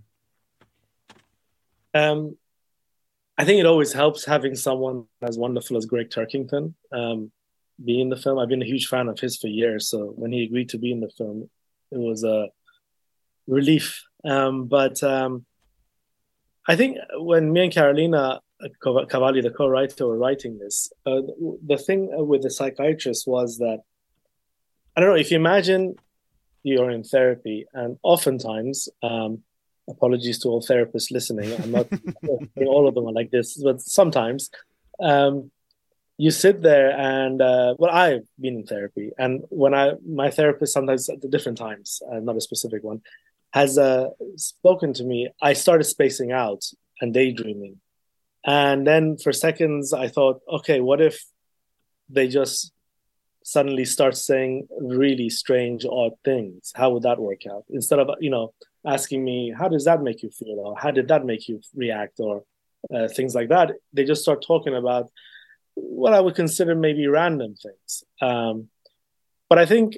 Um, 1.93 2.37
I 3.39 3.45
think 3.45 3.61
it 3.61 3.65
always 3.65 3.93
helps 3.93 4.25
having 4.25 4.53
someone 4.53 5.05
as 5.21 5.37
wonderful 5.37 5.77
as 5.77 5.85
Gregg 5.85 6.09
Turkington 6.09 6.73
um, 6.91 7.31
be 7.83 8.01
in 8.01 8.09
the 8.09 8.17
film. 8.17 8.37
I've 8.37 8.49
been 8.49 8.61
a 8.61 8.65
huge 8.65 8.87
fan 8.87 9.07
of 9.07 9.17
his 9.17 9.37
for 9.37 9.47
years, 9.47 9.89
so 9.89 10.07
when 10.07 10.33
he 10.33 10.43
agreed 10.43 10.67
to 10.69 10.77
be 10.77 10.91
in 10.91 10.99
the 10.99 11.09
film, 11.17 11.49
it 11.89 11.97
was 11.97 12.25
a 12.25 12.49
relief. 13.47 14.03
Um, 14.25 14.65
but 14.65 15.01
um, 15.03 15.45
I 16.67 16.75
think 16.75 16.97
when 17.13 17.53
me 17.53 17.63
and 17.63 17.73
Carolina 17.73 18.41
Cavalli, 18.83 19.39
the 19.39 19.51
co-writer, 19.51 20.07
were 20.07 20.17
writing 20.17 20.59
this, 20.59 20.91
uh, 21.05 21.21
the 21.65 21.77
thing 21.77 22.09
with 22.27 22.41
the 22.41 22.49
psychiatrist 22.49 23.25
was 23.25 23.59
that 23.59 23.79
I 24.97 24.99
don't 24.99 25.11
know 25.11 25.15
if 25.15 25.31
you 25.31 25.37
imagine 25.37 25.95
you're 26.63 26.91
in 26.91 27.05
therapy, 27.05 27.67
and 27.73 27.97
oftentimes 28.03 28.89
um, 29.01 29.43
apologies 29.89 30.39
to 30.39 30.49
all 30.49 30.61
therapists 30.61 31.11
listening. 31.11 31.53
I'm 31.61 31.71
not 31.71 31.87
all 32.67 32.87
of 32.87 32.95
them 32.95 33.07
are 33.07 33.11
like 33.11 33.31
this, 33.31 33.61
but 33.61 33.81
sometimes 33.81 34.49
um, 34.99 35.51
you 36.19 36.31
sit 36.31 36.61
there 36.61 36.91
and 36.91 37.41
uh, 37.41 37.73
well 37.79 37.91
i've 37.91 38.27
been 38.39 38.57
in 38.57 38.65
therapy 38.65 39.11
and 39.17 39.41
when 39.49 39.73
i 39.73 39.93
my 40.05 40.29
therapist 40.29 40.73
sometimes 40.73 41.09
at 41.09 41.21
different 41.31 41.57
times 41.57 42.01
uh, 42.11 42.19
not 42.19 42.35
a 42.35 42.41
specific 42.41 42.83
one 42.83 43.01
has 43.51 43.77
uh, 43.77 44.09
spoken 44.35 44.93
to 44.93 45.03
me 45.03 45.29
i 45.41 45.53
started 45.53 45.85
spacing 45.85 46.31
out 46.31 46.65
and 46.99 47.13
daydreaming 47.13 47.77
and 48.45 48.85
then 48.85 49.17
for 49.17 49.31
seconds 49.31 49.93
i 49.93 50.09
thought 50.09 50.41
okay 50.51 50.81
what 50.81 50.99
if 51.01 51.23
they 52.09 52.27
just 52.27 52.73
suddenly 53.43 53.85
start 53.85 54.15
saying 54.15 54.67
really 54.79 55.29
strange 55.29 55.85
odd 55.85 56.13
things 56.23 56.71
how 56.75 56.89
would 56.91 57.03
that 57.03 57.19
work 57.19 57.41
out 57.49 57.63
instead 57.69 57.99
of 57.99 58.09
you 58.19 58.29
know 58.29 58.53
asking 58.85 59.23
me 59.23 59.53
how 59.57 59.67
does 59.67 59.85
that 59.85 60.01
make 60.01 60.21
you 60.23 60.29
feel 60.29 60.59
or 60.59 60.75
how 60.77 60.91
did 60.91 61.07
that 61.07 61.25
make 61.25 61.47
you 61.47 61.59
react 61.75 62.19
or 62.19 62.43
uh, 62.93 63.07
things 63.07 63.33
like 63.35 63.49
that 63.49 63.71
they 63.93 64.03
just 64.03 64.21
start 64.21 64.43
talking 64.45 64.75
about 64.75 65.09
what 65.81 66.13
I 66.13 66.19
would 66.19 66.35
consider 66.35 66.75
maybe 66.75 67.07
random 67.07 67.55
things. 67.55 68.03
Um, 68.21 68.69
but 69.49 69.57
I 69.59 69.65
think 69.65 69.97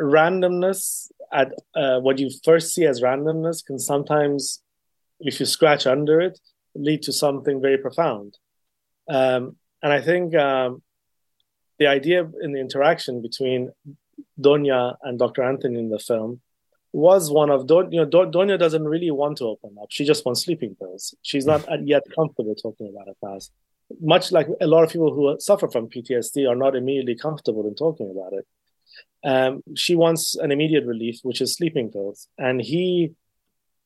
randomness 0.00 1.10
at 1.32 1.52
uh, 1.74 2.00
what 2.00 2.18
you 2.18 2.30
first 2.44 2.74
see 2.74 2.86
as 2.86 3.00
randomness 3.00 3.64
can 3.64 3.78
sometimes, 3.78 4.62
if 5.20 5.40
you 5.40 5.46
scratch 5.46 5.86
under 5.86 6.20
it, 6.20 6.38
lead 6.74 7.02
to 7.02 7.12
something 7.12 7.60
very 7.60 7.78
profound. 7.78 8.36
Um, 9.08 9.56
and 9.82 9.92
I 9.92 10.00
think 10.00 10.34
um, 10.34 10.82
the 11.82 11.88
idea 11.98 12.18
in 12.44 12.52
the 12.54 12.60
interaction 12.66 13.14
between 13.28 13.60
Donya 14.46 14.96
and 15.02 15.18
Dr. 15.18 15.42
Anthony 15.50 15.78
in 15.84 15.90
the 15.90 15.98
film 15.98 16.40
was 16.92 17.30
one 17.30 17.50
of 17.50 17.66
Don, 17.66 17.90
you 17.92 18.00
know 18.00 18.10
Donya 18.36 18.58
doesn't 18.58 18.86
really 18.94 19.10
want 19.10 19.38
to 19.38 19.44
open 19.44 19.72
up. 19.80 19.88
She 19.96 20.04
just 20.04 20.24
wants 20.26 20.44
sleeping 20.44 20.72
pills. 20.80 21.14
She's 21.22 21.46
not 21.46 21.60
yet 21.94 22.04
comfortable 22.18 22.54
talking 22.54 22.88
about 22.92 23.06
her 23.10 23.18
past 23.24 23.52
much 24.00 24.32
like 24.32 24.48
a 24.60 24.66
lot 24.66 24.84
of 24.84 24.90
people 24.90 25.12
who 25.12 25.38
suffer 25.40 25.68
from 25.68 25.88
PTSD 25.88 26.48
are 26.48 26.56
not 26.56 26.76
immediately 26.76 27.14
comfortable 27.14 27.66
in 27.66 27.74
talking 27.74 28.10
about 28.10 28.32
it. 28.32 28.46
Um, 29.24 29.62
she 29.76 29.94
wants 29.94 30.34
an 30.36 30.50
immediate 30.50 30.84
relief, 30.84 31.20
which 31.22 31.40
is 31.40 31.54
sleeping 31.54 31.90
pills, 31.90 32.28
and 32.38 32.60
he 32.60 33.12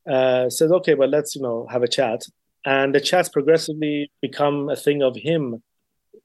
uh, 0.08 0.48
says, 0.50 0.72
"Okay, 0.72 0.94
but 0.94 1.10
let's 1.10 1.36
you 1.36 1.42
know 1.42 1.66
have 1.70 1.82
a 1.82 1.88
chat." 1.88 2.22
And 2.64 2.94
the 2.94 3.00
chats 3.00 3.28
progressively 3.28 4.10
become 4.20 4.68
a 4.68 4.76
thing 4.76 5.02
of 5.02 5.14
him, 5.16 5.62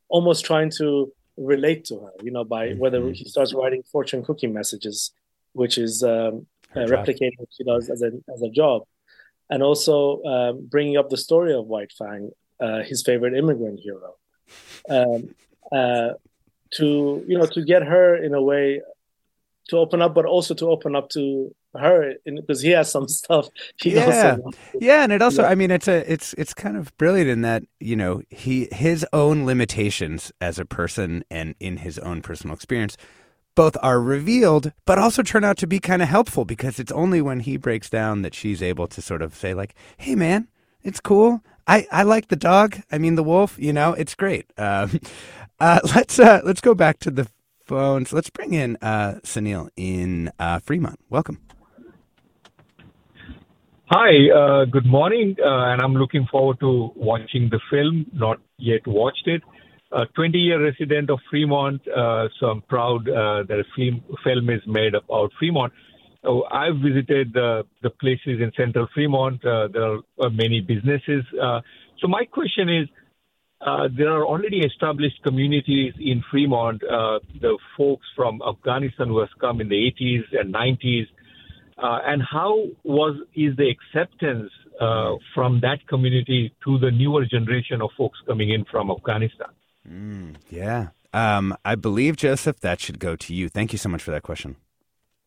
almost 0.10 0.46
trying 0.46 0.72
to 0.78 1.12
relate 1.46 1.86
to 1.86 2.00
her. 2.00 2.12
You 2.24 2.32
know, 2.32 2.44
by 2.44 2.70
mm-hmm. 2.70 2.80
whether 2.80 3.10
he 3.12 3.26
starts 3.26 3.54
writing 3.54 3.84
fortune 3.92 4.24
cookie 4.24 4.48
messages, 4.48 5.12
which 5.54 5.78
is 5.78 6.04
um, 6.04 6.48
uh, 6.76 6.82
replicating 6.82 7.38
what 7.38 7.50
she 7.56 7.64
does 7.64 7.90
as 7.90 8.02
a 8.02 8.12
as 8.34 8.42
a 8.42 8.50
job, 8.50 8.84
and 9.50 9.64
also 9.64 10.24
um, 10.24 10.66
bringing 10.66 10.98
up 10.98 11.10
the 11.10 11.18
story 11.18 11.54
of 11.54 11.66
White 11.66 11.92
Fang 11.92 12.32
uh, 12.62 12.84
his 12.84 13.02
favorite 13.02 13.34
immigrant 13.34 13.80
hero, 13.80 14.16
um, 14.90 15.34
uh, 15.72 16.14
to 16.72 17.26
you 17.28 17.38
know 17.38 17.46
to 17.48 17.66
get 17.66 17.84
her 17.84 18.16
in 18.16 18.34
a 18.34 18.42
way 18.42 18.82
to 19.72 19.78
open 19.78 20.02
up, 20.02 20.14
but 20.14 20.26
also 20.26 20.54
to 20.54 20.68
open 20.68 20.96
up 20.96 21.10
to 21.10 21.54
her 21.74 22.14
because 22.24 22.62
he 22.62 22.70
has 22.70 22.92
some 22.92 23.08
stuff. 23.10 23.48
He 23.82 23.96
yeah, 23.96 24.38
yeah, 24.80 25.04
and 25.04 25.12
it 25.12 25.22
also, 25.22 25.42
yeah. 25.42 25.50
I 25.50 25.56
mean, 25.56 25.72
it's 25.72 25.88
a, 25.88 26.12
it's, 26.12 26.34
it's 26.34 26.54
kind 26.54 26.78
of 26.78 26.96
brilliant 26.98 27.30
in 27.30 27.42
that 27.42 27.64
you 27.80 27.96
know 27.96 28.22
he 28.30 28.68
his 28.72 29.06
own 29.12 29.46
limitations 29.46 30.32
as 30.40 30.60
a 30.60 30.66
person 30.66 31.24
and 31.32 31.56
in 31.60 31.78
his 31.78 31.98
own 32.00 32.22
personal 32.22 32.54
experience 32.54 32.96
both 33.54 33.76
are 33.82 34.00
revealed, 34.00 34.72
but 34.86 34.98
also 34.98 35.22
turn 35.22 35.44
out 35.44 35.58
to 35.58 35.68
be 35.68 35.78
kind 35.78 36.02
of 36.02 36.08
helpful 36.08 36.46
because 36.46 36.80
it's 36.80 36.92
only 36.94 37.22
when 37.22 37.42
he 37.42 37.58
breaks 37.58 37.90
down 37.90 38.22
that 38.22 38.34
she's 38.34 38.64
able 38.64 38.88
to 38.88 39.02
sort 39.02 39.22
of 39.22 39.36
say 39.36 39.54
like, 39.54 39.76
"Hey, 39.98 40.16
man, 40.16 40.48
it's 40.84 41.02
cool. 41.02 41.42
I, 41.68 41.86
I 41.92 42.04
like 42.04 42.30
the 42.30 42.36
dog. 42.36 42.82
I 42.92 42.98
mean 42.98 43.16
the 43.16 43.24
wolf. 43.24 43.58
You 43.60 43.74
know, 43.74 43.94
it's 43.94 44.16
great. 44.16 44.46
Um, 44.58 45.00
uh, 45.60 45.80
let's 45.96 46.20
uh, 46.20 46.42
let's 46.44 46.62
go 46.62 46.74
back 46.74 47.00
to 47.00 47.12
the 47.12 47.28
phones. 47.72 48.12
Let's 48.12 48.30
bring 48.30 48.54
in 48.54 48.78
uh, 48.82 49.20
Sunil 49.24 49.70
in 49.78 50.30
uh, 50.38 50.60
Fremont. 50.60 51.00
Welcome. 51.10 51.40
Hi. 53.86 54.12
Uh, 54.30 54.66
good 54.66 54.86
morning, 54.86 55.38
uh, 55.40 55.72
and 55.72 55.82
I'm 55.82 55.96
looking 55.96 56.28
forward 56.30 56.60
to 56.60 56.92
watching 56.96 57.50
the 57.50 57.62
film. 57.70 58.08
Not 58.12 58.40
yet 58.58 58.86
watched 58.86 59.26
it. 59.26 59.42
A 59.94 60.06
20 60.16 60.38
year 60.38 60.62
resident 60.62 61.10
of 61.10 61.20
Fremont, 61.30 61.82
so 62.40 62.46
I'm 62.48 62.62
proud 62.64 63.06
that 63.06 63.64
a 63.64 63.64
film, 63.76 64.04
film 64.24 64.50
is 64.50 64.62
made 64.68 64.94
about 64.94 65.32
Fremont. 65.40 65.72
Oh, 66.24 66.44
I've 66.52 66.76
visited 66.76 67.34
the, 67.34 67.64
the 67.82 67.90
places 67.90 68.40
in 68.44 68.52
central 68.56 68.88
Fremont. 68.94 69.44
Uh, 69.46 69.68
there 69.74 69.84
are 69.84 70.00
uh, 70.20 70.30
many 70.30 70.62
businesses. 70.62 71.24
Uh, 71.42 71.62
so 72.00 72.08
my 72.08 72.26
question 72.26 72.70
is, 72.70 72.88
uh, 73.66 73.88
there 73.96 74.12
are 74.12 74.26
already 74.26 74.62
established 74.62 75.22
communities 75.24 75.94
in 76.00 76.24
Fremont. 76.32 76.84
Uh, 76.84 77.20
the 77.40 77.58
folks 77.78 78.08
from 78.16 78.42
Afghanistan 78.48 79.08
who 79.08 79.20
has 79.20 79.30
come 79.40 79.62
in 79.62 79.70
the 79.70 79.92
80s 80.00 80.24
and 80.40 80.54
90s, 80.54 81.08
uh, 81.78 82.00
and 82.06 82.22
how 82.24 82.64
was 82.84 83.16
is 83.36 83.56
the 83.58 83.70
acceptance 83.70 84.52
from 85.36 85.60
that 85.62 85.88
community 85.88 86.52
to 86.64 86.80
the 86.80 86.90
newer 86.90 87.24
generation 87.24 87.84
of 87.84 87.92
folks 87.96 88.18
coming 88.26 88.50
in 88.50 88.66
from 88.66 88.90
Afghanistan? 88.90 89.50
Mm, 89.88 90.36
yeah, 90.50 90.88
um, 91.14 91.56
I 91.66 91.76
believe 91.76 92.16
Joseph 92.18 92.60
that 92.62 92.80
should 92.80 93.00
go 93.00 93.16
to 93.16 93.34
you. 93.34 93.50
Thank 93.50 93.74
you 93.74 93.78
so 93.78 93.90
much 93.90 94.02
for 94.02 94.12
that 94.12 94.24
question. 94.24 94.56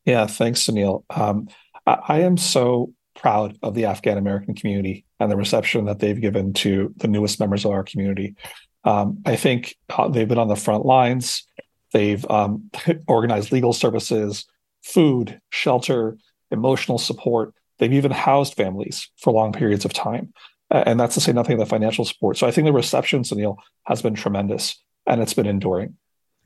Yeah, 0.05 0.27
thanks, 0.27 0.63
Sunil. 0.65 1.05
Um, 1.11 1.49
I, 1.87 1.99
I, 2.09 2.19
am 2.21 2.37
so 2.37 2.93
proud 3.15 3.59
of 3.63 3.75
the 3.75 3.87
Afghan 3.87 4.19
American 4.19 4.55
community 4.55 5.05
and 5.25 5.33
the 5.33 5.37
reception 5.37 5.87
that 5.87 5.99
they've 5.99 6.21
given 6.21 6.53
to 6.53 6.95
the 6.97 7.09
newest 7.09 7.41
members 7.41 7.65
of 7.65 7.73
our 7.73 7.83
community. 7.83 8.37
Um, 8.85 9.23
I 9.25 9.37
think 9.37 9.77
uh, 9.89 10.09
they've 10.09 10.29
been 10.29 10.39
on 10.39 10.49
the 10.49 10.57
front 10.57 10.85
lines. 10.85 11.47
They've 11.93 12.25
um, 12.31 12.71
organized 13.09 13.51
legal 13.51 13.73
services, 13.73 14.45
food, 14.83 15.41
shelter, 15.51 16.19
emotional 16.51 16.99
support. 16.99 17.55
They've 17.79 17.93
even 17.93 18.13
housed 18.13 18.55
families 18.55 19.11
for 19.19 19.33
long 19.33 19.53
periods 19.53 19.85
of 19.85 19.93
time. 19.93 20.33
and 20.71 21.01
that's 21.01 21.15
to 21.15 21.21
say 21.21 21.33
nothing 21.33 21.55
of 21.55 21.61
the 21.61 21.67
financial 21.67 22.05
support. 22.05 22.37
So 22.37 22.47
I 22.47 22.51
think 22.51 22.67
the 22.67 22.73
reception, 22.73 23.23
Sunil, 23.23 23.57
has 23.85 24.03
been 24.03 24.15
tremendous 24.15 24.81
and 25.07 25.21
it's 25.21 25.35
been 25.35 25.47
enduring. 25.47 25.97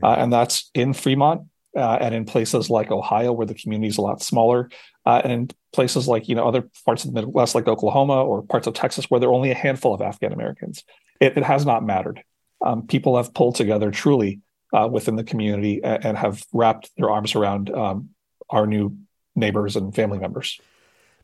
Uh, 0.02 0.14
and 0.18 0.32
that's 0.32 0.70
in 0.74 0.92
Fremont 0.92 1.42
uh, 1.76 1.98
and 2.00 2.14
in 2.14 2.24
places 2.24 2.70
like 2.70 2.90
Ohio, 2.90 3.32
where 3.32 3.46
the 3.46 3.54
community 3.54 3.88
is 3.88 3.98
a 3.98 4.02
lot 4.02 4.22
smaller, 4.22 4.70
uh, 5.08 5.22
and 5.24 5.54
places 5.72 6.06
like 6.06 6.28
you 6.28 6.34
know 6.34 6.46
other 6.46 6.68
parts 6.84 7.06
of 7.06 7.14
the 7.14 7.22
Midwest, 7.22 7.54
like 7.54 7.66
Oklahoma 7.66 8.22
or 8.22 8.42
parts 8.42 8.66
of 8.66 8.74
Texas, 8.74 9.06
where 9.10 9.18
there 9.18 9.30
are 9.30 9.32
only 9.32 9.50
a 9.50 9.54
handful 9.54 9.94
of 9.94 10.02
Afghan 10.02 10.34
Americans, 10.34 10.84
it, 11.18 11.38
it, 11.38 11.44
has 11.44 11.64
not 11.64 11.82
mattered. 11.82 12.22
Um, 12.60 12.86
people 12.86 13.16
have 13.16 13.32
pulled 13.32 13.54
together 13.54 13.90
truly 13.90 14.40
uh, 14.74 14.86
within 14.92 15.16
the 15.16 15.24
community 15.24 15.82
and, 15.82 16.04
and, 16.04 16.18
have 16.18 16.44
wrapped 16.52 16.90
their 16.98 17.08
arms 17.08 17.34
around 17.34 17.70
um, 17.70 18.10
our 18.50 18.66
new 18.66 18.98
neighbors 19.34 19.76
and 19.76 19.94
family 19.94 20.18
members. 20.18 20.60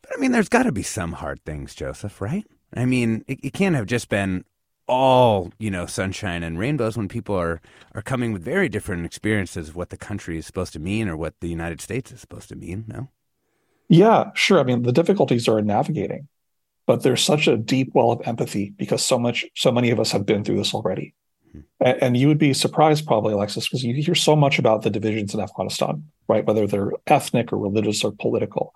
But 0.01 0.12
I 0.16 0.20
mean, 0.20 0.32
there's 0.32 0.49
got 0.49 0.62
to 0.62 0.72
be 0.72 0.82
some 0.82 1.12
hard 1.12 1.45
things, 1.45 1.74
Joseph, 1.74 2.22
right? 2.22 2.47
I 2.74 2.87
mean, 2.87 3.22
it, 3.28 3.41
it 3.43 3.53
can't 3.53 3.76
have 3.76 3.87
just 3.87 4.09
been 4.09 4.47
all 4.87 5.53
you 5.59 5.70
know 5.70 5.85
sunshine 5.85 6.43
and 6.43 6.59
rainbows 6.59 6.97
when 6.97 7.09
people 7.09 7.35
are 7.35 7.61
are 7.95 8.03
coming 8.03 8.32
with 8.32 8.43
very 8.43 8.70
different 8.70 9.05
experiences 9.05 9.68
of 9.68 9.76
what 9.76 9.91
the 9.91 9.97
country 9.99 10.39
is 10.39 10.47
supposed 10.47 10.72
to 10.72 10.78
mean 10.78 11.07
or 11.07 11.18
what 11.18 11.35
the 11.41 11.49
United 11.49 11.82
States 11.82 12.12
is 12.12 12.22
supposed 12.22 12.49
to 12.49 12.57
mean. 12.57 12.87
No. 12.89 13.11
Yeah, 13.89 14.30
sure. 14.35 14.61
I 14.61 14.64
mean, 14.64 14.82
the 14.82 14.93
difficulties 14.93 15.49
are 15.49 15.59
in 15.59 15.66
navigating, 15.66 16.28
but 16.87 17.03
there's 17.03 17.22
such 17.22 17.47
a 17.47 17.57
deep 17.57 17.91
well 17.95 18.12
of 18.12 18.26
empathy 18.26 18.72
because 18.76 19.05
so 19.05 19.18
much, 19.18 19.45
so 19.55 19.70
many 19.70 19.91
of 19.91 20.01
us 20.01 20.12
have 20.12 20.26
been 20.26 20.45
through 20.45 20.57
this 20.57 20.74
already. 20.74 21.14
Hmm. 21.53 21.61
And, 21.80 22.03
and 22.03 22.16
you 22.16 22.28
would 22.28 22.39
be 22.39 22.55
surprised, 22.55 23.07
probably, 23.07 23.35
Alexis, 23.35 23.68
because 23.68 23.85
you 23.85 23.95
hear 23.95 24.14
so 24.14 24.35
much 24.35 24.59
about 24.59 24.82
the 24.82 24.91
divisions 24.91 25.35
in 25.35 25.41
Afghanistan, 25.41 26.05
right? 26.28 26.45
Whether 26.47 26.66
they're 26.66 26.93
ethnic 27.07 27.53
or 27.53 27.59
religious 27.59 28.05
or 28.05 28.12
political, 28.12 28.72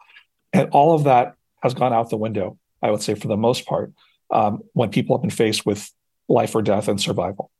and 0.52 0.70
all 0.70 0.94
of 0.94 1.04
that 1.04 1.34
has 1.62 1.74
gone 1.74 1.92
out 1.92 2.10
the 2.10 2.16
window. 2.16 2.58
I 2.80 2.90
would 2.90 3.02
say, 3.02 3.14
for 3.14 3.28
the 3.28 3.36
most 3.36 3.66
part, 3.66 3.92
um, 4.30 4.60
when 4.72 4.90
people 4.90 5.16
have 5.16 5.22
been 5.22 5.30
faced 5.30 5.66
with 5.66 5.90
life 6.28 6.54
or 6.54 6.62
death 6.62 6.88
and 6.88 7.00
survival. 7.00 7.50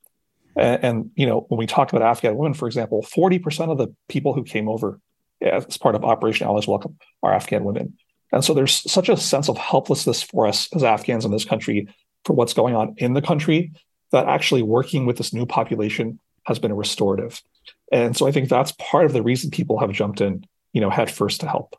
And, 0.55 0.85
and, 0.85 1.11
you 1.17 1.27
know, 1.27 1.47
when 1.49 1.59
we 1.59 1.67
talk 1.67 1.93
about 1.93 2.03
Afghan 2.03 2.37
women, 2.37 2.55
for 2.55 2.67
example, 2.67 3.03
40% 3.03 3.71
of 3.71 3.79
the 3.79 3.95
people 4.09 4.35
who 4.35 4.45
came 4.45 4.69
over 4.69 5.01
as 5.41 5.77
part 5.77 5.95
of 5.95 6.05
Operation 6.05 6.47
Allies 6.47 6.67
Welcome 6.67 6.99
are 7.23 7.33
Afghan 7.33 7.65
women. 7.65 7.97
And 8.33 8.45
so 8.45 8.55
there's 8.55 8.91
such 8.91 9.09
a 9.09 9.17
sense 9.17 9.49
of 9.49 9.57
helplessness 9.57 10.23
for 10.23 10.47
us 10.47 10.69
as 10.75 10.85
Afghans 10.85 11.25
in 11.25 11.31
this 11.31 11.45
country 11.45 11.89
for 12.25 12.35
what's 12.35 12.53
going 12.53 12.75
on 12.75 12.95
in 12.99 13.15
the 13.15 13.23
country 13.23 13.73
that 14.13 14.27
actually 14.27 14.63
working 14.63 15.07
with 15.07 15.17
this 15.17 15.33
new 15.33 15.47
population 15.47 16.19
has 16.45 16.59
been 16.59 16.71
a 16.71 16.75
restorative. 16.75 17.43
And 17.93 18.17
so 18.17 18.27
I 18.27 18.33
think 18.33 18.49
that's 18.49 18.73
part 18.73 19.07
of 19.07 19.13
the 19.13 19.23
reason 19.23 19.51
people 19.51 19.79
have 19.79 19.93
jumped 19.93 20.21
in, 20.21 20.45
you 20.73 20.81
know, 20.81 20.91
head 20.91 21.11
first 21.11 21.41
to 21.41 21.49
help. 21.49 21.77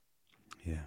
Yeah. 0.64 0.82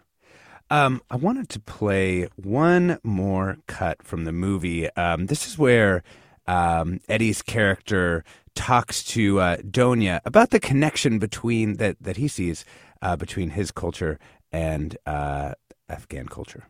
Um, 0.71 1.03
I 1.11 1.17
wanted 1.17 1.49
to 1.51 1.61
play 1.61 2.29
one 2.37 2.99
more 3.03 3.59
cut 3.67 4.03
from 4.03 4.25
the 4.25 4.33
movie. 4.33 4.89
Um, 4.95 5.27
this 5.27 5.47
is 5.47 5.59
where 5.59 6.03
um, 6.47 7.01
Eddie's 7.09 7.43
character 7.43 8.25
talks 8.55 9.03
to 9.05 9.41
uh, 9.41 9.57
Donya 9.59 10.21
about 10.25 10.51
the 10.51 10.61
connection 10.61 11.19
between 11.19 11.77
that 11.77 11.97
that 12.01 12.17
he 12.17 12.29
sees 12.29 12.65
uh, 13.01 13.17
between 13.17 13.51
his 13.51 13.71
culture 13.71 14.19
and 14.51 14.97
uh, 15.07 15.53
Afghan 15.89 16.29
culture. 16.29 16.65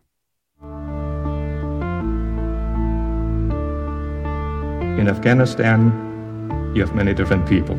In 4.99 5.07
Afghanistan, 5.09 5.91
you 6.75 6.81
have 6.81 6.95
many 6.95 7.13
different 7.13 7.47
people, 7.47 7.75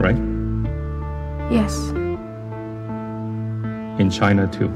right? 0.00 0.16
Yes. 1.50 1.76
In 4.00 4.10
China, 4.10 4.46
too. 4.48 4.68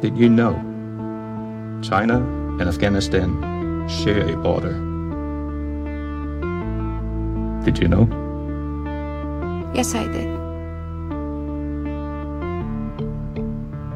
Did 0.00 0.16
you 0.16 0.28
know 0.28 0.54
China 1.82 2.18
and 2.58 2.62
Afghanistan 2.62 3.88
share 3.88 4.28
a 4.28 4.36
border? 4.36 4.85
Did 7.66 7.80
you 7.80 7.88
know? 7.88 8.06
Yes, 9.74 9.92
I 9.96 10.06
did. 10.06 10.28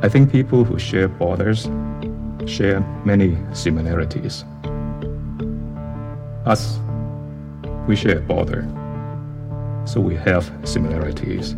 I 0.02 0.08
think 0.08 0.32
people 0.32 0.64
who 0.64 0.76
share 0.76 1.06
borders 1.06 1.70
share 2.46 2.80
many 3.04 3.38
similarities. 3.52 4.44
Us, 6.46 6.80
we 7.86 7.94
share 7.94 8.18
a 8.18 8.20
border, 8.20 8.66
so 9.84 10.00
we 10.00 10.16
have 10.16 10.50
similarities. 10.64 11.54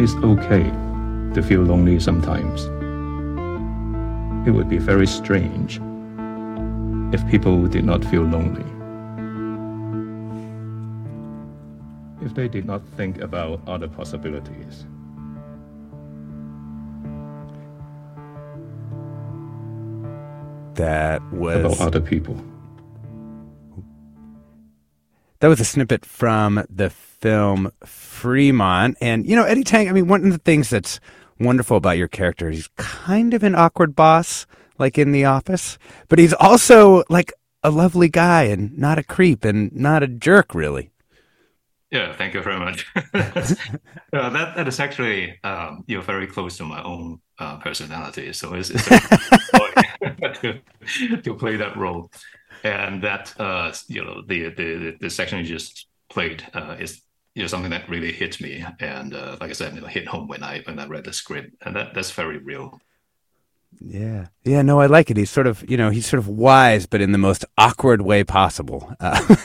It's 0.00 0.14
okay 0.24 0.64
to 1.34 1.42
feel 1.46 1.60
lonely 1.60 2.00
sometimes. 2.00 2.66
It 4.46 4.50
would 4.50 4.68
be 4.68 4.78
very 4.78 5.06
strange 5.06 5.80
if 7.14 7.26
people 7.30 7.66
did 7.66 7.84
not 7.84 8.04
feel 8.04 8.22
lonely. 8.22 8.64
If 12.24 12.34
they 12.34 12.48
did 12.48 12.66
not 12.66 12.82
think 12.96 13.20
about 13.20 13.60
other 13.66 13.88
possibilities. 13.88 14.86
That 20.74 21.22
was 21.32 21.64
about 21.64 21.80
other 21.80 22.00
people. 22.00 22.36
That 25.40 25.48
was 25.48 25.60
a 25.60 25.64
snippet 25.64 26.04
from 26.04 26.64
the 26.68 26.90
film 26.90 27.70
Fremont. 27.84 28.96
And, 29.00 29.26
you 29.26 29.36
know, 29.36 29.44
Eddie 29.44 29.64
Tang, 29.64 29.88
I 29.88 29.92
mean, 29.92 30.08
one 30.08 30.24
of 30.24 30.32
the 30.32 30.38
things 30.38 30.70
that's 30.70 31.00
wonderful 31.38 31.76
about 31.76 31.98
your 31.98 32.08
character, 32.08 32.50
he's 32.50 32.68
kind 32.76 33.34
of 33.34 33.42
an 33.42 33.54
awkward 33.54 33.94
boss, 33.94 34.46
like 34.78 34.98
in 34.98 35.12
The 35.12 35.24
Office, 35.24 35.78
but 36.08 36.18
he's 36.18 36.32
also 36.34 37.04
like 37.08 37.32
a 37.62 37.70
lovely 37.70 38.08
guy 38.08 38.44
and 38.44 38.76
not 38.78 38.98
a 38.98 39.02
creep 39.02 39.44
and 39.44 39.74
not 39.74 40.02
a 40.02 40.08
jerk, 40.08 40.54
really. 40.54 40.90
Yeah, 41.90 42.12
thank 42.12 42.34
you 42.34 42.42
very 42.42 42.58
much. 42.58 42.86
uh, 42.96 43.10
that 44.12 44.56
that 44.56 44.66
is 44.66 44.80
actually 44.80 45.38
um, 45.44 45.84
you 45.86 45.96
know 45.96 46.02
very 46.02 46.26
close 46.26 46.56
to 46.56 46.64
my 46.64 46.82
own 46.82 47.20
uh, 47.38 47.58
personality, 47.58 48.32
so 48.32 48.52
it's, 48.54 48.70
it's 48.70 48.88
to, 50.40 50.60
to 51.22 51.34
play 51.34 51.54
that 51.54 51.76
role, 51.76 52.10
and 52.64 53.00
that 53.02 53.32
uh, 53.38 53.72
you 53.86 54.04
know 54.04 54.22
the, 54.26 54.48
the 54.50 54.96
the 55.00 55.08
section 55.08 55.38
you 55.38 55.44
just 55.44 55.86
played 56.08 56.42
uh, 56.52 56.74
is 56.80 57.00
you 57.34 57.42
know 57.42 57.48
something 57.48 57.70
that 57.70 57.88
really 57.88 58.12
hit 58.12 58.40
me, 58.40 58.64
and 58.80 59.14
uh, 59.14 59.36
like 59.40 59.50
I 59.50 59.54
said, 59.54 59.74
you 59.74 59.80
know, 59.80 59.86
hit 59.86 60.06
home 60.06 60.28
when 60.28 60.42
I 60.42 60.60
when 60.64 60.78
I 60.78 60.86
read 60.86 61.04
the 61.04 61.12
script, 61.12 61.54
and 61.62 61.76
that 61.76 61.94
that's 61.94 62.12
very 62.12 62.38
real. 62.38 62.80
Yeah. 63.80 64.28
Yeah, 64.44 64.62
no, 64.62 64.80
I 64.80 64.86
like 64.86 65.10
it. 65.10 65.16
He's 65.16 65.30
sort 65.30 65.48
of, 65.48 65.68
you 65.68 65.76
know, 65.76 65.90
he's 65.90 66.06
sort 66.06 66.18
of 66.18 66.28
wise, 66.28 66.86
but 66.86 67.00
in 67.00 67.10
the 67.10 67.18
most 67.18 67.44
awkward 67.58 68.02
way 68.02 68.22
possible. 68.22 68.94
Uh, 69.00 69.20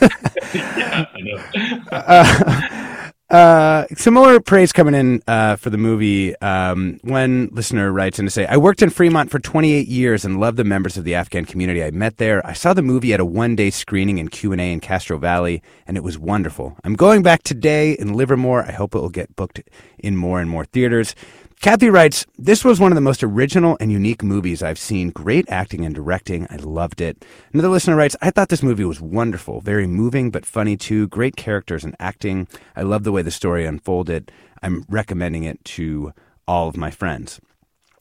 yeah, 0.54 1.06
I 1.12 1.20
know. 1.20 1.80
uh, 1.92 2.89
uh, 3.30 3.86
similar 3.94 4.40
praise 4.40 4.72
coming 4.72 4.94
in 4.94 5.22
uh, 5.26 5.56
for 5.56 5.70
the 5.70 5.78
movie. 5.78 6.36
Um, 6.40 6.98
one 7.02 7.48
listener 7.52 7.92
writes 7.92 8.18
in 8.18 8.24
to 8.24 8.30
say, 8.30 8.46
I 8.46 8.56
worked 8.56 8.82
in 8.82 8.90
Fremont 8.90 9.30
for 9.30 9.38
28 9.38 9.86
years 9.86 10.24
and 10.24 10.40
loved 10.40 10.56
the 10.56 10.64
members 10.64 10.96
of 10.96 11.04
the 11.04 11.14
Afghan 11.14 11.44
community 11.44 11.82
I 11.82 11.90
met 11.92 12.16
there. 12.16 12.44
I 12.46 12.52
saw 12.52 12.74
the 12.74 12.82
movie 12.82 13.14
at 13.14 13.20
a 13.20 13.24
one-day 13.24 13.70
screening 13.70 14.18
in 14.18 14.28
Q&A 14.28 14.72
in 14.72 14.80
Castro 14.80 15.16
Valley, 15.16 15.62
and 15.86 15.96
it 15.96 16.02
was 16.02 16.18
wonderful. 16.18 16.76
I'm 16.82 16.94
going 16.94 17.22
back 17.22 17.42
today 17.44 17.92
in 17.92 18.14
Livermore. 18.14 18.64
I 18.64 18.72
hope 18.72 18.94
it 18.94 18.98
will 19.00 19.08
get 19.08 19.36
booked 19.36 19.60
in 19.98 20.16
more 20.16 20.40
and 20.40 20.50
more 20.50 20.64
theaters. 20.64 21.14
Kathy 21.60 21.90
writes, 21.90 22.24
This 22.38 22.64
was 22.64 22.80
one 22.80 22.90
of 22.90 22.94
the 22.94 23.02
most 23.02 23.22
original 23.22 23.76
and 23.80 23.92
unique 23.92 24.22
movies 24.22 24.62
I've 24.62 24.78
seen. 24.78 25.10
Great 25.10 25.44
acting 25.50 25.84
and 25.84 25.94
directing. 25.94 26.46
I 26.48 26.56
loved 26.56 27.02
it. 27.02 27.22
Another 27.52 27.68
listener 27.68 27.96
writes, 27.96 28.16
I 28.22 28.30
thought 28.30 28.48
this 28.48 28.62
movie 28.62 28.86
was 28.86 28.98
wonderful. 28.98 29.60
Very 29.60 29.86
moving, 29.86 30.30
but 30.30 30.46
funny 30.46 30.78
too. 30.78 31.06
Great 31.08 31.36
characters 31.36 31.84
and 31.84 31.94
acting. 32.00 32.48
I 32.74 32.80
love 32.80 33.04
the 33.04 33.12
way 33.12 33.20
the 33.20 33.30
story 33.30 33.66
unfolded. 33.66 34.32
I'm 34.62 34.86
recommending 34.88 35.44
it 35.44 35.62
to 35.76 36.14
all 36.48 36.66
of 36.66 36.78
my 36.78 36.90
friends. 36.90 37.42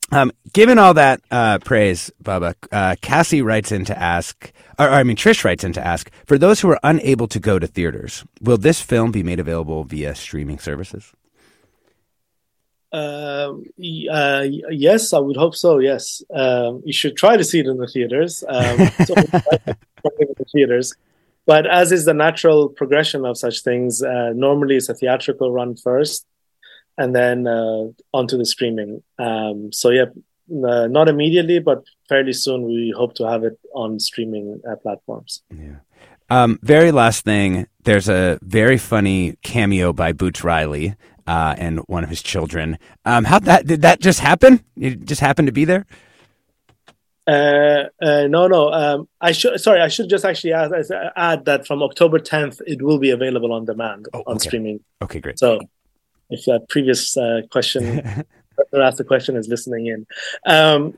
Um, 0.09 0.31
given 0.53 0.79
all 0.79 0.93
that 0.93 1.19
uh, 1.29 1.59
praise, 1.59 2.11
Baba, 2.21 2.55
uh, 2.71 2.95
Cassie 3.01 3.41
writes 3.41 3.73
in 3.73 3.83
to 3.85 3.99
ask, 3.99 4.53
or, 4.79 4.87
or 4.87 4.91
I 4.91 5.03
mean, 5.03 5.17
Trish 5.17 5.43
writes 5.43 5.65
in 5.65 5.73
to 5.73 5.85
ask, 5.85 6.09
for 6.25 6.37
those 6.37 6.61
who 6.61 6.69
are 6.69 6.79
unable 6.81 7.27
to 7.27 7.41
go 7.41 7.59
to 7.59 7.67
theaters, 7.67 8.23
will 8.39 8.57
this 8.57 8.79
film 8.79 9.11
be 9.11 9.21
made 9.21 9.41
available 9.41 9.83
via 9.83 10.15
streaming 10.15 10.59
services? 10.59 11.11
Uh, 12.91 13.53
uh, 14.11 14.45
yes, 14.69 15.13
I 15.13 15.19
would 15.19 15.37
hope 15.37 15.55
so. 15.55 15.79
Yes, 15.79 16.23
um, 16.33 16.81
you 16.85 16.93
should 16.93 17.15
try 17.15 17.37
to 17.37 17.43
see 17.43 17.59
it 17.59 17.67
in 17.67 17.77
the 17.77 17.87
theaters. 17.87 18.43
Um, 18.47 18.77
so 19.05 19.13
in 19.15 20.27
the 20.37 20.45
theaters, 20.51 20.95
but 21.45 21.65
as 21.67 21.91
is 21.91 22.05
the 22.05 22.13
natural 22.13 22.69
progression 22.69 23.25
of 23.25 23.37
such 23.37 23.61
things, 23.61 24.01
uh, 24.03 24.31
normally 24.33 24.75
it's 24.75 24.89
a 24.89 24.95
theatrical 24.95 25.51
run 25.51 25.75
first, 25.75 26.25
and 26.97 27.15
then 27.15 27.47
uh, 27.47 27.85
onto 28.13 28.37
the 28.37 28.45
streaming. 28.45 29.03
Um, 29.19 29.71
so 29.71 29.89
yeah, 29.89 30.05
uh, 30.51 30.87
not 30.87 31.09
immediately, 31.09 31.59
but 31.59 31.83
fairly 32.07 32.33
soon. 32.33 32.63
We 32.63 32.93
hope 32.95 33.13
to 33.15 33.27
have 33.27 33.43
it 33.43 33.59
on 33.73 33.99
streaming 33.99 34.61
uh, 34.69 34.75
platforms. 34.77 35.43
Yeah. 35.55 35.77
Um, 36.31 36.59
very 36.61 36.91
last 36.91 37.25
thing, 37.25 37.67
there's 37.83 38.07
a 38.07 38.37
very 38.43 38.77
funny 38.77 39.37
cameo 39.41 39.93
by 39.93 40.11
Boots 40.11 40.43
Riley 40.43 40.95
uh, 41.29 41.53
and 41.59 41.77
one 41.81 42.03
of 42.03 42.09
his 42.09 42.23
children. 42.23 42.79
Um, 43.05 43.23
how 43.23 43.37
that 43.39 43.67
did 43.67 43.83
that 43.83 43.99
just 43.99 44.19
happen? 44.19 44.63
It 44.75 45.05
just 45.05 45.21
happened 45.21 45.47
to 45.47 45.51
be 45.51 45.63
there. 45.63 45.85
Uh, 47.27 47.83
uh, 48.01 48.25
no, 48.27 48.47
no. 48.47 48.73
Um, 48.73 49.07
I 49.21 49.31
should. 49.31 49.59
Sorry, 49.61 49.79
I 49.79 49.89
should 49.89 50.09
just 50.09 50.25
actually 50.25 50.53
add, 50.53 50.71
add, 51.15 51.45
that 51.45 51.67
from 51.67 51.83
October 51.83 52.17
10th, 52.17 52.61
it 52.65 52.81
will 52.81 52.97
be 52.97 53.11
available 53.11 53.53
on 53.53 53.65
demand 53.65 54.07
oh, 54.11 54.23
on 54.25 54.37
okay. 54.37 54.47
streaming. 54.47 54.79
Okay, 55.03 55.19
great. 55.19 55.37
So, 55.37 55.59
if 56.31 56.45
that 56.45 56.67
previous 56.67 57.15
uh, 57.15 57.41
question 57.51 57.83
that 58.71 58.81
asked 58.81 58.97
the 58.97 59.03
question 59.03 59.35
is 59.35 59.47
listening 59.47 59.85
in, 59.85 60.07
um, 60.47 60.97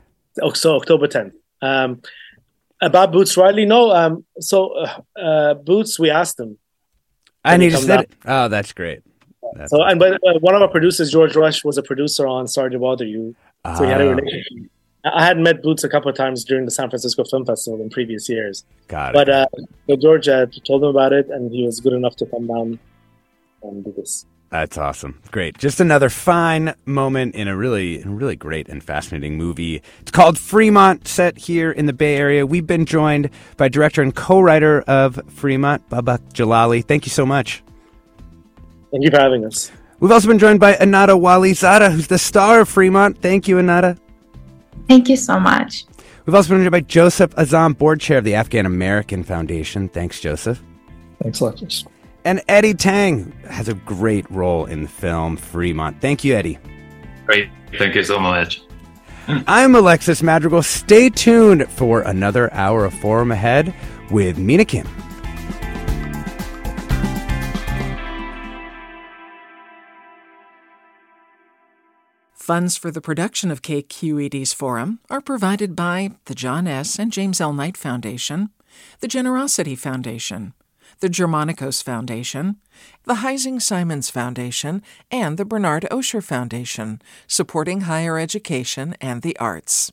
so 0.54 0.76
October 0.76 1.08
10th. 1.08 1.34
Um, 1.60 2.00
about 2.80 3.12
Boots 3.12 3.36
Riley, 3.36 3.66
no. 3.66 3.90
Um, 3.92 4.24
so 4.40 4.72
uh, 4.72 5.00
uh, 5.14 5.54
Boots, 5.54 5.98
we 5.98 6.08
asked 6.08 6.40
him, 6.40 6.56
and 7.44 7.60
he 7.60 7.68
just 7.68 7.84
said, 7.84 8.00
it. 8.00 8.12
"Oh, 8.24 8.48
that's 8.48 8.72
great." 8.72 9.02
That's 9.54 9.70
so, 9.70 9.82
and 9.82 9.98
but 9.98 10.14
uh, 10.14 10.38
one 10.40 10.54
of 10.54 10.62
our 10.62 10.68
producers, 10.68 11.10
George 11.10 11.36
Rush, 11.36 11.64
was 11.64 11.76
a 11.78 11.82
producer 11.82 12.26
on 12.26 12.48
Sorry 12.48 12.70
to 12.70 12.78
Bother 12.78 13.04
You, 13.04 13.34
so 13.76 13.84
he 13.84 13.90
had 13.90 14.00
a 14.00 14.08
Ah. 14.08 14.14
relationship. 14.14 14.70
I 15.04 15.24
had 15.24 15.36
met 15.36 15.62
Boots 15.64 15.82
a 15.82 15.88
couple 15.88 16.08
of 16.08 16.16
times 16.16 16.44
during 16.44 16.64
the 16.64 16.70
San 16.70 16.88
Francisco 16.88 17.24
Film 17.24 17.44
Festival 17.44 17.80
in 17.82 17.90
previous 17.90 18.28
years. 18.28 18.64
Got 18.86 19.10
it. 19.10 19.14
But 19.14 19.28
uh, 19.28 19.46
so 19.88 19.96
George 19.96 20.28
uh, 20.28 20.46
told 20.64 20.84
him 20.84 20.90
about 20.90 21.12
it, 21.12 21.28
and 21.28 21.50
he 21.52 21.64
was 21.64 21.80
good 21.80 21.92
enough 21.92 22.14
to 22.16 22.26
come 22.26 22.46
down 22.46 22.78
and 23.64 23.84
do 23.84 23.92
this. 23.96 24.26
That's 24.50 24.76
awesome. 24.78 25.18
Great. 25.32 25.56
Just 25.58 25.80
another 25.80 26.08
fine 26.10 26.74
moment 26.84 27.34
in 27.34 27.48
a 27.48 27.56
really, 27.56 28.02
really 28.04 28.36
great 28.36 28.68
and 28.68 28.84
fascinating 28.84 29.36
movie. 29.38 29.82
It's 30.02 30.10
called 30.12 30.38
Fremont, 30.38 31.08
set 31.08 31.36
here 31.38 31.72
in 31.72 31.86
the 31.86 31.92
Bay 31.94 32.16
Area. 32.16 32.46
We've 32.46 32.66
been 32.66 32.84
joined 32.86 33.30
by 33.56 33.68
director 33.68 34.02
and 34.02 34.14
co-writer 34.14 34.82
of 34.82 35.18
Fremont, 35.28 35.88
Babak 35.88 36.32
Jalali. 36.34 36.84
Thank 36.86 37.06
you 37.06 37.10
so 37.10 37.24
much. 37.26 37.62
Thank 38.92 39.04
you 39.04 39.10
for 39.10 39.18
having 39.18 39.44
us. 39.44 39.72
We've 40.00 40.12
also 40.12 40.28
been 40.28 40.38
joined 40.38 40.60
by 40.60 40.74
Anaita 40.74 41.18
Wali 41.18 41.54
Zada, 41.54 41.90
who's 41.90 42.08
the 42.08 42.18
star 42.18 42.60
of 42.60 42.68
Fremont. 42.68 43.20
Thank 43.22 43.48
you, 43.48 43.56
Anaita. 43.56 43.98
Thank 44.88 45.08
you 45.08 45.16
so 45.16 45.40
much. 45.40 45.86
We've 46.26 46.34
also 46.34 46.50
been 46.50 46.58
joined 46.58 46.72
by 46.72 46.80
Joseph 46.80 47.34
Azam, 47.36 47.76
board 47.76 48.00
chair 48.00 48.18
of 48.18 48.24
the 48.24 48.34
Afghan 48.34 48.66
American 48.66 49.24
Foundation. 49.24 49.88
Thanks, 49.88 50.20
Joseph. 50.20 50.62
Thanks, 51.22 51.40
Alexis. 51.40 51.84
And 52.24 52.42
Eddie 52.48 52.74
Tang 52.74 53.32
has 53.48 53.68
a 53.68 53.74
great 53.74 54.30
role 54.30 54.66
in 54.66 54.82
the 54.82 54.88
film 54.88 55.36
Fremont. 55.36 56.00
Thank 56.00 56.22
you, 56.22 56.34
Eddie. 56.34 56.58
Great. 57.26 57.48
Thank 57.78 57.94
you 57.94 58.02
so 58.02 58.20
much. 58.20 58.62
I'm 59.46 59.74
Alexis 59.74 60.22
Madrigal. 60.22 60.62
Stay 60.62 61.08
tuned 61.08 61.68
for 61.70 62.02
another 62.02 62.52
hour 62.52 62.84
of 62.84 62.94
Forum 62.94 63.30
Ahead 63.30 63.74
with 64.10 64.36
Mina 64.36 64.64
Kim. 64.64 64.86
Funds 72.42 72.76
for 72.76 72.90
the 72.90 73.00
production 73.00 73.52
of 73.52 73.62
KQED's 73.62 74.52
Forum 74.52 74.98
are 75.08 75.20
provided 75.20 75.76
by 75.76 76.10
the 76.24 76.34
John 76.34 76.66
S. 76.66 76.98
and 76.98 77.12
James 77.12 77.40
L. 77.40 77.52
Knight 77.52 77.76
Foundation, 77.76 78.50
the 78.98 79.06
Generosity 79.06 79.76
Foundation, 79.76 80.52
the 80.98 81.08
Germanacos 81.08 81.84
Foundation, 81.84 82.56
the 83.04 83.22
Heising 83.22 83.62
Simons 83.62 84.10
Foundation, 84.10 84.82
and 85.08 85.38
the 85.38 85.44
Bernard 85.44 85.86
Osher 85.92 86.20
Foundation, 86.20 87.00
supporting 87.28 87.82
higher 87.82 88.18
education 88.18 88.96
and 89.00 89.22
the 89.22 89.38
arts. 89.38 89.92